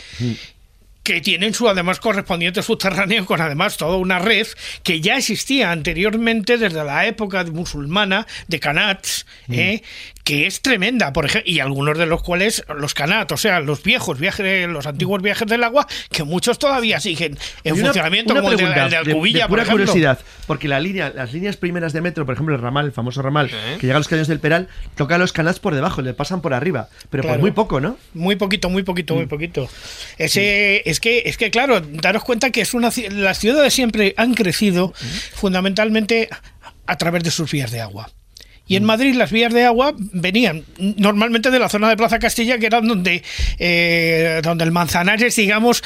[1.07, 4.49] Que tienen su además correspondiente subterráneo con además toda una red
[4.83, 9.83] que ya existía anteriormente desde la época musulmana de Kanats, ¿eh?
[10.27, 13.85] Que es tremenda, por ejemplo, y algunos de los cuales los Kanat, o sea, los
[13.85, 18.41] viejos viajes, los antiguos viajes del agua, que muchos todavía siguen en una- funcionamiento, una
[18.43, 21.93] como el de, el Alcubilla, de pura por curiosidad, porque la línea, las líneas primeras
[21.93, 24.41] de metro, por ejemplo, el ramal, el famoso ramal, que llega a los cañones del
[24.41, 24.67] Peral,
[24.97, 27.37] toca los canals por debajo, le pasan por arriba, pero Claro.
[27.37, 27.97] por muy poco, ¿no?
[28.13, 29.19] Muy poquito, muy poquito, Mm.
[29.19, 29.69] muy poquito.
[30.19, 34.35] Ese, es que, es que claro, daros cuenta que es una las ciudades siempre han
[34.35, 35.37] crecido Mm.
[35.37, 36.29] fundamentalmente
[36.87, 38.11] a través de sus vías de agua.
[38.67, 38.77] Y Mm.
[38.77, 42.67] en Madrid las vías de agua venían normalmente de la zona de Plaza Castilla, que
[42.67, 43.23] era donde,
[43.59, 45.83] eh, donde el Manzanares, digamos,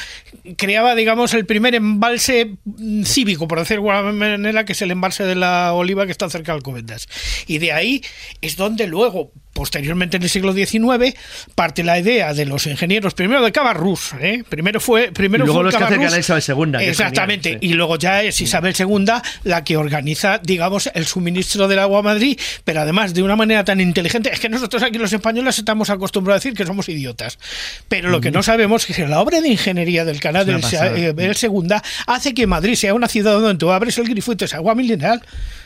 [0.57, 4.91] creaba, digamos, el primer embalse mm, cívico, por decirlo de alguna manera, que es el
[4.91, 7.07] embalse de la Oliva que está cerca de Alcobendas.
[7.47, 8.01] Y de ahí
[8.41, 11.15] es donde luego, posteriormente en el siglo XIX,
[11.55, 14.43] parte la idea de los ingenieros, primero de Cabarrús, ¿eh?
[14.47, 17.67] primero fue primero Y luego fue los que hacen Isabel II, Exactamente, genial, sí.
[17.69, 19.05] y luego ya es Isabel II
[19.43, 23.63] la que organiza, digamos, el suministro del agua a Madrid, pero además de una manera
[23.65, 27.39] tan inteligente, es que nosotros aquí los españoles estamos acostumbrados a decir que somos idiotas,
[27.87, 30.61] pero lo que no sabemos es que la obra de ingeniería del canal del.
[30.61, 31.75] Isabel II
[32.07, 35.21] hace que Madrid sea una ciudad donde tú abres el grifo y te agua mineral,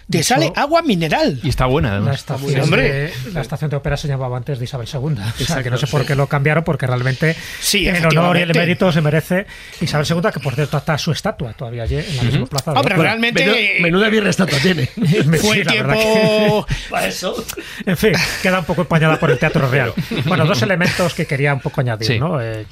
[0.10, 1.40] te Eso- sale agua mineral.
[1.44, 2.16] Y está buena, La además.
[2.18, 2.84] estación, hombre.
[2.92, 5.00] de, la estación de ópera se llamaba antes de Isabel II.
[5.42, 8.42] O sea, que no sé por qué lo cambiaron, porque realmente Sí, el honor y
[8.42, 9.46] el mérito se merece
[9.82, 12.72] Isabel II, que por cierto está su estatua todavía allí en la misma plaza.
[12.74, 13.10] de Hombre, Ópera.
[13.10, 14.86] realmente Menuda, menuda birra estatua tiene.
[14.96, 16.68] fue Sí, el la verdad tiempo...
[16.90, 17.44] Para eso.
[17.86, 18.12] En fin,
[18.44, 19.94] queda un poco empañada por el Teatro Real.
[20.26, 22.20] Bueno, dos elementos que quería un poco añadir, Sí.
[22.20, 22.40] ¿no?
[22.42, 22.66] Eh,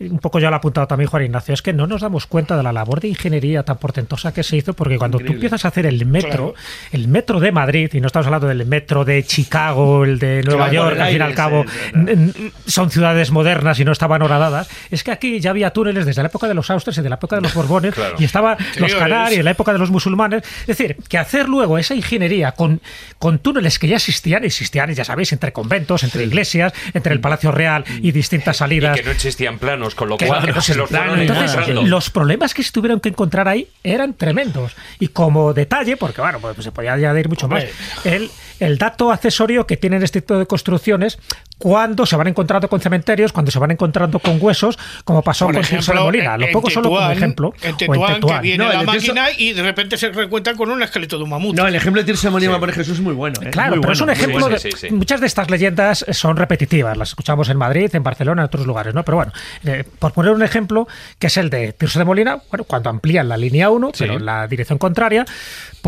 [0.00, 2.56] Un poco ya lo ha apuntado también Juan Ignacio, es que no nos damos cuenta
[2.56, 5.68] de la labor de ingeniería tan portentosa que se hizo, porque cuando tú empiezas a
[5.68, 6.54] hacer el metro,
[6.92, 10.70] el metro de Madrid, y no estamos hablando del metro de Chicago, el de Nueva
[10.72, 15.02] York, al fin y al cabo, sí, son ciudades modernas y no estaban horadadas, es
[15.04, 17.36] que aquí ya había túneles desde la época de los Austres y de la época
[17.36, 18.16] de los Borbones, Claro.
[18.18, 20.42] y estaban los canarios en la época de los musulmanes.
[20.62, 22.80] Es decir, que hacer luego esa ingeniería con,
[23.18, 27.50] con túneles que ya existían, existían, ya sabéis, entre conventos, entre iglesias, entre el Palacio
[27.52, 28.96] Real y distintas Y salidas.
[28.96, 31.74] que no existían planos, con lo que- cual que no se los plano, fueron entonces,
[31.88, 34.76] los problemas que se tuvieron que encontrar ahí eran tremendos.
[35.00, 37.70] Y como detalle, porque bueno, pues se podía añadir mucho Hombre.
[37.96, 38.30] más, el,
[38.60, 41.18] el dato accesorio que tienen este tipo de construcciones
[41.58, 45.54] cuando se van encontrando con cementerios, cuando se van encontrando con huesos, como pasó Por
[45.56, 46.36] con Tirso de ejemplo, Molina.
[46.36, 47.52] Lo pongo solo como ejemplo.
[47.62, 50.80] En Tetuán, que viene No, la Tirso- máquina y de repente se recuentan con un
[50.82, 51.56] esqueleto de un mamut.
[51.56, 53.40] No, el ejemplo de Tirso de Molina a poner Jesús es muy bueno.
[53.42, 53.50] ¿eh?
[53.50, 54.54] Claro, Muy pero es un ejemplo bueno.
[54.54, 54.58] de.
[54.60, 54.94] Sí, sí, sí.
[54.94, 58.94] Muchas de estas leyendas son repetitivas, las escuchamos en Madrid, en Barcelona, en otros lugares,
[58.94, 59.04] ¿no?
[59.04, 59.32] Pero bueno,
[59.64, 60.86] eh, por poner un ejemplo,
[61.18, 64.24] que es el de Tirso de Molina, bueno, cuando amplían la línea 1, pero en
[64.24, 65.24] la dirección contraria,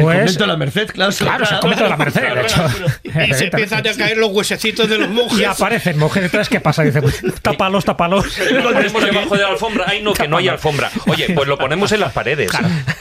[0.01, 0.19] El pues.
[0.19, 1.13] convento de la Merced, claro.
[1.13, 2.65] Claro, es el convento de la Merced, de hecho.
[3.05, 5.39] Y se empiezan a caer los huesecitos de los monjes.
[5.39, 6.83] Y aparecen monjes detrás, ¿qué pasa?
[6.83, 8.39] Dice, pues, tápalos, tápalos.
[8.51, 9.85] Lo ponemos debajo de la alfombra.
[9.87, 10.91] Ay, no, que no hay alfombra.
[11.07, 12.51] Oye, pues lo ponemos en las paredes.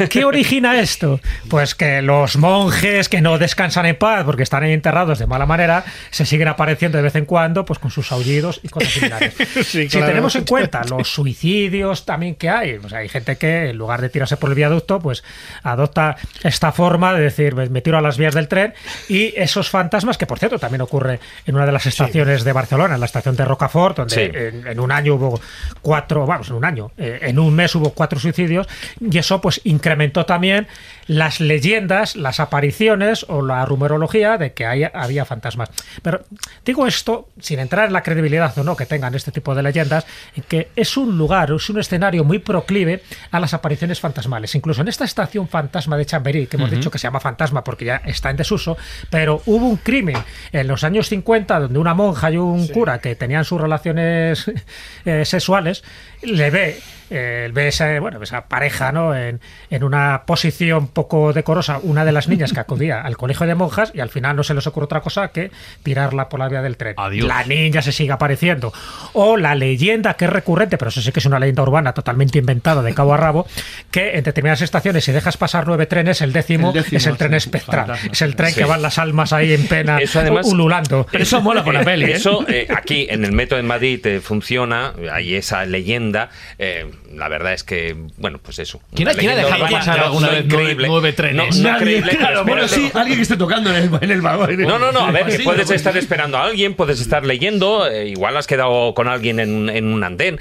[0.10, 1.20] ¿Qué origina esto?
[1.50, 5.46] Pues que los monjes que no descansan en paz porque están ahí enterrados de mala
[5.46, 9.34] manera se siguen apareciendo de vez en cuando pues con sus aullidos y cosas similares.
[9.66, 13.78] Sí, Si tenemos en cuenta los suicidios también que hay, pues hay gente que en
[13.78, 15.24] lugar de tirarse por el viaducto, pues
[15.64, 18.74] adopta esta forma de decir, "Pues me tiro a las vías del tren
[19.08, 22.96] y esos fantasmas, que por cierto también ocurre en una de las estaciones de Barcelona,
[22.96, 24.22] en la estación de Rocafort, donde Sí.
[24.34, 25.40] en, en un año hubo
[25.82, 28.68] cuatro, vamos, en un año, eh, en un mes hubo cuatro suicidios,
[29.00, 30.68] y eso pues incrementó también
[31.10, 35.70] las leyendas, las apariciones o la rumorología de que hay- había fantasmas.
[36.04, 36.22] Pero
[36.64, 40.06] digo esto sin entrar en la credibilidad o no que tengan este tipo de leyendas,
[40.36, 44.54] en que es un lugar, es un escenario muy proclive a las apariciones fantasmales.
[44.54, 47.86] Incluso en esta estación fantasma de Chamberí, que hemos dicho que se llama fantasma porque
[47.86, 48.78] ya está en desuso,
[49.10, 50.18] pero hubo un crimen
[50.52, 54.46] en los años 50 donde una monja y un cura que tenían sus relaciones
[55.06, 55.84] eh, sexuales
[56.22, 56.80] le ve
[57.12, 59.16] eh, ve esa, bueno, esa pareja ¿no?
[59.16, 59.40] en,
[59.72, 63.92] en una posición poco decorosa, una de las niñas que acudía al colegio de monjas
[63.96, 65.50] y al final no se les ocurre otra cosa que
[65.82, 66.94] tirarla por la vía del tren.
[66.98, 68.72] La niña se sigue apareciendo.
[69.14, 72.38] O la leyenda que es recurrente, pero eso sí que es una leyenda urbana totalmente
[72.38, 73.48] inventada de cabo a rabo,
[73.90, 77.18] que en determinadas estaciones si dejas pasar nueve trenes, el décimo, El décimo, es el
[77.18, 77.88] tren sí, espectral.
[77.88, 78.12] fantasma.
[78.12, 78.60] Es el tren Sí.
[78.60, 81.08] que van las almas ahí en pena Eso además- ululando.
[81.14, 86.09] Eh, Eso eh, aquí en el metro de Madrid eh, funciona, hay esa leyenda.
[86.58, 88.82] Eh, la verdad es que, bueno, pues eso.
[88.94, 90.88] ¿Quién quién ha dejado pasar no- alguna no vez nueve- increíble.
[90.88, 91.36] nueve trenes?
[91.58, 92.92] No, no Nadie, creíble, claro, pero bueno, espérate.
[92.92, 94.58] sí, alguien que esté tocando en el, en el vagón.
[94.62, 97.26] No, no, no, a ver, que Sí, puedes pues- estar esperando a alguien, puedes estar
[97.26, 100.40] leyendo, eh, igual has quedado con alguien en, en un andén.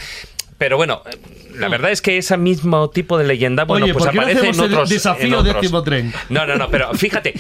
[0.59, 1.03] Pero bueno,
[1.55, 4.23] la verdad es que ese mismo tipo de leyenda, bueno, Oye, pues ¿por qué no
[4.23, 4.89] aparece en hacemos el otros.
[4.91, 5.55] desafío en otros.
[5.63, 6.13] décimo tren?
[6.29, 7.35] No, no, no, pero fíjate,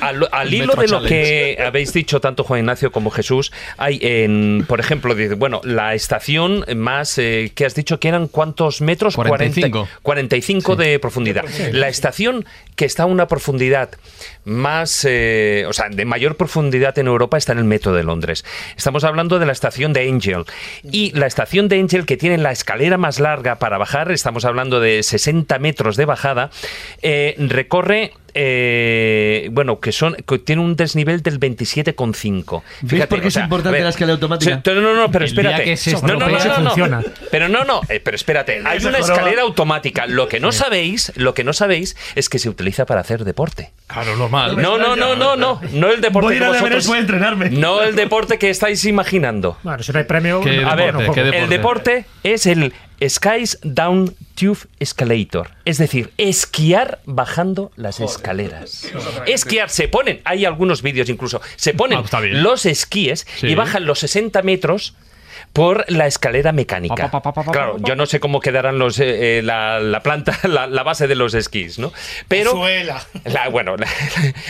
[0.00, 1.08] al, al hilo de lo Challenge.
[1.08, 5.94] que habéis dicho tanto Juan Ignacio como Jesús, hay en, por ejemplo, dice, bueno, la
[5.94, 9.16] estación más, eh, que has dicho que eran cuántos metros?
[9.16, 9.88] 45.
[10.00, 11.44] 40 45 de profundidad.
[11.72, 13.90] La estación que está a una profundidad
[14.44, 18.44] más, eh, o sea, de mayor profundidad en Europa está en el metro de Londres.
[18.76, 20.44] Estamos hablando de la estación de Angel.
[20.82, 24.80] Y la estación de Angel, que tiene la escalera más larga para bajar, estamos hablando
[24.80, 26.50] de 60 metros de bajada,
[27.02, 28.12] eh, recorre.
[28.34, 32.62] Eh, bueno, que son que tiene un desnivel del 27,5.
[32.82, 34.60] ¿Ves por qué o es sea, importante a ver, la escalera automática?
[34.64, 35.64] sí, No, no, no, pero espérate.
[35.64, 37.02] que se no, no, no, no, funciona.
[37.30, 38.62] Pero no, no, eh, pero espérate.
[38.64, 40.06] Hay se una escalera automática.
[40.06, 43.72] Lo que no sabéis, lo que no sabéis es que se utiliza para hacer deporte.
[43.86, 44.56] Claro, normal.
[44.60, 46.86] No, no, no, no, no, no el deporte Voy a ir que a la vosotros-
[46.86, 47.50] voy a entrenarme.
[47.50, 49.58] no el deporte que estáis imaginando.
[49.62, 50.94] Bueno, si no hay premio, ¿Qué no, A ver.
[51.14, 52.72] ¿qué el deporte es el
[53.08, 58.88] Skies Down Tube Escalator, es decir, esquiar bajando las escaleras.
[59.26, 62.42] Esquiar, se ponen, hay algunos vídeos incluso, se ponen Ah, bien.
[62.42, 63.48] los esquíes Sí.
[63.48, 64.94] y bajan los 60 metros
[65.52, 67.10] por la escalera mecánica.
[67.10, 67.88] Pa, pa, pa, pa, pa, Claro, pa, pa.
[67.88, 71.14] yo no sé cómo quedarán los, eh, eh, la, la planta, la, la base de
[71.14, 71.92] los esquís, ¿no?
[72.28, 73.06] Pero, Suela.
[73.24, 73.86] la- bueno, la-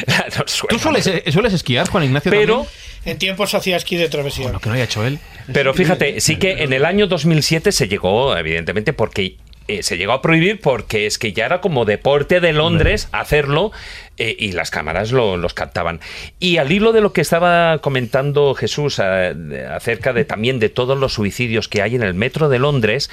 [0.06, 0.78] la- no, ¿Tú suela.
[0.78, 2.30] sueles, eh, sueles esquiar, Juan Ignacio?
[2.30, 2.72] Pero, también?
[3.04, 4.50] En tiempos hacía esquí de travesía.
[4.52, 5.18] Lo que no haya hecho él.
[5.52, 10.12] Pero fíjate, sí que en el año 2007 se llegó, evidentemente, porque eh, se llegó
[10.12, 13.72] a prohibir porque es que ya era como deporte de Londres hacerlo
[14.18, 16.01] eh, y las cámaras lo- los captaban.
[16.39, 20.98] Y al hilo de lo que estaba comentando Jesús eh, acerca de también de todos
[20.98, 23.10] los suicidios que hay en el metro de Londres,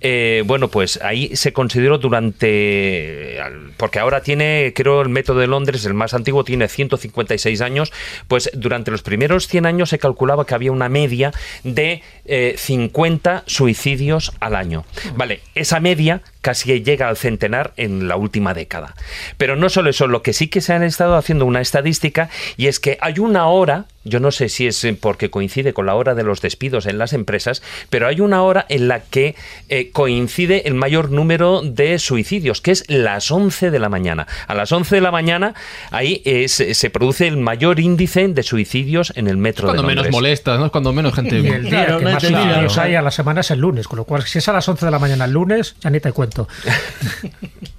[0.00, 3.38] eh, bueno, pues ahí se consideró durante,
[3.76, 7.92] porque ahora tiene, creo, el metro de Londres, el más antiguo, tiene 156 años,
[8.28, 11.32] pues durante los primeros 100 años se calculaba que había una media
[11.64, 14.84] de eh, 50 suicidios al año.
[15.16, 18.94] Vale, esa media casi llega al centenar en la última década.
[19.36, 22.66] Pero no solo eso, lo que sí que se han estado haciendo una estadística y
[22.66, 25.94] es que hay una hora, yo no sé si es eh, porque coincide con la
[25.94, 29.34] hora de los despidos en las empresas, pero hay una hora en la que
[29.68, 34.26] eh, coincide el mayor número de suicidios, que es las 11 de la mañana.
[34.46, 35.54] A las 11 de la mañana
[35.90, 39.88] ahí eh, se, se produce el mayor índice de suicidios en el metro Cuando de
[39.88, 40.66] menos molestas, ¿no?
[40.66, 43.10] Es cuando menos gente Y el día Claro, que no más suicidios hay a la
[43.10, 45.24] semana es el lunes, con lo cual si es a las 11 de la mañana
[45.24, 46.48] el lunes, ya ni te cuento.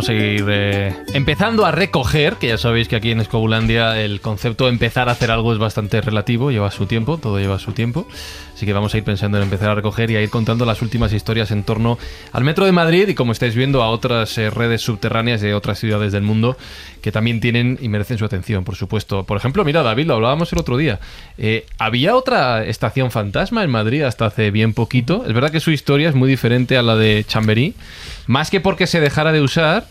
[0.00, 4.22] vamos a ir eh, empezando a recoger, que ya sabéis que aquí en Escobulandia el
[4.22, 7.72] concepto de empezar a hacer algo es bastante relativo, lleva su tiempo, todo lleva su
[7.72, 8.06] tiempo.
[8.54, 10.80] Así que vamos a ir pensando en empezar a recoger y a ir contando las
[10.82, 11.98] últimas historias en torno
[12.32, 15.78] al Metro de Madrid y, como estáis viendo, a otras eh, redes subterráneas de otras
[15.78, 16.56] ciudades del mundo
[17.00, 19.24] que también tienen y merecen su atención, por supuesto.
[19.24, 21.00] Por ejemplo, mira, David, lo hablábamos el otro día.
[21.38, 25.24] Eh, había otra estación fantasma en Madrid hasta hace bien poquito.
[25.26, 27.74] Es verdad que su historia es muy diferente a la de Chamberí,
[28.30, 29.86] más que porque se dejara de usar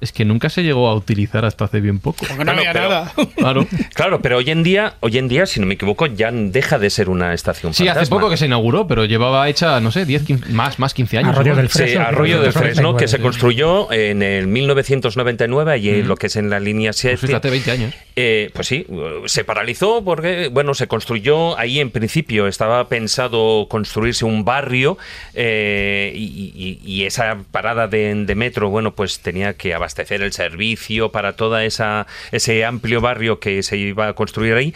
[0.00, 2.24] es que nunca se llegó a utilizar hasta hace bien poco.
[2.26, 3.12] Porque no había pero- nada.
[3.36, 3.66] Claro.
[3.94, 6.90] Claro, pero hoy en día, hoy en día, si no me equivoco, ya deja de
[6.90, 8.16] ser una estación Sí, hace fantasma.
[8.18, 11.30] poco que se inauguró, pero llevaba hecha, no sé, 10, 15, más, más 15 años.
[11.34, 12.00] Arroyo del Fresno.
[12.02, 16.06] Sí, Arroyo del Fresno, Fresno, que se construyó en el 1999, allí Mm.
[16.06, 17.16] lo que es en la línea 7.
[17.18, 17.94] Pues fíjate, 20 años.
[18.16, 18.86] Eh, pues sí,
[19.26, 24.98] se paralizó porque, bueno, se construyó ahí en principio, estaba pensado construirse un barrio
[25.34, 30.32] eh, y, y- y esa parada de, de metro, bueno, pues tenía que abastecer el
[30.32, 34.72] servicio para toda esa ese amplio barrio que se iba a construir ahí,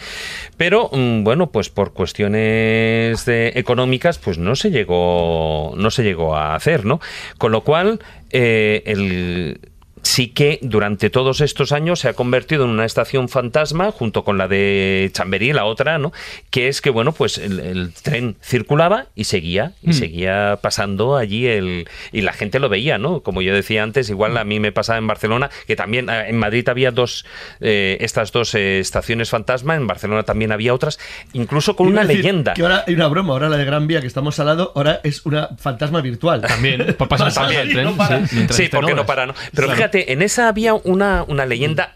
[0.57, 6.35] pero mm, bueno, pues por cuestiones de- económicas, pues no se llegó no se llegó
[6.35, 6.99] a hacer, ¿no?
[7.37, 7.99] Con lo cual
[8.31, 9.59] eh, el
[10.05, 14.37] sí que durante todos estos años se ha convertido en una estación fantasma junto con
[14.37, 16.13] la de Chamberí, la otra, ¿no?
[16.51, 19.93] Que es que, bueno, pues el, el tren circulaba y seguía, y Mm.
[19.93, 21.87] seguía pasando allí el...
[22.11, 23.21] Y la gente lo veía, ¿no?
[23.21, 26.37] Como yo decía antes, igual a mí me pasaba en Barcelona, que también eh, en
[26.37, 27.25] Madrid había dos,
[27.59, 30.99] eh, estas dos eh, estaciones fantasma, en Barcelona también había otras,
[31.33, 32.53] incluso con una decir leyenda.
[32.53, 35.01] Que ahora hay una broma, ahora la de Gran Vía que estamos al lado, ahora
[35.03, 36.41] es una fantasma virtual.
[36.41, 38.27] También, por pasar Pasa el y tren, no para.
[38.27, 39.33] sí, porque no para, ¿no?
[39.53, 39.75] Pero Claro.
[39.77, 41.95] fíjate, en esa había una, una leyenda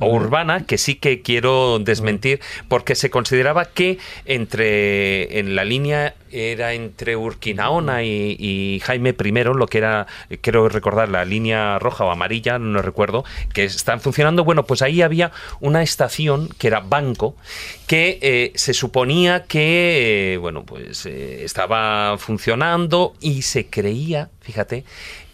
[0.00, 6.72] urbana que sí que quiero desmentir porque se consideraba que entre en la línea era
[6.72, 10.06] entre Urquinaona y, y Jaime I lo que era
[10.40, 14.44] quiero recordar la línea roja o amarilla no recuerdo que están funcionando.
[14.44, 17.36] Bueno pues ahí había una estación que era banco
[17.86, 24.84] que eh, se suponía que eh, bueno pues eh, estaba funcionando y se creía fíjate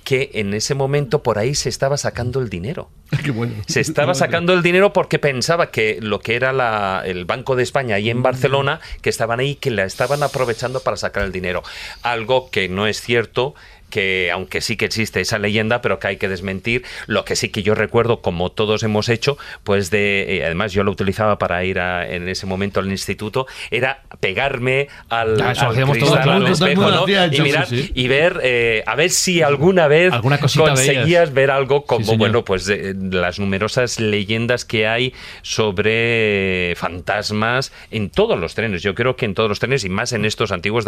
[0.08, 2.88] que en ese momento por ahí se estaba sacando el dinero.
[3.24, 3.52] Qué bueno.
[3.66, 7.62] Se estaba sacando el dinero porque pensaba que lo que era la- el Banco de
[7.62, 11.62] España ahí en Barcelona, que estaban ahí, que la estaban aprovechando para sacar el dinero.
[12.00, 13.54] Algo que no es cierto
[13.90, 17.48] que aunque sí que existe esa leyenda, pero que hay que desmentir, lo que sí
[17.48, 21.64] que yo recuerdo, como todos hemos hecho, pues de, eh, además yo lo utilizaba para
[21.64, 26.32] ir a- en ese momento al instituto, era pegarme al, Ah, eso al cristal, claro.
[26.32, 27.06] al Todo el espejo,
[27.36, 27.92] y mirar sí, sí.
[27.94, 31.32] y ver, eh, a ver si alguna vez Alguna conseguías veías.
[31.34, 35.14] ver algo como, bueno, pues eh, las numerosas leyendas que hay
[35.68, 38.82] sobre fantasmas en todos los trenes.
[38.82, 40.84] Yo creo que en todos los trenes y más en estos antiguos,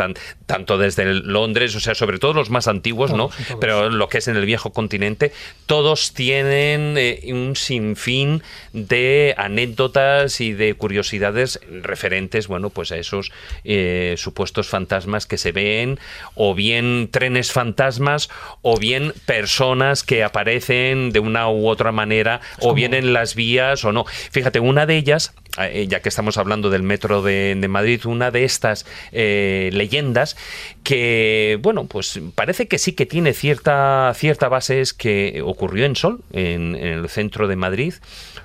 [0.47, 3.29] tanto desde Londres, o sea, sobre todo los más antiguos, ¿no?
[3.29, 3.61] Todos, todos.
[3.61, 5.33] Pero lo que es en el viejo continente,
[5.67, 8.43] todos tienen eh, un sinfín
[8.73, 13.33] de anécdotas y de curiosidades referentes, bueno, pues a esos
[13.65, 15.99] eh, supuestos fantasmas que se ven,
[16.35, 18.31] o bien trenes fantasmas,
[18.62, 23.85] o bien personas que aparecen de una u otra manera, o bien en las vías
[23.85, 24.05] o no.
[24.31, 28.31] Fíjate, una de ellas, eh, ya que estamos hablando del metro de, de Madrid, una
[28.31, 30.37] de estas eh, leyendas
[30.85, 35.97] que, bueno, pues parece que sí que tiene cierta, cierta base, es que ocurrió en
[35.97, 37.94] Sol, en, el centro de Madrid.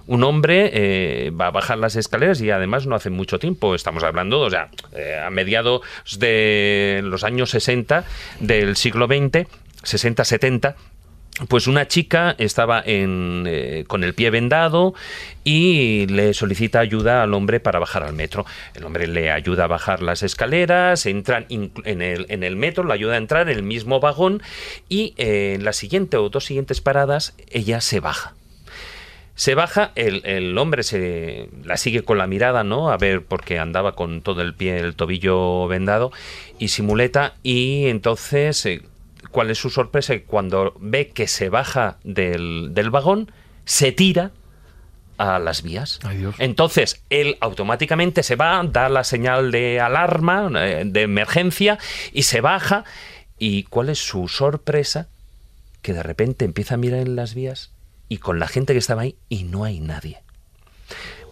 [0.07, 4.03] Un hombre eh, va a bajar las escaleras y además no hace mucho tiempo, estamos
[4.03, 5.81] hablando, o sea, eh, a mediados
[6.19, 8.03] de los años 60
[8.41, 9.47] del siglo XX,
[9.83, 10.75] 60-70,
[11.49, 14.93] pues una chica estaba en, eh, con el pie vendado
[15.43, 18.45] y le solicita ayuda al hombre para bajar al metro.
[18.73, 23.17] El hombre le ayuda a bajar las escaleras, entran en el, metro, le ayuda a
[23.17, 24.41] entrar en el mismo vagón
[24.87, 28.33] y eh, en la siguiente o dos siguientes paradas ella se baja.
[29.37, 32.89] Se baja, el, el hombre se la sigue con la mirada, ¿no?
[32.89, 36.13] A ver, porque andaba con todo el pie, el tobillo vendado
[36.57, 37.33] y simuleta.
[37.43, 38.83] Y entonces, eh,
[39.35, 40.17] ¿cuál es su sorpresa?
[40.25, 43.33] Cuando ve que se baja del, del vagón,
[43.65, 44.31] se tira
[45.17, 45.99] a las vías.
[46.03, 46.25] Ay.
[46.37, 51.77] Entonces, él automáticamente se va, da la señal de alarma, eh, de emergencia,
[52.13, 52.85] y se baja.
[53.37, 55.09] ¿Y cuál es su sorpresa?
[55.81, 57.71] Que de repente empieza a mirar en las vías
[58.07, 60.23] y con la gente que estaba ahí y no hay nadie.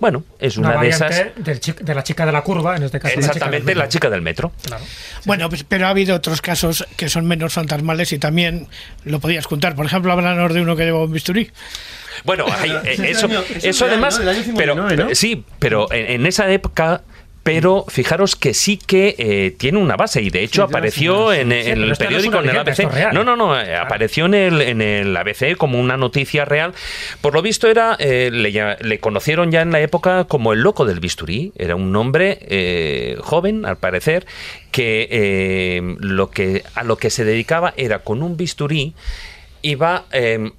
[0.04, 1.28] Bueno, es una, de variante esas.
[1.38, 3.18] del de la chica de la curva, en este caso.
[3.18, 4.52] Exactamente, la chica del metro.
[4.66, 4.84] Claro.
[5.24, 8.68] Bueno, pues, pero ha habido otros casos que son menos fantasmales y también
[9.06, 9.76] lo podías contar.
[9.78, 11.50] Por ejemplo, háblanos de uno que lleva un bisturí.
[12.26, 14.26] Bueno, hay- eh, ese eso, año- eso además, ¿no?
[14.26, 15.16] Pero 59, ¿no?
[15.16, 17.02] sí, pero en, en esa época,
[17.44, 21.56] pero fijaros que sí que eh, tiene una base y de hecho apareció en, Sí,
[21.58, 23.14] en pero el no periódico, en el ABC.
[23.14, 26.74] No, no, no, eh, apareció en el, en el ABC como una noticia real.
[27.20, 30.62] Por lo visto era, eh, le, ya- le conocieron ya en la época como el
[30.62, 31.52] loco del bisturí.
[31.58, 34.26] Era un hombre eh, joven, al parecer,
[34.72, 38.94] que, eh, lo que a lo que se dedicaba era con un bisturí
[39.62, 40.50] iba eh,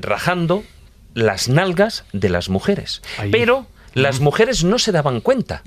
[0.00, 0.64] rajando
[1.12, 3.02] las nalgas de las mujeres.
[3.18, 3.30] Ahí.
[3.30, 5.62] Pero Las mujeres no se daban cuenta.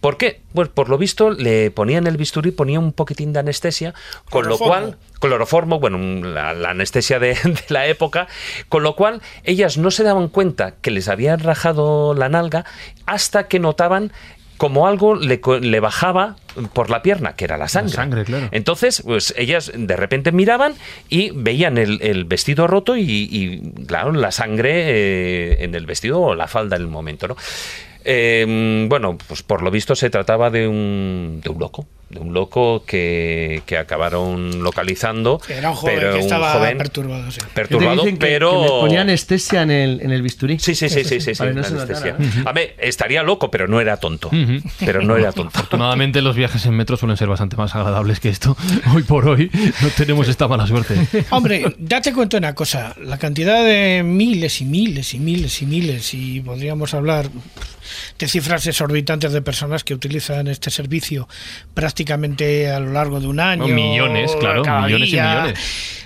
[0.00, 0.40] ¿Por qué?
[0.54, 3.94] Pues por lo visto le ponían el bisturí, ponía un poquitín de anestesia,
[4.30, 8.28] con lo cual cloroformo, bueno, la, la anestesia de, de la época,
[8.68, 12.64] con lo cual ellas no se daban cuenta que les habían rajado la nalga
[13.06, 14.12] hasta que notaban
[14.56, 16.36] como algo le, le bajaba
[16.72, 17.92] por la pierna, que era la sangre.
[17.92, 18.48] sangre, claro.
[18.50, 20.74] Entonces, pues ellas de repente miraban
[21.08, 26.20] y veían el, el vestido roto y, y, claro, la sangre eh, en el vestido
[26.20, 27.36] o la falda en el momento, ¿no?
[28.08, 32.32] Eh, bueno, pues por lo visto se trataba de un, de un loco, de un
[32.32, 35.40] loco que, que acabaron localizando.
[35.48, 37.30] Era un joven pero que un estaba joven perturbado.
[37.32, 37.40] sí.
[37.52, 38.50] perturbado, Dicen que- pero...
[38.52, 40.58] que le ponía anestesia en el, en el bisturí.
[40.60, 42.12] Sí, sí, sí, sí, sí, no anestesia.
[42.12, 42.16] notara.
[42.44, 44.30] A ver, estaría loco, pero no era tonto.
[44.78, 45.50] Pero no era tonto.
[45.58, 48.56] Afortunadamente los viajes en metro suelen ser bastante más agradables que esto.
[48.94, 49.50] Hoy por hoy
[49.82, 50.94] no tenemos esta mala suerte.
[51.30, 52.94] Hombre, ya te cuento una cosa.
[53.02, 57.26] La cantidad de miles y miles y miles y miles, y podríamos hablar
[58.18, 61.28] de cifras exorbitantes de personas que utilizan este servicio
[61.74, 63.68] prácticamente a lo largo de un año.
[63.68, 65.58] No, millones, claro, cada millones y millones.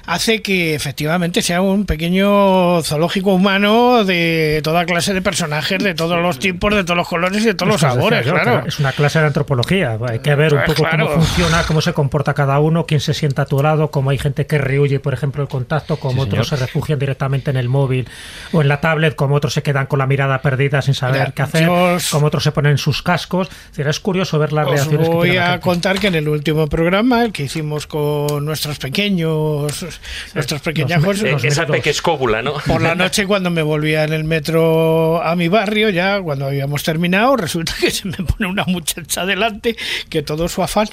[0.07, 6.20] Hace que efectivamente sea un pequeño zoológico humano de toda clase de personajes, de todos
[6.20, 8.65] los tipos, de todos los colores y de todos los sabores, yo, claro.
[8.66, 9.97] Es una clase de antropología.
[10.09, 11.07] Hay que ver un Pues poco claro.
[11.07, 14.19] cómo funciona, cómo se comporta cada uno, quién se sienta a tu lado, cómo hay
[14.19, 16.59] gente que rehuye, por ejemplo, el contacto, cómo Sí, otros señor.
[16.59, 18.09] se refugian directamente en el móvil
[18.52, 21.32] o en la tablet, cómo otros se quedan con la mirada perdida sin saber Mira,
[21.32, 21.62] qué hacer,
[22.10, 23.48] cómo otros se ponen sus cascos.
[23.48, 25.64] Es, decir, es curioso ver las Os reacciones que voy tiene la a gente.
[25.64, 29.86] contar que en el último programa, el que hicimos con nuestros pequeños,
[30.34, 32.55] nuestros pequeñajos, Eh, Los esa pequescóbula, ¿no?
[32.66, 36.82] por la noche cuando me volvía en el metro a mi barrio, ya cuando habíamos
[36.82, 39.76] terminado, resulta que se me pone una muchacha delante
[40.09, 40.88] que todo su afán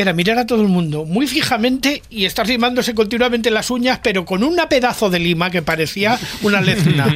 [0.00, 4.24] era mirar a todo el mundo muy fijamente y estar limándose continuamente las uñas, pero
[4.24, 7.06] con una pedazo de lima que parecía una lezna.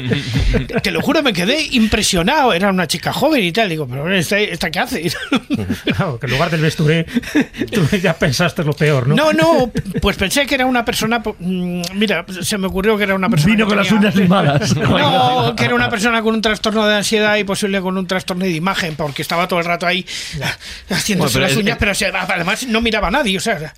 [0.67, 2.53] Te- Te lo juro, me quedé impresionado.
[2.53, 3.69] Era una chica joven y tal.
[3.69, 5.11] Digo, pero ¿esta, esta qué hace?
[5.85, 7.05] Claro, que en lugar del vesturí,
[7.73, 9.15] tú ya pensaste lo peor, ¿no?
[9.15, 9.71] No, no,
[10.01, 11.19] pues pensé que era una persona.
[11.39, 13.55] mm, Mira, se me ocurrió que era una persona.
[13.55, 14.75] Vino con las uñas limadas.
[14.77, 18.45] No, que era una persona con un trastorno de ansiedad y posible con un trastorno
[18.45, 20.07] de imagen, porque estaba todo el rato ahí
[20.89, 23.75] haciéndose Bueno, las uñas, es- pero se- además no miraba a nadie, o sea.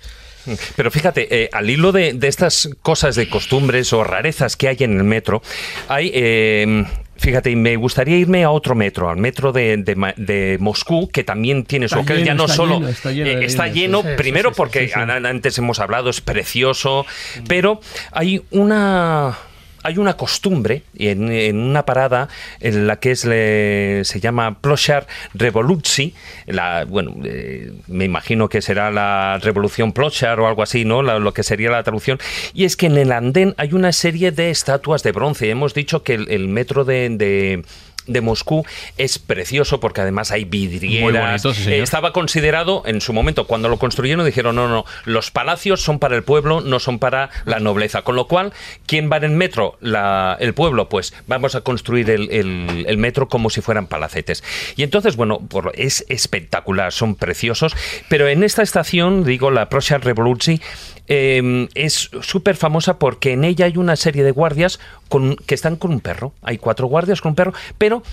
[0.75, 4.77] Pero fíjate, eh, al hilo de, de estas cosas de costumbres o rarezas que hay
[4.81, 5.41] en el metro,
[5.87, 6.11] hay...
[6.13, 11.23] eh, Fíjate, y me gustaría irme a otro metro, al metro de, de Moscú, que
[11.23, 14.07] también tiene su hotel, ya no está solo lleno, está lleno eh, está lleno, sí.
[14.17, 14.99] Primero sí, sí, porque sí, sí.
[14.99, 17.05] an- antes hemos hablado, es precioso,
[17.47, 17.79] pero
[18.11, 19.37] hay una
[19.83, 22.29] hay una costumbre en, en una parada
[22.59, 26.13] en la que es le- se llama Plochar Revoluzi,
[26.47, 31.01] la, bueno, eh, me imagino que será la Revolución Plochar o algo así, ¿no?
[31.03, 32.19] La- lo que sería la traducción.
[32.53, 35.49] Y es que en el andén hay una serie de estatuas de bronce.
[35.49, 37.63] Hemos dicho que el, el metro de- de
[38.07, 38.65] de Moscú
[38.97, 41.43] es precioso porque además hay vidrieras.
[41.43, 41.71] Bonito, sí.
[41.71, 45.99] Eh, estaba considerado en su momento cuando lo construyeron dijeron no no los palacios son
[45.99, 48.53] para el pueblo no son para la nobleza con lo cual
[48.85, 50.89] quién va en el metro La- el pueblo.
[50.89, 54.43] Pues vamos a construir el, el- el metro como si fueran palacetes.
[54.75, 57.75] Y entonces bueno por- es espectacular son preciosos.
[58.09, 60.59] Pero en esta estación digo la Prussia Revolution
[61.07, 65.75] eh, es súper famosa porque en ella hay una serie de guardias con, que están
[65.75, 68.03] con un perro hay cuatro guardias con un perro pero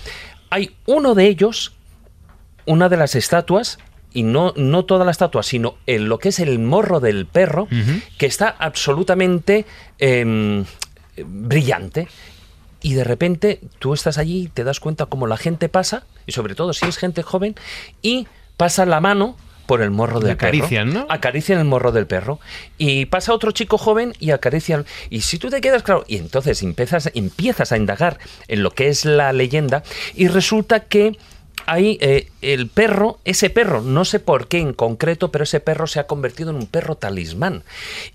[0.49, 1.73] hay uno de ellos
[2.65, 3.79] una de las estatuas,
[4.13, 7.67] y no, no toda la estatua, sino en lo que es el morro del perro,
[8.17, 9.65] que está absolutamente
[9.99, 10.65] em,
[11.25, 12.07] brillante.
[12.81, 16.33] Y de repente tú estás allí y te das cuenta cómo la gente pasa, y
[16.33, 17.55] sobre todo si es gente joven,
[18.01, 18.27] y
[18.57, 19.37] pasa la mano
[19.71, 20.49] por el morro del perro.
[20.49, 21.05] acarician, ¿no?
[21.07, 22.41] Acarician el morro del perro.
[22.77, 24.83] Y pasa otro chico joven y acaricia.
[25.09, 28.19] Y si tú te quedas claro, y entonces empiezas, empiezas a indagar
[28.49, 29.81] en lo que es la leyenda,
[30.13, 31.17] y resulta que
[31.67, 35.87] ahí eh, el perro, ese perro, no sé por qué en concreto, pero ese perro
[35.87, 37.63] se ha convertido en un perro talismán.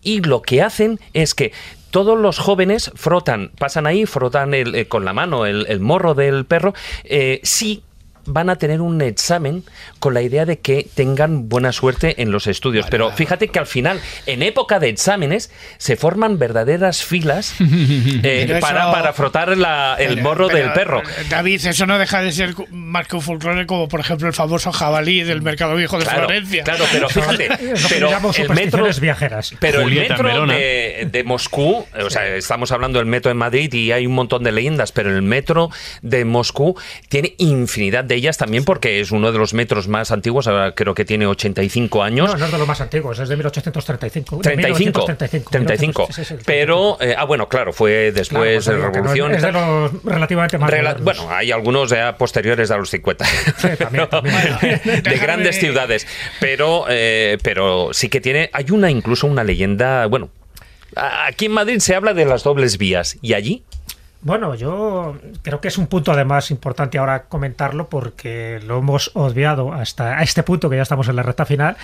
[0.02, 1.54] Y lo que hacen es que
[1.90, 6.12] todos los jóvenes frotan, pasan ahí, frotan el, eh, con la mano el, el morro
[6.12, 6.74] del perro,
[7.04, 7.82] eh, sí
[8.26, 9.64] van a tener un examen
[9.98, 12.86] con la idea de que tengan buena suerte en los estudios.
[12.90, 18.82] Pero fíjate que al final, en época de exámenes, se forman verdaderas filas eh, para,
[18.84, 21.02] eso- para frotar la- el Pero- morro pero, del perro.
[21.02, 24.34] eh, David, eso no deja de ser más que un folclore como, por ejemplo, el
[24.34, 26.64] famoso jabalí del Mercado Viejo de Claro, Florencia.
[26.64, 27.48] claro, pero fíjate,
[27.88, 29.54] pero el metro, viajeras.
[29.60, 33.72] pero el Julieta metro de, de Moscú, o sea, estamos hablando del metro en Madrid
[33.72, 35.70] y hay un montón de leyendas, pero el metro
[36.02, 36.76] de Moscú
[37.08, 38.04] tiene infinidad.
[38.04, 41.26] De ellas también porque es uno de los metros más antiguos, ahora creo que tiene
[41.26, 42.28] 85 años.
[42.32, 44.36] No, no es de los más antiguos, es de 1835.
[44.36, 45.50] de 35, 1935.
[45.50, 46.06] 35.
[46.10, 46.42] Sí, sí, sí.
[46.44, 49.34] Pero, eh, ah, bueno, claro, fue Claro, después pues de la que no es- Revolución.
[49.34, 51.02] es de los relativamente más modernos.
[51.02, 53.24] bueno, hay algunos ya posteriores a los 50.
[53.78, 54.80] también, también.
[55.02, 56.06] de grandes ciudades.
[56.40, 58.50] Pero, eh, pero sí que tiene.
[58.52, 60.06] Hay una, incluso una leyenda.
[60.06, 60.30] Bueno,
[60.94, 63.18] aquí en Madrid se habla de las dobles vías.
[63.22, 63.62] ¿Y allí?
[64.22, 69.72] Bueno, yo creo que es un punto además importante ahora comentarlo porque lo hemos obviado
[69.72, 71.76] hasta a este punto que ya estamos en la recta final,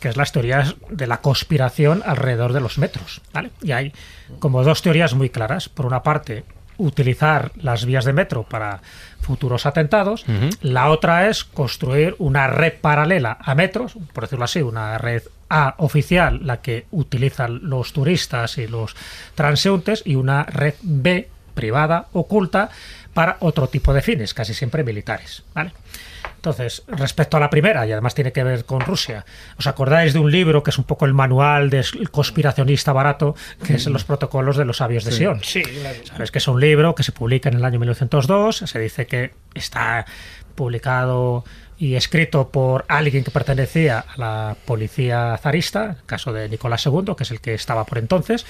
[0.00, 3.20] que es las teorías de la conspiración alrededor de los metros.
[3.32, 3.50] ¿vale?
[3.62, 3.92] Y hay
[4.38, 5.68] como dos teorías muy claras.
[5.68, 6.44] Por una parte,
[6.78, 8.80] utilizar las vías de metro para
[9.20, 10.24] futuros atentados.
[10.60, 15.74] La otra es construir una red paralela a metros, por decirlo así, una red A
[15.78, 18.96] oficial, la que utilizan los turistas y los
[19.34, 22.70] transeúntes, y una red B privada, oculta,
[23.14, 25.42] para otro tipo de fines, casi siempre militares.
[25.54, 25.72] ¿vale?
[26.36, 29.24] Entonces, respecto a la primera, y además tiene que ver con Rusia,
[29.58, 33.74] ¿os acordáis de un libro que es un poco el manual del conspiracionista barato, que
[33.74, 35.40] es Los protocolos de los sabios de Sion?
[35.44, 35.98] Sí, claro.
[36.04, 39.34] Sabes que es un libro que se publica en el año 1902, se dice que
[39.54, 40.04] está
[40.56, 41.44] publicado
[41.82, 47.16] y escrito por alguien que pertenecía a la policía zarista, el caso de Nicolás II,
[47.16, 48.46] que es el que estaba por entonces,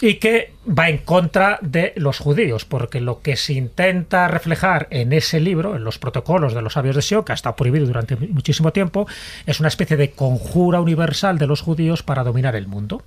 [0.00, 5.12] y que va en contra de los judíos, porque lo que se intenta reflejar en
[5.12, 8.16] ese libro, en los protocolos de los sabios de Sion, que ha estado prohibido durante
[8.16, 9.06] muchísimo tiempo,
[9.46, 13.04] es una especie de conjura universal de los judíos para dominar el mundo.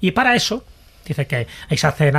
[0.00, 0.64] Y para eso,
[1.04, 2.16] dice que ahí se hacen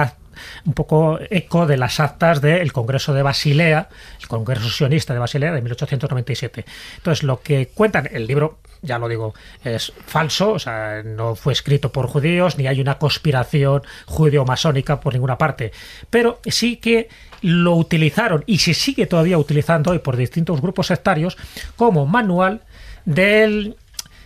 [0.65, 3.89] un poco eco de las actas del Congreso de Basilea,
[4.19, 6.65] el Congreso sionista de Basilea de 1897.
[6.97, 9.33] Entonces, lo que cuentan, el libro, ya lo digo,
[9.63, 15.13] es falso, o sea, no fue escrito por judíos, ni hay una conspiración judeo-masónica por
[15.13, 15.71] ninguna parte,
[16.09, 17.09] pero sí que
[17.41, 21.37] lo utilizaron y se sigue todavía utilizando hoy por distintos grupos sectarios
[21.75, 22.61] como manual
[23.05, 23.75] del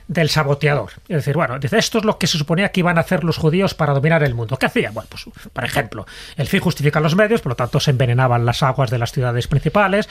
[0.08, 0.92] del saboteador.
[1.08, 3.38] Es decir, bueno, dice, esto es lo que se suponía que iban a hacer los
[3.38, 4.58] judíos para dominar el mundo.
[4.58, 4.94] ¿Qué hacían?
[4.94, 6.06] Bueno, pues, por ejemplo,
[6.36, 9.48] el fin justifica los medios, por lo tanto se envenenaban las aguas de las ciudades
[9.48, 10.08] principales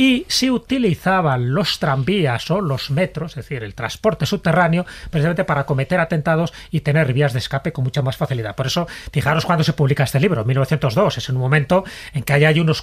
[0.00, 5.66] y se utilizaban los tranvías o los metros, es decir, el transporte subterráneo, precisamente para
[5.66, 8.56] cometer atentados y tener vías de escape con mucha más facilidad.
[8.56, 12.32] Por eso, fijaros cuando se publica este libro, 1902, es en un momento en que
[12.32, 12.82] hay, hay unos,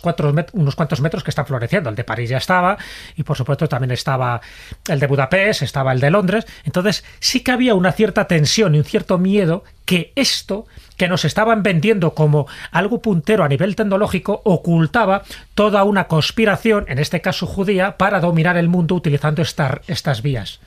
[0.54, 1.90] unos cuantos metros que están floreciendo.
[1.90, 2.78] El de París ya estaba
[3.16, 4.40] y, por supuesto, también estaba
[4.88, 6.46] el de Budapest, estaba el de Londres.
[6.66, 11.24] Entonces, sí que había una cierta tensión y un cierto miedo que esto que nos
[11.26, 15.24] estaban vendiendo como algo puntero a nivel tecnológico ocultaba
[15.56, 20.60] toda una conspiración, en este caso judía, para dominar el mundo utilizando esta- estas vías.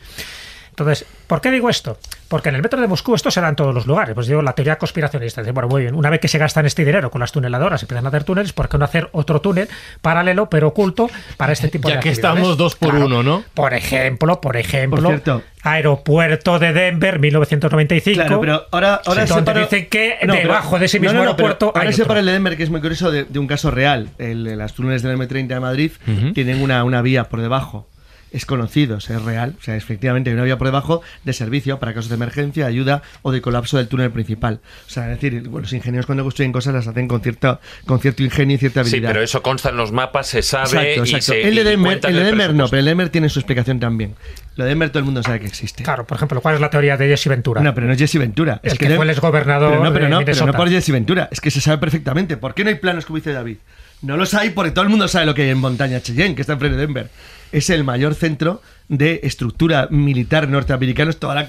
[0.84, 1.98] Entonces, ¿por qué digo esto?
[2.28, 4.14] Porque en el metro de Moscú esto se da en todos los lugares.
[4.14, 5.40] Pues digo, la teoría conspiracionista.
[5.42, 7.84] Dice, bueno, muy bien, una vez que se gastan este dinero con las tuneladoras y
[7.84, 9.68] empiezan a hacer túneles, ¿por qué no hacer otro túnel
[10.00, 12.38] paralelo pero oculto para este tipo Ya de que actividades?
[12.38, 13.06] estamos dos por Claro.
[13.06, 13.44] uno, ¿no?
[13.54, 15.42] Por ejemplo, por ejemplo, Por cierto.
[15.62, 18.14] aeropuerto de Denver, 1995.
[18.16, 21.24] Claro, pero ahora, ahora donde separo- dicen que No, pero- debajo de ese mismo no,
[21.24, 22.08] no, pero aeropuerto Ahora hay se otro.
[22.08, 24.08] para el de Denver, que es muy curioso, de, de un caso real.
[24.18, 25.92] El, las túneles del M30 de Madrid
[26.34, 27.88] tienen una, una vía por debajo.
[28.32, 29.56] Es conocido, o sea, es real.
[29.58, 33.02] O sea, efectivamente hay una vía por debajo de servicio para casos de emergencia, ayuda
[33.22, 34.60] o de colapso del túnel principal.
[34.86, 37.98] O sea, es decir, bueno, los ingenieros cuando construyen cosas las hacen con cierto, con
[37.98, 39.10] cierto ingenio y cierta Sí, habilidad.
[39.10, 40.64] pero eso consta en los mapas, se sabe.
[40.64, 41.24] Exacto, y exacto.
[41.26, 43.40] se- el de cuentan el de el Denver no, pero el de Denver tiene su
[43.40, 44.14] explicación también.
[44.54, 45.82] Lo de Denver todo el mundo sabe que existe.
[45.82, 47.60] Claro, por ejemplo, ¿cuál es la teoría de Jesse Ventura?
[47.62, 48.60] No, pero no es Jesse Ventura.
[48.62, 50.68] El es que de- fue el exgobernador Pero no, pero de no, pero no por
[50.68, 51.28] Jesse Ventura.
[51.32, 52.36] Es que se sabe perfectamente.
[52.36, 53.56] ¿Por qué no hay planos, como dice David?
[54.02, 56.42] No los hay porque todo el mundo sabe lo que hay en Montaña Cheyenne, que
[56.42, 57.10] está enfrente de Denver.
[57.52, 61.10] Es el mayor centro de estructura militar norteamericano.
[61.10, 61.48] Es toda la,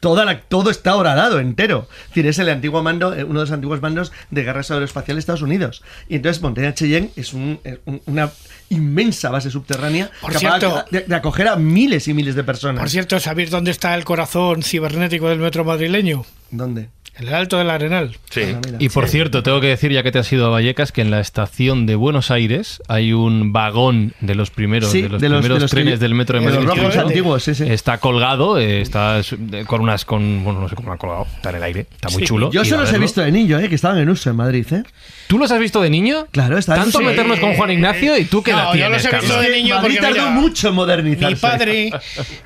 [0.00, 1.86] toda la- todo está horadado entero.
[2.04, 5.16] Es decir, es el antiguo mando, eh, uno de los antiguos mandos de guerra aeroespacial
[5.16, 5.82] de Estados Unidos.
[6.08, 8.30] Y entonces Montaña Cheyenne es un- un- una
[8.70, 12.80] inmensa base subterránea Por capaz cierto- de, de acoger a miles y miles de personas.
[12.80, 16.24] Por cierto, ¿sabéis dónde está el corazón cibernético del metro madrileño?
[16.50, 16.88] ¿Dónde?
[17.18, 18.16] En el Alto del Arenal.
[18.30, 18.40] Sí.
[18.54, 18.60] Ah.
[18.78, 21.10] Y por cierto, tengo que decir, ya que te has ido a Vallecas, que en
[21.10, 25.28] la estación de Buenos Aires hay un vagón de los primeros, Sí, de los de
[25.28, 26.88] los- primeros de los que- trenes del metro de de los Madrid.
[26.90, 27.00] hizo.
[27.06, 27.64] antiguos, sí, sí.
[27.68, 29.20] Está colgado, eh, está
[29.66, 32.08] con unas, con, bueno, no sé cómo lo han colgado, está en el aire, está
[32.08, 32.26] muy Sí.
[32.28, 32.50] chulo.
[32.50, 33.68] Yo a los he visto de niño, ¿eh?
[33.68, 34.66] que estaban en uso en Madrid.
[34.72, 34.82] ¿eh?
[35.26, 36.26] ¿Tú los has visto de niño?
[36.30, 39.12] Claro, está Tanto meternos con Juan Ignacio y tú qué edad No, yo tienes, los
[39.12, 39.46] he visto Carlos?
[39.50, 41.34] de niño Madrid porque, tardó mira, mucho en modernizarse.
[41.34, 41.90] Mi padre,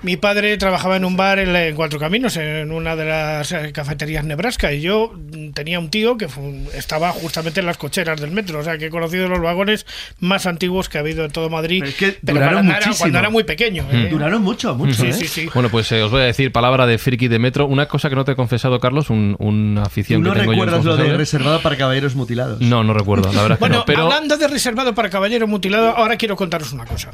[0.02, 3.55] mi padre trabajaba en un bar en, la- en Cuatro Caminos, en una de las
[3.72, 4.56] cafeterías Nebraska.
[4.73, 6.27] Y yo mm, tenía un tío que
[6.74, 9.87] estaba justamente en las cocheras del metro, o sea que he conocido los vagones
[10.20, 12.97] más antiguos que ha habido en todo Madrid, Pero es que pero duraron cuando era-
[12.99, 13.87] cuando era muy pequeño.
[13.93, 14.09] ¿eh?
[14.11, 14.95] Duraron mucho, mucho.
[14.95, 15.12] Sí, ¿eh?
[15.12, 15.49] sí, sí.
[15.53, 17.66] Bueno, pues eh, os voy a decir palabra de friki de metro.
[17.66, 20.53] Una cosa que no te he confesado, Carlos, un- una ¿Tú afición no que tengo
[20.53, 22.61] yo recuerdas lo de reservado para caballeros mutilados?
[22.61, 23.85] No, no recuerdo, la verdad es que Bueno, no.
[23.85, 27.11] Pero, hablando de reservado para caballero mutilado, ahora quiero contaros una cosa.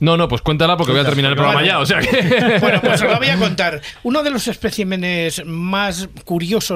[0.00, 2.58] no, no, pues cuéntala porque voy a terminar el programa ya, o sea que...
[2.60, 3.80] Bueno, pues os lo voy a contar.
[4.02, 6.71] Uno de los especímenes más curiosos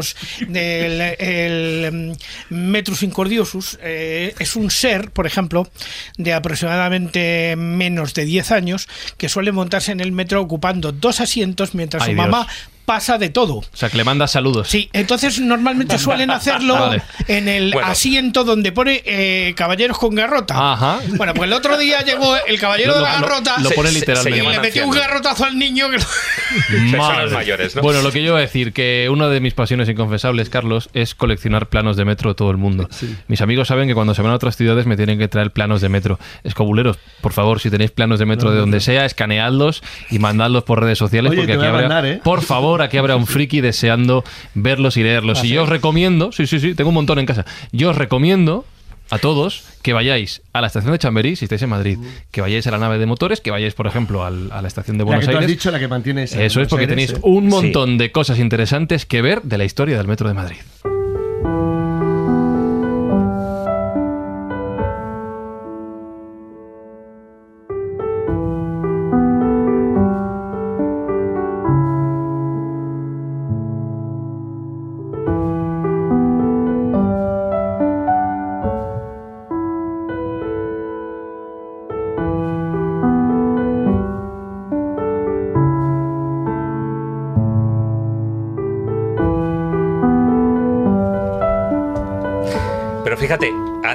[0.48, 2.14] del el,
[2.51, 5.68] mm, Metrus incordiosus eh, es un ser, por ejemplo,
[6.16, 11.74] de aproximadamente menos de 10 años, que suele montarse en el metro ocupando dos asientos
[11.74, 12.47] mientras Ay, su Dios.
[12.87, 13.57] Pasa de todo.
[13.57, 14.69] O sea, que le mandas saludos.
[14.69, 17.03] Sí, entonces normalmente suelen hacerlo Vale.
[17.29, 17.89] en el Bueno.
[17.89, 20.73] asiento donde pone eh, caballeros con garrota.
[20.73, 21.01] Ajá.
[21.17, 23.89] Bueno, pues el otro día llegó el caballero Lo- de la lo- garrota lo pone
[23.89, 24.41] Se- se- literalmente.
[24.41, 27.31] se y le metió un garrotazo al niño que lo- Madre.
[27.31, 27.83] mayores, ¿no?
[27.83, 31.15] Bueno, lo que yo iba a decir, que una de mis pasiones inconfesables, Carlos, es
[31.15, 32.89] coleccionar planos de metro de todo el mundo.
[33.29, 35.81] Mis amigos saben que cuando se van a otras ciudades me tienen que traer planos
[35.81, 36.19] de metro.
[36.45, 40.81] Escobuleros, por favor, si tenéis planos de metro de donde sea, escaneadlos y mandadlos por
[40.83, 42.21] redes sociales, Oye, porque te aquí habrá, mandar, ¿eh?
[42.23, 44.24] por favor, aquí habrá un friki deseando
[44.55, 45.43] verlos y leerlos.
[45.44, 47.44] y yo os recomiendo, sí, sí, sí, tengo un montón en casa.
[47.73, 48.65] Yo os recomiendo
[49.11, 51.98] a todos que vayáis a la estación de Chamberí, si estáis en Madrid,
[52.32, 54.98] que vayáis a la nave de motores, que vayáis, por ejemplo, al- a la estación
[54.98, 55.57] de La Buenos que tú has Aires.
[55.57, 56.32] dicho, la que mantienes.
[56.35, 57.20] en Eso es porque Aires, tenéis ¿eh?
[57.23, 60.57] un montón de cosas interesantes que ver de la historia del Metro de Madrid.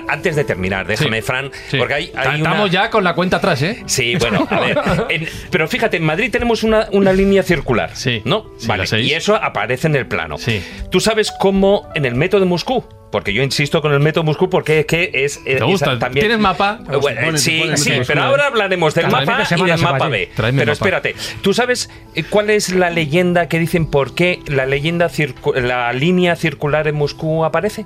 [0.08, 1.78] Antes de terminar, déjame, Sí, Fran, Sí.
[1.78, 3.84] porque hay, hay Estamos una- ya con la cuenta atrás, ¿eh?
[3.86, 4.78] Sí, bueno, a ver.
[5.10, 7.96] en- pero fíjate, en Madrid tenemos una, una línea circular.
[7.96, 8.46] Sí, ¿No?
[8.58, 8.86] sí, vale.
[9.02, 10.38] Y eso aparece en el plano.
[10.38, 10.64] Sí.
[10.90, 12.84] ¿Tú sabes cómo en el metro de Moscú?
[13.12, 15.42] Porque yo insisto con el metro de Moscú porque es que es.
[15.46, 15.92] eh, ¿Te gusta?
[15.92, 16.80] esa también- ¿Tienes mapa?
[16.90, 18.48] Eh, bueno, sí, sí, pero Moscú, ahora ¿eh?
[18.48, 20.08] hablaremos del mapa y del mapa.
[20.08, 20.30] B.
[20.34, 20.72] Pero mapa.
[20.72, 25.54] espérate, ¿tú sabes eh, cuál es la leyenda que dicen por qué la leyenda circu-
[25.60, 27.86] la línea circular en Moscú aparece?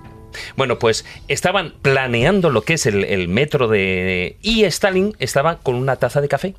[0.56, 4.38] Bueno, pues estaban planeando lo que es el, el metro de...
[4.42, 6.56] Y Stalin estaba con una taza de café.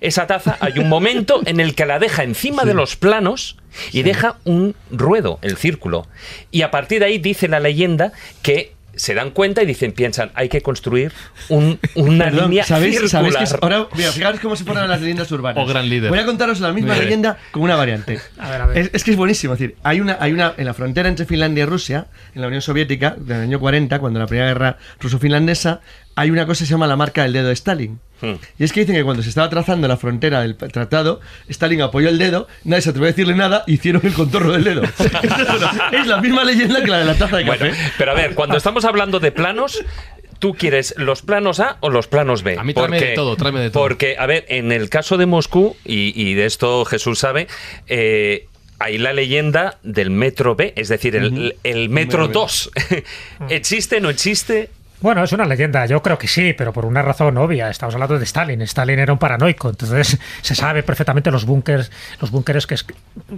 [0.00, 3.56] Esa taza hay un momento en el que la deja encima de los planos
[3.92, 6.06] y deja un ruedo, el círculo.
[6.50, 10.30] Y a partir de ahí dice la leyenda que se dan cuenta y dicen, piensan,
[10.34, 11.12] hay que construir
[11.48, 13.10] un- una Perdón, línea ¿sabéis, circular.
[13.10, 15.62] sabéis que es- ahora, mira, fijaros cómo se ponen las leyendas urbanas.
[15.64, 16.10] Oh, gran líder.
[16.10, 18.20] Voy a contaros la misma leyenda con una variante.
[18.38, 18.78] A ver, a ver.
[18.78, 19.54] Es, es que es buenísimo.
[19.54, 22.48] Es decir, hay una, hay una en la frontera entre Finlandia y Rusia, en la
[22.48, 25.80] Unión Soviética, del año 40, cuando la primera guerra ruso-finlandesa,
[26.14, 28.00] hay una cosa que se llama la marca del dedo de Stalin.
[28.20, 28.34] Hmm.
[28.58, 32.08] Y es que dicen que cuando se estaba trazando la frontera del tratado, Stalin apoyó
[32.08, 34.82] el dedo, nadie se atrevió a decirle nada, hicieron el contorno del dedo.
[35.92, 37.58] es la misma leyenda que la de la taza de café.
[37.70, 39.84] Bueno, pero a ver, cuando estamos hablando de planos,
[40.38, 42.56] ¿tú quieres los planos A o los planos B?
[42.58, 43.82] A mí tráeme de todo, tráeme de todo.
[43.82, 47.46] Porque, a ver, en el caso de Moscú, y, y de esto Jesús sabe,
[47.86, 48.46] eh,
[48.80, 52.32] hay la leyenda del metro B, es decir, el, el metro Metro B.
[52.32, 52.70] 2.
[53.48, 54.70] ¿Existe, no existe?
[55.00, 57.70] Bueno, es una leyenda, yo creo que sí, pero por una razón obvia.
[57.70, 58.60] Estamos hablando de Stalin.
[58.62, 62.74] Stalin era un paranoico, entonces se sabe perfectamente los búnkers, los búnkeres que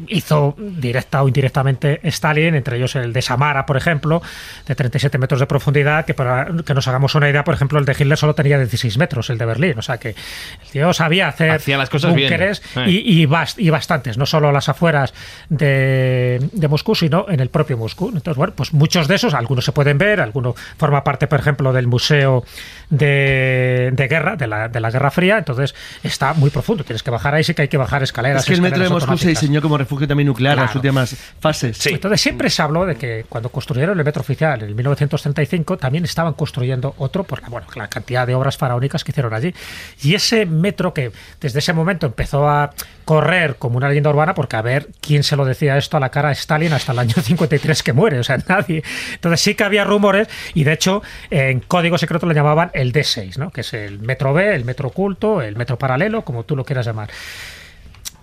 [0.08, 4.22] hizo directa o indirectamente Stalin, entre ellos el de Samara, por ejemplo,
[4.66, 7.84] de 37 metros de profundidad, que para que nos hagamos una idea, por ejemplo, el
[7.84, 9.74] de Hitler solo tenía 16 metros, el de Berlín.
[9.78, 12.30] O sea que el tío sabía hacer Hacía las cosas bien.
[12.30, 12.84] búnkeres Eh.
[12.88, 15.12] y, y, bast- y bastantes, no solo a las afueras
[15.50, 18.08] de, de Moscú, sino en el propio Moscú.
[18.08, 21.49] Entonces, bueno, pues muchos de esos, algunos se pueden ver, alguno forma parte, por ejemplo,
[21.56, 22.44] del Museo
[22.88, 27.10] de, de Guerra, de la, de la Guerra Fría, entonces está muy profundo, tienes que
[27.10, 28.42] bajar ahí, sí que hay que bajar escaleras.
[28.42, 30.80] Es que el metro de Moscú se diseñó como refugio también nuclear en las Claro.
[30.80, 31.76] últimas fases.
[31.78, 31.90] Sí.
[31.92, 36.34] Entonces siempre se habló de que cuando construyeron el metro oficial en 1935 también estaban
[36.34, 39.54] construyendo otro por la, bueno, la cantidad de obras faraónicas que hicieron allí.
[40.02, 42.70] Y ese metro que desde ese momento empezó a
[43.04, 46.10] correr como una leyenda urbana, porque a ver quién se lo decía esto a la
[46.10, 48.82] cara a Stalin hasta el año 53 que muere, o sea, nadie.
[49.14, 51.02] Entonces sí que había rumores y de hecho
[51.48, 53.50] en código secreto lo llamaban el D6, ¿no?
[53.50, 56.86] que es el metro B, el metro oculto, el metro paralelo, como tú lo quieras
[56.86, 57.10] llamar.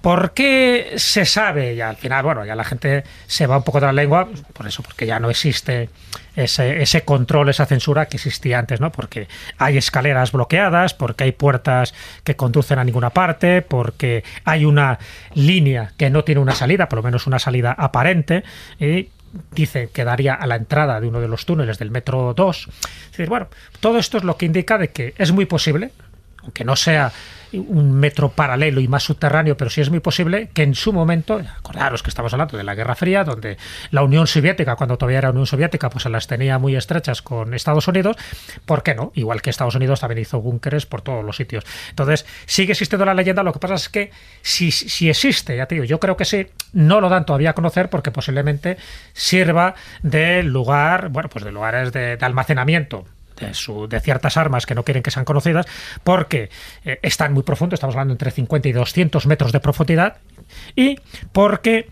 [0.01, 1.73] ¿Por qué se sabe?
[1.73, 4.67] Y al final, bueno, ya la gente se va un poco de la lengua, por
[4.67, 5.89] eso, porque ya no existe
[6.35, 8.91] ese, ese control, esa censura que existía antes, ¿no?
[8.91, 9.27] Porque
[9.57, 14.99] hay escaleras bloqueadas, porque hay puertas que conducen a ninguna parte, porque hay una
[15.33, 18.43] línea que no tiene una salida, por lo menos una salida aparente,
[18.79, 19.09] y
[19.51, 22.67] dice que daría a la entrada de uno de los túneles del metro 2.
[22.67, 23.47] Es decir, bueno,
[23.79, 25.91] todo esto es lo que indica de que es muy posible,
[26.47, 27.11] aunque no sea
[27.53, 31.41] un metro paralelo y más subterráneo, pero sí es muy posible que en su momento,
[31.57, 33.57] acordaros que estamos hablando de la Guerra Fría, donde
[33.91, 37.53] la Unión Soviética, cuando todavía era Unión Soviética, pues se las tenía muy estrechas con
[37.53, 38.17] Estados Unidos,
[38.65, 39.11] ¿por qué no?
[39.15, 41.65] Igual que Estados Unidos también hizo búnkeres por todos los sitios.
[41.89, 44.11] Entonces, sigue existiendo la leyenda, lo que pasa es que
[44.41, 47.53] si, si existe, ya te digo, yo creo que sí, no lo dan todavía a
[47.53, 48.77] conocer porque posiblemente
[49.13, 53.05] sirva de lugar, bueno, pues de lugares de, de almacenamiento
[53.39, 55.65] de, ciertas armas que no quieren que sean conocidas,
[56.03, 56.49] porque
[56.85, 60.17] eh, están muy profundos, estamos hablando entre 50 y 200 metros de profundidad,
[60.75, 60.99] y
[61.31, 61.89] porque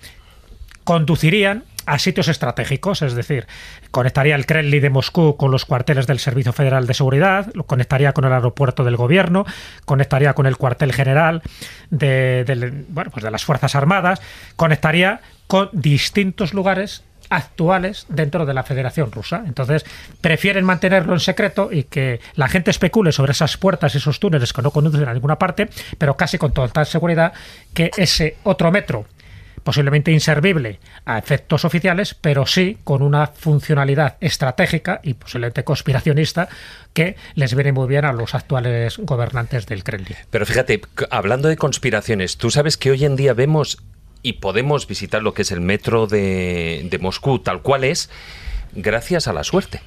[0.84, 3.48] conducirían a sitios estratégicos, es decir,
[3.92, 8.14] conectaría el Kremlin de Moscú con los cuarteles del Servicio Federal de Seguridad, lo conectaría
[8.14, 9.46] con el aeropuerto del gobierno,
[9.86, 11.44] conectaría con el cuartel general
[11.92, 14.22] de, de, bueno, pues de las Fuerzas Armadas,
[14.56, 19.44] conectaría con distintos lugares actuales dentro de la Federación Rusa.
[19.46, 19.86] Entonces,
[20.22, 24.62] prefieren mantenerlo en secreto y que la gente especule sobre esas puertas, esos túneles que
[24.62, 27.34] no conducen a ninguna parte, pero casi con total seguridad
[27.74, 29.06] que ese otro metro
[29.66, 36.48] posiblemente inservible a efectos oficiales, pero sí con una funcionalidad estratégica y posiblemente conspiracionista
[36.94, 40.16] que les viene muy bien a los actuales gobernantes del Kremlin.
[40.30, 43.80] Pero fíjate, hablando de conspiraciones, tú sabes que hoy en día vemos
[44.26, 48.10] y podemos visitar lo que es el metro de, Moscú tal cual es,
[48.74, 49.82] gracias a la suerte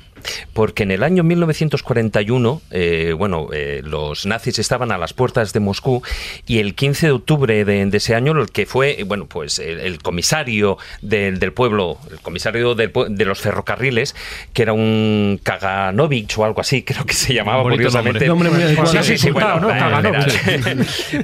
[0.53, 5.61] porque en el año 1941, eh, bueno, eh, los nazis estaban a las puertas de
[5.61, 6.03] Moscú
[6.47, 9.81] y el 15 de octubre de, de ese año, el que fue, bueno, pues el,
[9.81, 14.15] el comisario del, del, pueblo, el comisario del, de los ferrocarriles,
[14.53, 18.29] que era un Kaganovich o algo así, creo que se llamaba curiosamente.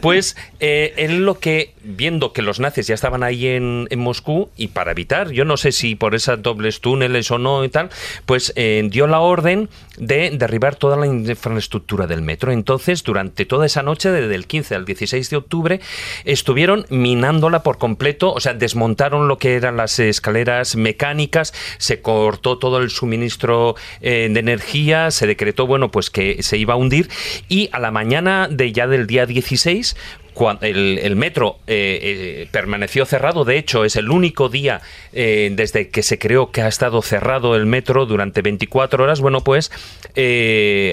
[0.00, 4.50] Pues eh, él lo que, viendo que los nazis ya estaban ahí en, en, Moscú
[4.56, 7.90] y para evitar, yo no sé si por esas dobles túneles o no y tal,
[8.26, 12.52] pues eh, dio la orden de derribar toda la infraestructura del metro.
[12.52, 15.80] Entonces, durante toda esa noche, desde el 15 al 16 de octubre,
[16.24, 22.58] estuvieron minándola por completo, o sea, desmontaron lo que eran las escaleras mecánicas, se cortó
[22.58, 27.08] todo el suministro eh, de energía, se decretó, bueno, pues que se iba a hundir
[27.48, 29.96] y a la mañana de ya del día 16
[30.34, 33.44] cuando el, el metro eh, eh, permaneció cerrado.
[33.44, 34.82] De hecho, es el único día
[35.12, 39.20] eh, desde que se creó que ha estado cerrado el metro durante 24 horas.
[39.20, 39.70] Bueno, pues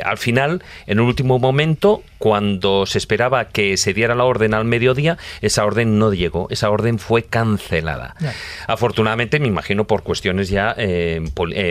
[0.04, 4.66] al final, en el último momento, cuando se esperaba que se diera la orden al
[4.66, 6.48] mediodía, esa orden no llegó.
[6.50, 8.16] Esa orden fue cancelada.
[8.20, 8.34] Yeah.
[8.68, 10.76] Afortunadamente, me imagino por cuestiones ya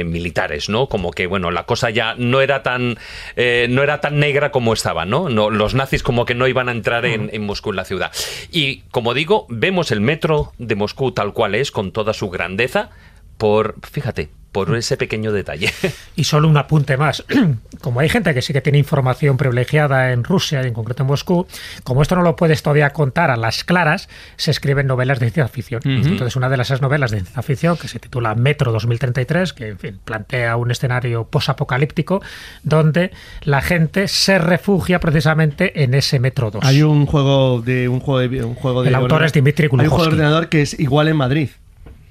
[0.04, 0.88] militares, ¿no?
[0.88, 2.98] Como que, bueno, la cosa ya no era tan,
[3.36, 5.28] no era tan negra como estaba, ¿no?
[5.28, 8.12] no los nazis como que no iban a entrar en, en Moscú en la ciudad.
[8.50, 12.88] Y como digo, vemos el metro de Moscú tal cual es, con toda su grandeza,
[13.36, 15.70] por, fíjate, por ese pequeño detalle.
[16.16, 17.24] Y solo un apunte más.
[17.80, 21.06] Como hay gente que sí que tiene información privilegiada en Rusia y en concreto en
[21.06, 21.46] Moscú,
[21.82, 25.48] como esto no lo puedes todavía contar a las claras, se escriben novelas de ciencia
[25.48, 25.80] ficción.
[25.84, 26.06] Uh -huh.
[26.06, 29.78] Entonces, una de esas novelas de ciencia ficción que se titula Metro 2033, que en
[29.78, 32.20] fin, plantea un escenario posapocalíptico
[32.62, 33.12] donde
[33.42, 36.64] la gente se refugia precisamente en ese Metro 2.
[36.64, 39.86] Hay un juego de un juego de un juego de El autor es Dimitri Hay
[39.86, 41.50] un juego de ordenador que es igual en Madrid.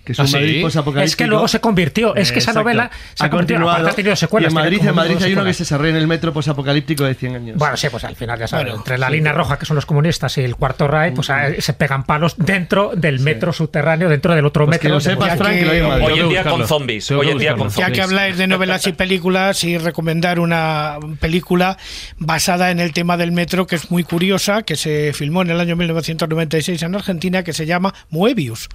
[0.09, 0.63] Que es, ¿Ah, sí?
[1.03, 2.15] es que luego se convirtió.
[2.15, 2.61] Es que esa Exacto.
[2.61, 3.87] novela se ha continuado.
[3.87, 4.51] Ha tenido secuelas.
[4.51, 7.13] Y en Madrid, en Madrid hay uno que se desarrolla en el metro posapocalíptico de
[7.13, 7.57] 100 años.
[7.57, 9.75] Bueno, sí, pues al final ya sabes, bueno, entre la sí, línea roja, que son
[9.75, 11.59] los comunistas, y el cuarto Reich, pues mm.
[11.61, 13.59] se pegan palos dentro del metro sí.
[13.59, 14.89] subterráneo, dentro del otro pues metro.
[14.89, 17.11] Que lo sepas, Frank, que, que hoy, hoy en día con zombies.
[17.11, 21.77] Hoy en día con Ya que habláis de novelas y películas, y recomendar una película
[22.17, 25.59] basada en el tema del metro, que es muy curiosa, que se filmó en el
[25.59, 28.69] año 1996 en Argentina, que se llama Moebius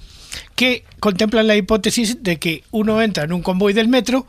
[0.54, 4.26] que contemplan la hipótesis de que uno entra en un convoy del metro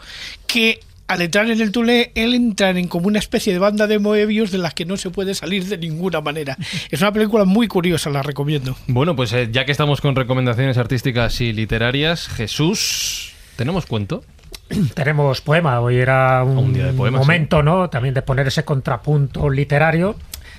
[0.47, 3.99] que al entrar en el túnel, él entra en como una especie de banda de
[3.99, 6.57] Moebius de las que no se puede salir de ninguna manera.
[6.89, 8.75] Es una película muy curiosa, la recomiendo.
[8.87, 14.23] Bueno, pues eh, ya que estamos con recomendaciones artísticas y literarias, Jesús, ¿tenemos cuento?
[14.95, 17.65] Tenemos poema, hoy era un, un día de poemas, momento, ¿sí?
[17.65, 17.89] ¿no?
[17.89, 20.15] También de poner ese contrapunto literario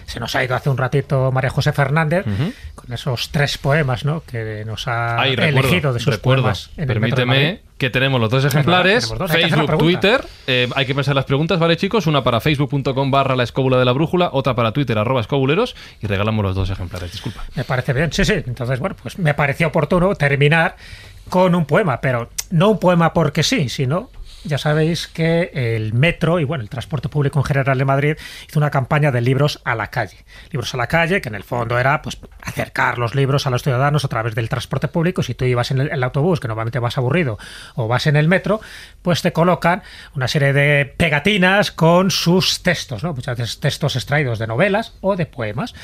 [0.07, 2.53] se nos ha ido hace un ratito María José Fernández uh -huh.
[2.75, 4.23] con esos tres poemas ¿no?
[4.23, 6.43] que nos ha Ay, elegido recuerdo, de sus recuerdo.
[6.43, 6.71] poemas.
[6.77, 10.25] En Permíteme que tenemos los dos ejemplares, Facebook, Twitter.
[10.47, 12.07] Eh, hay que pensar las preguntas, ¿vale, chicos?
[12.07, 16.07] Una para facebook.com barra la escóbula de la brújula, otra para Twitter, arroba escobuleros, y
[16.07, 17.13] regalamos los dos ejemplares.
[17.13, 17.45] Disculpa.
[17.55, 18.33] Me parece bien, sí, sí.
[18.33, 20.77] Entonces, bueno, pues me pareció oportuno terminar
[21.29, 24.11] con un poema, pero no un poema porque sí, sino
[24.47, 28.17] ya sabéis que el metro y bueno, el transporte público en general de Madrid
[28.49, 30.25] hizo una campaña de libros a la calle.
[30.51, 33.63] Libros a la calle, que en el fondo era pues acercar los libros a los
[33.63, 35.23] ciudadanos a través del transporte público.
[35.23, 37.39] Si tú ibas en el, autobús, que normalmente vas aburrido,
[37.75, 38.61] o vas en el metro,
[39.03, 39.83] pues te colocan
[40.15, 43.13] una serie de pegatinas con sus textos, ¿no?
[43.13, 45.75] Muchas veces textos extraídos de novelas o de poemas.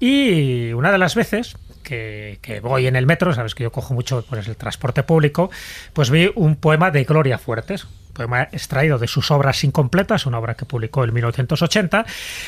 [0.00, 3.94] Y una de las veces que, que, voy en el metro, sabes que yo cojo
[3.94, 5.50] mucho pues, el transporte público,
[5.92, 10.54] pues vi un poema de Gloria Fuertes, poema extraído de sus obras incompletas, una obra
[10.54, 12.06] que publicó en 1980.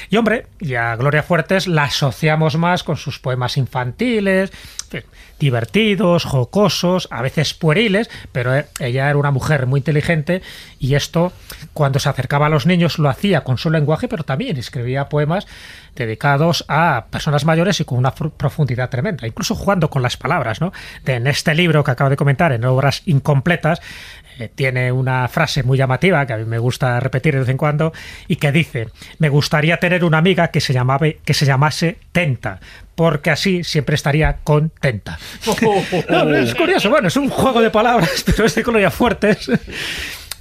[0.09, 4.53] Y hombre, y a Gloria Fuertes la asociamos más con sus poemas infantiles,
[5.39, 10.43] divertidos, jocosos, a veces pueriles, pero eh, ella era una mujer muy inteligente
[10.79, 11.33] y esto,
[11.75, 15.47] cuando se acercaba a los niños, lo hacía con su lenguaje, pero también escribía poemas
[15.95, 20.73] dedicados a personas mayores y con una profundidad tremenda, incluso jugando con las palabras, ¿no?
[21.05, 23.81] En este libro que acabo de comentar, en obras incompletas,
[24.39, 27.57] eh, tiene una frase muy llamativa que a mí me gusta repetir de vez en
[27.57, 27.93] cuando
[28.29, 28.89] y que dice,
[29.19, 32.61] me gustaría tener una amiga que se, llamaba, que se llamase Tenta,
[32.95, 35.19] porque así siempre estaría contenta.
[36.37, 39.51] es curioso, bueno, es un juego de palabras, pero es de Colonia Fuertes.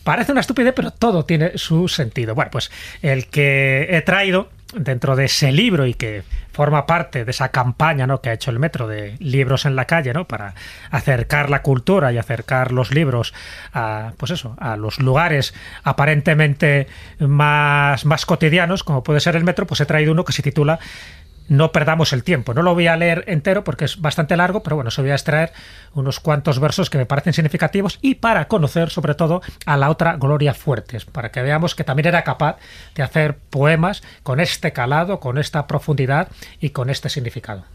[0.04, 2.36] Parece una estupidez, pero todo tiene su sentido.
[2.36, 2.70] Bueno, pues
[3.02, 8.08] el que he traído dentro de ese libro y que forma parte de esa campaña
[8.08, 8.22] ¿no?
[8.22, 10.26] que ha hecho el metro de libros en la calle ¿no?
[10.26, 10.56] para
[10.90, 13.34] acercar la cultura y acercar los libros
[13.74, 16.88] a pues eso a los lugares aparentemente
[17.20, 20.80] más, más cotidianos como puede ser el metro pues he traído uno que se titula
[21.48, 22.54] no perdamos el tiempo.
[22.54, 25.16] No lo voy a leer entero porque es bastante largo, pero bueno, se voy a
[25.16, 25.52] extraer
[25.94, 30.18] unos cuantos versos que me parecen significativos y para conocer sobre todo a la otra
[30.18, 32.58] Gloria Fuertes, para que veamos que también era capaz
[32.96, 37.66] de hacer poemas con este calado, con esta profundidad y con este significado.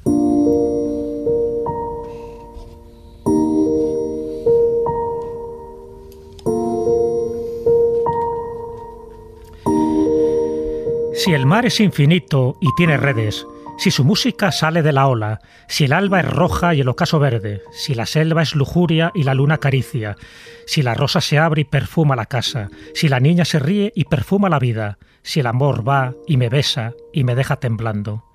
[11.23, 13.47] Si el mar es infinito y tiene redes,
[13.81, 17.19] si su música sale de la ola, si el alba es roja y el ocaso
[17.19, 20.19] verde, si la selva es lujuria y la luna caricia,
[20.67, 24.05] si la rosa se abre y perfuma la casa, si la niña se ríe y
[24.05, 28.27] perfuma la vida, si el amor va y me besa y me deja temblando.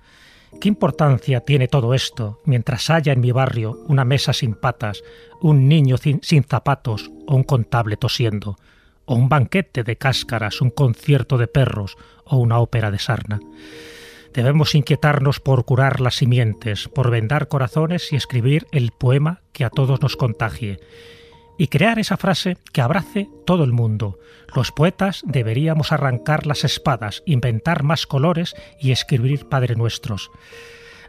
[0.60, 5.04] ¿Qué importancia tiene todo esto mientras haya en mi barrio una mesa sin patas,
[5.40, 8.56] un niño sin, zapatos o un contable tosiendo,
[9.04, 13.38] o un banquete de cáscaras, un concierto de perros o una ópera de sarna?
[14.36, 19.70] Debemos inquietarnos por curar las simientes, por vendar corazones y escribir el poema que a
[19.70, 20.78] todos nos contagie.
[21.56, 24.18] Y crear esa frase que abrace todo el mundo.
[24.54, 30.30] Los poetas deberíamos arrancar las espadas, inventar más colores y escribir Padre Nuestros.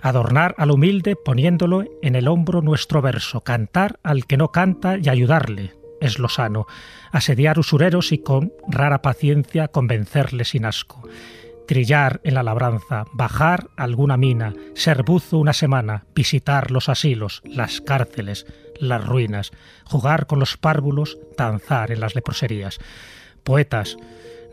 [0.01, 5.09] Adornar al humilde poniéndolo en el hombro nuestro verso, cantar al que no canta y
[5.09, 6.65] ayudarle, es lo sano,
[7.11, 11.03] asediar usureros y con rara paciencia convencerle sin asco
[11.67, 17.81] trillar en la labranza, bajar alguna mina, ser buzo una semana, visitar los asilos, las
[17.81, 18.47] cárceles,
[18.79, 19.51] las ruinas,
[19.85, 22.79] jugar con los párvulos, danzar en las leproserías.
[23.43, 23.97] Poetas,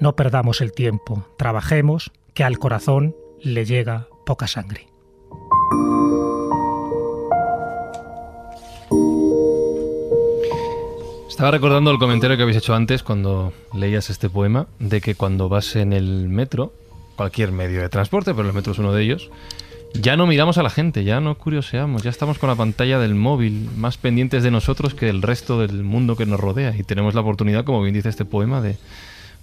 [0.00, 4.88] no perdamos el tiempo, trabajemos, que al corazón le llega poca sangre.
[11.28, 15.48] Estaba recordando el comentario que habéis hecho antes cuando leías este poema, de que cuando
[15.48, 16.72] vas en el metro
[17.16, 19.30] cualquier medio de transporte, pero el metro es uno de ellos,
[19.94, 23.14] ya no miramos a la gente, ya no curioseamos, ya estamos con la pantalla del
[23.14, 26.74] móvil más pendientes de nosotros que del resto del mundo que nos rodea.
[26.76, 28.76] Y tenemos la oportunidad, como bien dice este poema, de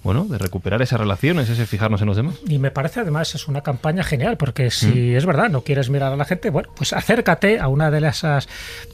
[0.03, 2.36] bueno, de recuperar esas relaciones, ese fijarnos en los demás.
[2.48, 5.18] Y me parece además es una campaña genial, porque si mm.
[5.18, 8.49] es verdad, no quieres mirar a la gente, bueno, pues acércate a una de esas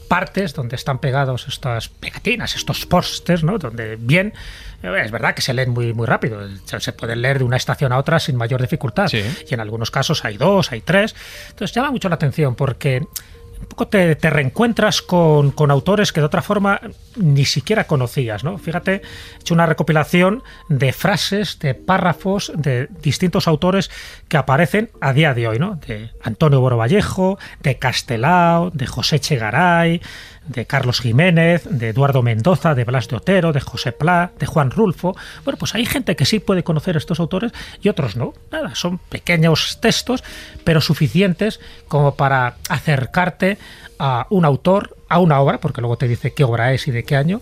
[0.10, 3.58] partes donde están pegados estas pegatinas, estos pósters, ¿no?
[3.58, 4.34] Donde bien,
[4.84, 7.94] eh, es verdad que se leen muy, muy rápido, se pueden leer de una estación
[7.94, 9.10] a otra sin mayor dificultad.
[9.14, 11.16] Y en algunos casos hay dos, hay tres.
[11.50, 13.08] Entonces llama mucho la atención porque
[13.60, 16.80] un poco te, reencuentras con, autores que de otra forma
[17.16, 18.58] ni siquiera conocías, ¿no?
[18.58, 23.90] Fíjate, he hecho una recopilación de frases, de párrafos de distintos autores
[24.28, 25.80] que aparecen a día de hoy, ¿no?
[25.88, 30.02] De Antonio Boro Vallejo, de Castelao, de José Chegaray,
[30.48, 34.72] de Carlos Jiménez, de Eduardo Mendoza, de Blas de Otero, de José Pla, de Juan
[34.72, 35.16] Rulfo.
[35.44, 37.52] Bueno, pues hay gente que sí puede conocer estos autores
[37.82, 38.34] y otros no.
[38.52, 40.24] Nada, son pequeños textos,
[40.64, 43.58] pero suficientes como para acercarte
[44.00, 47.04] a un autor, a una obra, porque luego te dice qué obra es y de
[47.04, 47.42] qué año,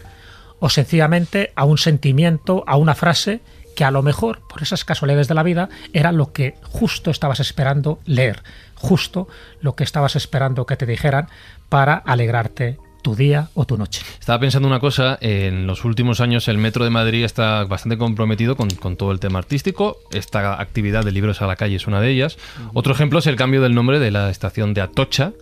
[0.59, 3.41] o sencillamente a un sentimiento, a una frase
[3.75, 7.41] que a lo mejor, por esas casualidades de la vida, era lo que justo estabas
[7.41, 8.41] esperando leer,
[8.75, 9.27] justo
[9.59, 11.27] lo que estabas esperando que te dijeran
[11.67, 14.01] para alegrarte tu día o tu noche.
[14.19, 18.55] Estaba pensando una cosa, en los últimos años el Metro de Madrid está bastante comprometido
[18.55, 19.99] con, con todo el tema artístico.
[20.09, 22.39] Esta actividad de libros a la calle es una de ellas.
[22.73, 25.33] Otro ejemplo es el cambio del nombre de la estación de Atocha,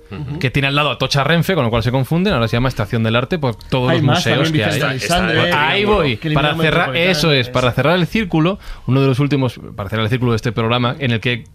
[0.41, 2.34] que tiene al lado Atocha Renfe, con lo cual se confunden.
[2.34, 4.99] Ahora se llama Estación del Arte por todos Hay los más, museos que hay.
[5.53, 6.18] Ahí voy.
[6.34, 10.10] Para cerrar, eso es, para cerrar el círculo, uno de los últimos, para cerrar el
[10.10, 11.45] círculo de este programa, en el que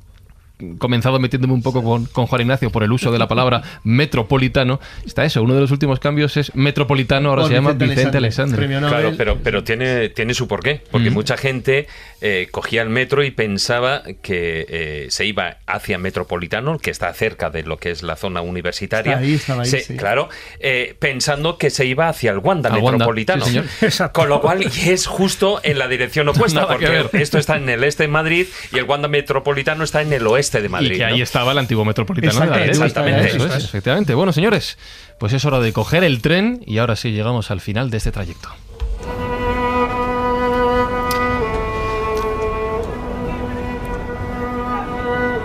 [0.78, 4.80] comenzado metiéndome un poco con, con Juan Ignacio por el uso de la palabra metropolitano,
[5.06, 8.18] está eso, uno de los últimos cambios es metropolitano, ahora Por se llama Vicente
[8.56, 11.14] premio Claro, pero, pero tiene, tiene su porqué, porque Mm.
[11.14, 11.86] mucha gente
[12.20, 17.50] eh, cogía el metro y pensaba que eh, se iba hacia Metropolitano, que está cerca
[17.50, 19.12] de lo que es la zona universitaria.
[19.14, 19.96] Está ahí, estaba ahí, Se- sí.
[19.96, 20.28] Claro,
[20.60, 23.44] eh, pensando que se iba hacia el Wanda Al Wanda, Metropolitano.
[23.44, 24.12] sí, señor.
[24.12, 27.68] Con lo cual y es justo en la dirección opuesta, Nada porque esto está en
[27.68, 30.92] el este de Madrid y el Wanda Metropolitano está en el oeste de Madrid.
[30.92, 31.22] y que ahí ¿no?
[31.22, 32.84] estaba el antiguo metropolitano de la derecha.
[32.84, 33.28] Exactamente.
[33.36, 34.14] Eso es, efectivamente.
[34.14, 34.78] Bueno, señores,
[35.18, 38.10] pues es hora de coger el tren y ahora sí llegamos al final de este
[38.12, 38.48] trayecto.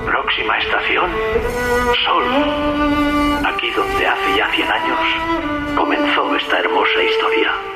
[0.06, 1.12] Próxima estación,
[2.06, 2.24] Sol.
[3.46, 5.00] Aquí donde hace ya 100 años
[5.76, 7.73] comenzó esta hermosa historia.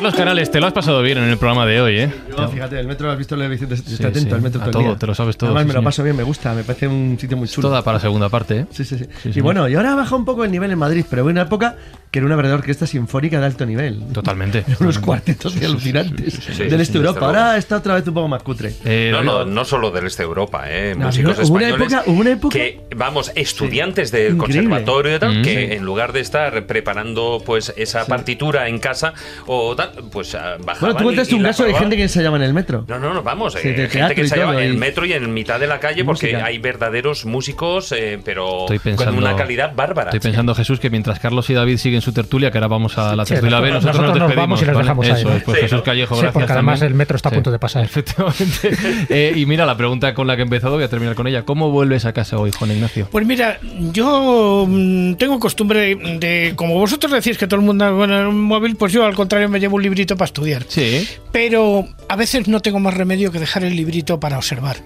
[0.00, 2.10] Carlos Canales, te lo has pasado bien en el programa de hoy, ¿eh?
[2.34, 4.40] Yo, fíjate, el metro lo has visto, lo he visto, estoy Sí, atento sí, al
[4.40, 4.96] metro a todo, el día.
[4.96, 7.18] te lo sabes todo, Además sí, me lo paso bien, me gusta, me parece un
[7.20, 7.68] sitio muy chulo.
[7.68, 8.66] Toda para la segunda parte, ¿eh?
[8.70, 9.04] Sí, sí, sí.
[9.04, 9.42] y señor.
[9.42, 11.76] bueno, y ahora baja un poco el nivel en Madrid, pero hubo una época
[12.10, 14.02] que era una verdadera orquesta sinfónica de alto nivel.
[14.12, 14.64] Totalmente.
[14.80, 17.26] Unos cuartetos de alucinantes sí, del sí, este sí, Europa.
[17.26, 18.72] Ahora está otra vez un poco más cutre.
[18.86, 20.94] Eh, no, no, no solo del este Europa, ¿eh?
[20.98, 24.64] No, músicos hubo una españoles época- hubo una época- que, vamos, estudiantes del Increíble.
[24.70, 25.42] conservatorio y tal, Mm.
[25.42, 29.12] que en lugar de estar preparando pues esa partitura en casa
[29.46, 32.42] o tal, pues ah, bajaban Bueno, tú contaste un caso de gente que ensayaba en
[32.42, 32.84] el metro.
[32.88, 35.12] No, no, no, vamos, Sí, eh, de gente que ensayaba todo, en el metro y
[35.12, 36.44] en mitad de la calle porque Música.
[36.44, 40.10] hay verdaderos músicos, eh, pero Estoy pensando, con una calidad bárbara.
[40.10, 43.14] Estoy pensando, Jesús, que mientras Carlos y David siguen su tertulia, que ahora vamos a
[43.16, 44.36] la Sí, tertulia B, nosotros- nosotros, nos despedimos.
[44.48, 44.78] vamos y ¿vale?
[44.78, 45.82] dejamos ahí, Eso pues Sí, Jesús.
[45.82, 46.92] Callejo, Sí, gracias porque además también.
[46.92, 47.36] el metro está a Sí.
[47.36, 47.84] punto de pasar.
[47.84, 48.70] Efectivamente.
[49.08, 51.44] Eh, y mira, la pregunta con la que he empezado, voy a terminar con ella.
[51.44, 53.08] ¿Cómo vuelves a casa hoy, Juan Ignacio?
[53.10, 53.58] Pues mira,
[53.92, 58.76] yo mm, tengo costumbre de, como vosotros decís que todo el mundo con el móvil,
[58.76, 60.64] pues yo al contrario me llevo un librito para estudiar.
[60.68, 61.08] Sí.
[61.32, 64.76] Pero a veces no tengo más remedio que dejar el librito para observar.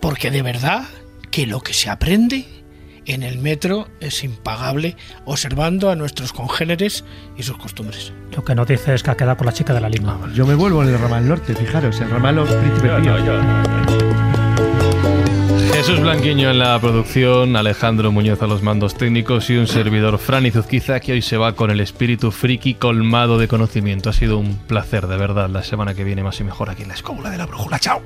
[0.00, 0.84] Porque de verdad
[1.30, 2.44] que lo que se aprende
[3.06, 7.04] en el metro es impagable observando a nuestros congéneres
[7.36, 8.12] y sus costumbres.
[8.34, 10.18] Lo que nos dice es que ha quedado con la chica de la lima.
[10.34, 13.95] Yo me vuelvo en el ramal norte, fijaros, el ramal Príncipe Pío.
[15.76, 20.50] Jesús Blanquiño en la producción, Alejandro Muñoz a los mandos técnicos y un servidor Fran
[20.50, 24.08] Zuzquiza que hoy se va con el espíritu friki colmado de conocimiento.
[24.08, 25.50] Ha sido un placer, de verdad.
[25.50, 27.78] La semana que viene más y mejor aquí en la Escóbula de la Brújula.
[27.78, 28.00] ¡Chao!